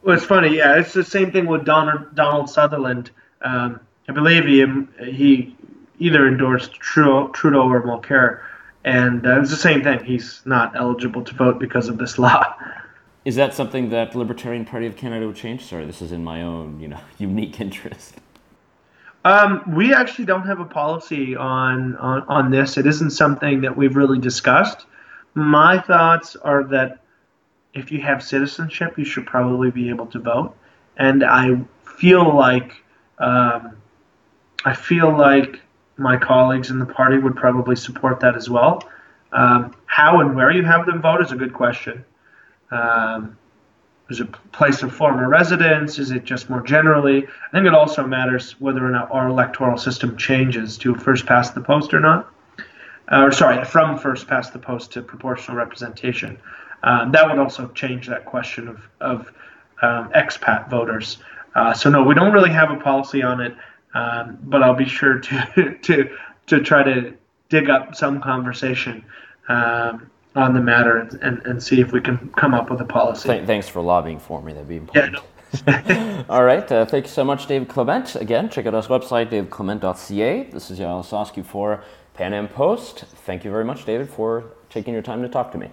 well, 0.02 0.16
it's 0.16 0.24
funny. 0.24 0.56
Yeah, 0.56 0.78
it's 0.78 0.92
the 0.92 1.02
same 1.02 1.32
thing 1.32 1.46
with 1.46 1.64
Donald, 1.64 2.14
Donald 2.14 2.48
Sutherland. 2.48 3.10
Um, 3.42 3.80
I 4.08 4.12
believe 4.12 4.44
he 4.44 4.64
he 5.04 5.56
either 5.98 6.28
endorsed 6.28 6.74
Trudeau, 6.74 7.26
Trudeau 7.32 7.68
or 7.68 7.82
Mulcair, 7.82 8.42
and 8.84 9.26
uh, 9.26 9.40
it's 9.40 9.50
the 9.50 9.56
same 9.56 9.82
thing. 9.82 10.04
He's 10.04 10.42
not 10.44 10.76
eligible 10.76 11.24
to 11.24 11.34
vote 11.34 11.58
because 11.58 11.88
of 11.88 11.98
this 11.98 12.20
law. 12.20 12.54
Is 13.26 13.34
that 13.34 13.54
something 13.54 13.88
that 13.88 14.12
the 14.12 14.18
Libertarian 14.18 14.64
Party 14.64 14.86
of 14.86 14.96
Canada 14.96 15.26
would 15.26 15.34
change? 15.34 15.64
Sorry, 15.64 15.84
this 15.84 16.00
is 16.00 16.12
in 16.12 16.22
my 16.22 16.42
own, 16.42 16.78
you 16.78 16.86
know, 16.86 17.00
unique 17.18 17.60
interest. 17.60 18.14
Um, 19.24 19.74
we 19.74 19.92
actually 19.92 20.26
don't 20.26 20.46
have 20.46 20.60
a 20.60 20.64
policy 20.64 21.34
on, 21.34 21.96
on 21.96 22.22
on 22.28 22.52
this. 22.52 22.76
It 22.78 22.86
isn't 22.86 23.10
something 23.10 23.62
that 23.62 23.76
we've 23.76 23.96
really 23.96 24.20
discussed. 24.20 24.86
My 25.34 25.80
thoughts 25.80 26.36
are 26.36 26.62
that 26.68 27.00
if 27.74 27.90
you 27.90 28.00
have 28.00 28.22
citizenship, 28.22 28.96
you 28.96 29.04
should 29.04 29.26
probably 29.26 29.72
be 29.72 29.88
able 29.88 30.06
to 30.06 30.20
vote. 30.20 30.56
And 30.96 31.24
I 31.24 31.60
feel 31.98 32.32
like 32.32 32.74
um, 33.18 33.76
I 34.64 34.72
feel 34.72 35.10
like 35.10 35.60
my 35.96 36.16
colleagues 36.16 36.70
in 36.70 36.78
the 36.78 36.86
party 36.86 37.18
would 37.18 37.34
probably 37.34 37.74
support 37.74 38.20
that 38.20 38.36
as 38.36 38.48
well. 38.48 38.88
Um, 39.32 39.74
how 39.86 40.20
and 40.20 40.36
where 40.36 40.52
you 40.52 40.62
have 40.62 40.86
them 40.86 41.02
vote 41.02 41.20
is 41.20 41.32
a 41.32 41.36
good 41.36 41.52
question. 41.52 42.04
Um, 42.70 43.38
is 44.08 44.20
it 44.20 44.28
a 44.28 44.38
place 44.48 44.82
of 44.82 44.94
former 44.94 45.28
residence? 45.28 45.98
Is 45.98 46.12
it 46.12 46.24
just 46.24 46.48
more 46.48 46.60
generally? 46.60 47.26
I 47.26 47.50
think 47.52 47.66
it 47.66 47.74
also 47.74 48.06
matters 48.06 48.52
whether 48.60 48.84
or 48.84 48.90
not 48.90 49.10
our 49.10 49.28
electoral 49.28 49.76
system 49.76 50.16
changes 50.16 50.78
to 50.78 50.94
first 50.94 51.26
past 51.26 51.54
the 51.54 51.60
post 51.60 51.92
or 51.92 52.00
not. 52.00 52.32
Uh, 53.10 53.22
or 53.22 53.32
sorry, 53.32 53.64
from 53.64 53.98
first 53.98 54.26
past 54.26 54.52
the 54.52 54.58
post 54.58 54.92
to 54.92 55.02
proportional 55.02 55.56
representation. 55.56 56.38
Um, 56.82 57.12
that 57.12 57.28
would 57.28 57.38
also 57.38 57.68
change 57.68 58.06
that 58.08 58.24
question 58.24 58.68
of, 58.68 58.80
of 59.00 59.32
um, 59.82 60.10
expat 60.10 60.70
voters. 60.70 61.18
Uh, 61.54 61.72
so 61.72 61.90
no, 61.90 62.02
we 62.02 62.14
don't 62.14 62.32
really 62.32 62.50
have 62.50 62.70
a 62.70 62.76
policy 62.76 63.22
on 63.22 63.40
it, 63.40 63.56
um, 63.94 64.38
but 64.42 64.62
I'll 64.62 64.74
be 64.74 64.88
sure 64.88 65.18
to 65.18 65.78
to 65.82 66.16
to 66.46 66.60
try 66.60 66.82
to 66.82 67.14
dig 67.48 67.70
up 67.70 67.94
some 67.94 68.20
conversation 68.20 69.04
um, 69.48 70.10
on 70.36 70.54
the 70.54 70.60
matter 70.60 70.98
and, 70.98 71.14
and, 71.22 71.46
and 71.46 71.62
see 71.62 71.80
if 71.80 71.92
we 71.92 72.00
can 72.00 72.30
come 72.36 72.54
up 72.54 72.70
with 72.70 72.80
a 72.80 72.84
policy. 72.84 73.28
Th- 73.28 73.46
thanks 73.46 73.68
for 73.68 73.80
lobbying 73.80 74.18
for 74.18 74.42
me. 74.42 74.52
That'd 74.52 74.68
be 74.68 74.76
important. 74.76 75.14
Yeah, 75.14 75.20
no. 75.20 76.24
All 76.28 76.44
right. 76.44 76.70
Uh, 76.70 76.84
thank 76.84 77.06
you 77.06 77.10
so 77.10 77.24
much, 77.24 77.46
David 77.46 77.68
Clement. 77.68 78.16
Again, 78.16 78.48
check 78.50 78.66
out 78.66 78.74
our 78.74 78.82
website, 78.82 79.30
davidclement.ca. 79.30 80.44
This 80.50 80.70
is 80.70 80.78
Yael 80.78 81.02
Ossowski 81.02 81.44
for 81.44 81.82
Pan 82.14 82.34
Am 82.34 82.48
Post. 82.48 83.04
Thank 83.24 83.44
you 83.44 83.50
very 83.50 83.64
much, 83.64 83.84
David, 83.84 84.10
for 84.10 84.44
taking 84.68 84.92
your 84.92 85.02
time 85.02 85.22
to 85.22 85.28
talk 85.28 85.52
to 85.52 85.58
me. 85.58 85.70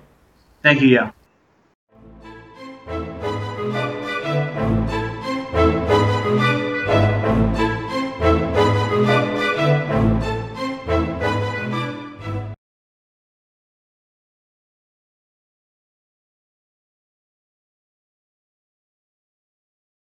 Thank 0.61 0.81
you, 0.81 0.87
yeah. 0.87 1.11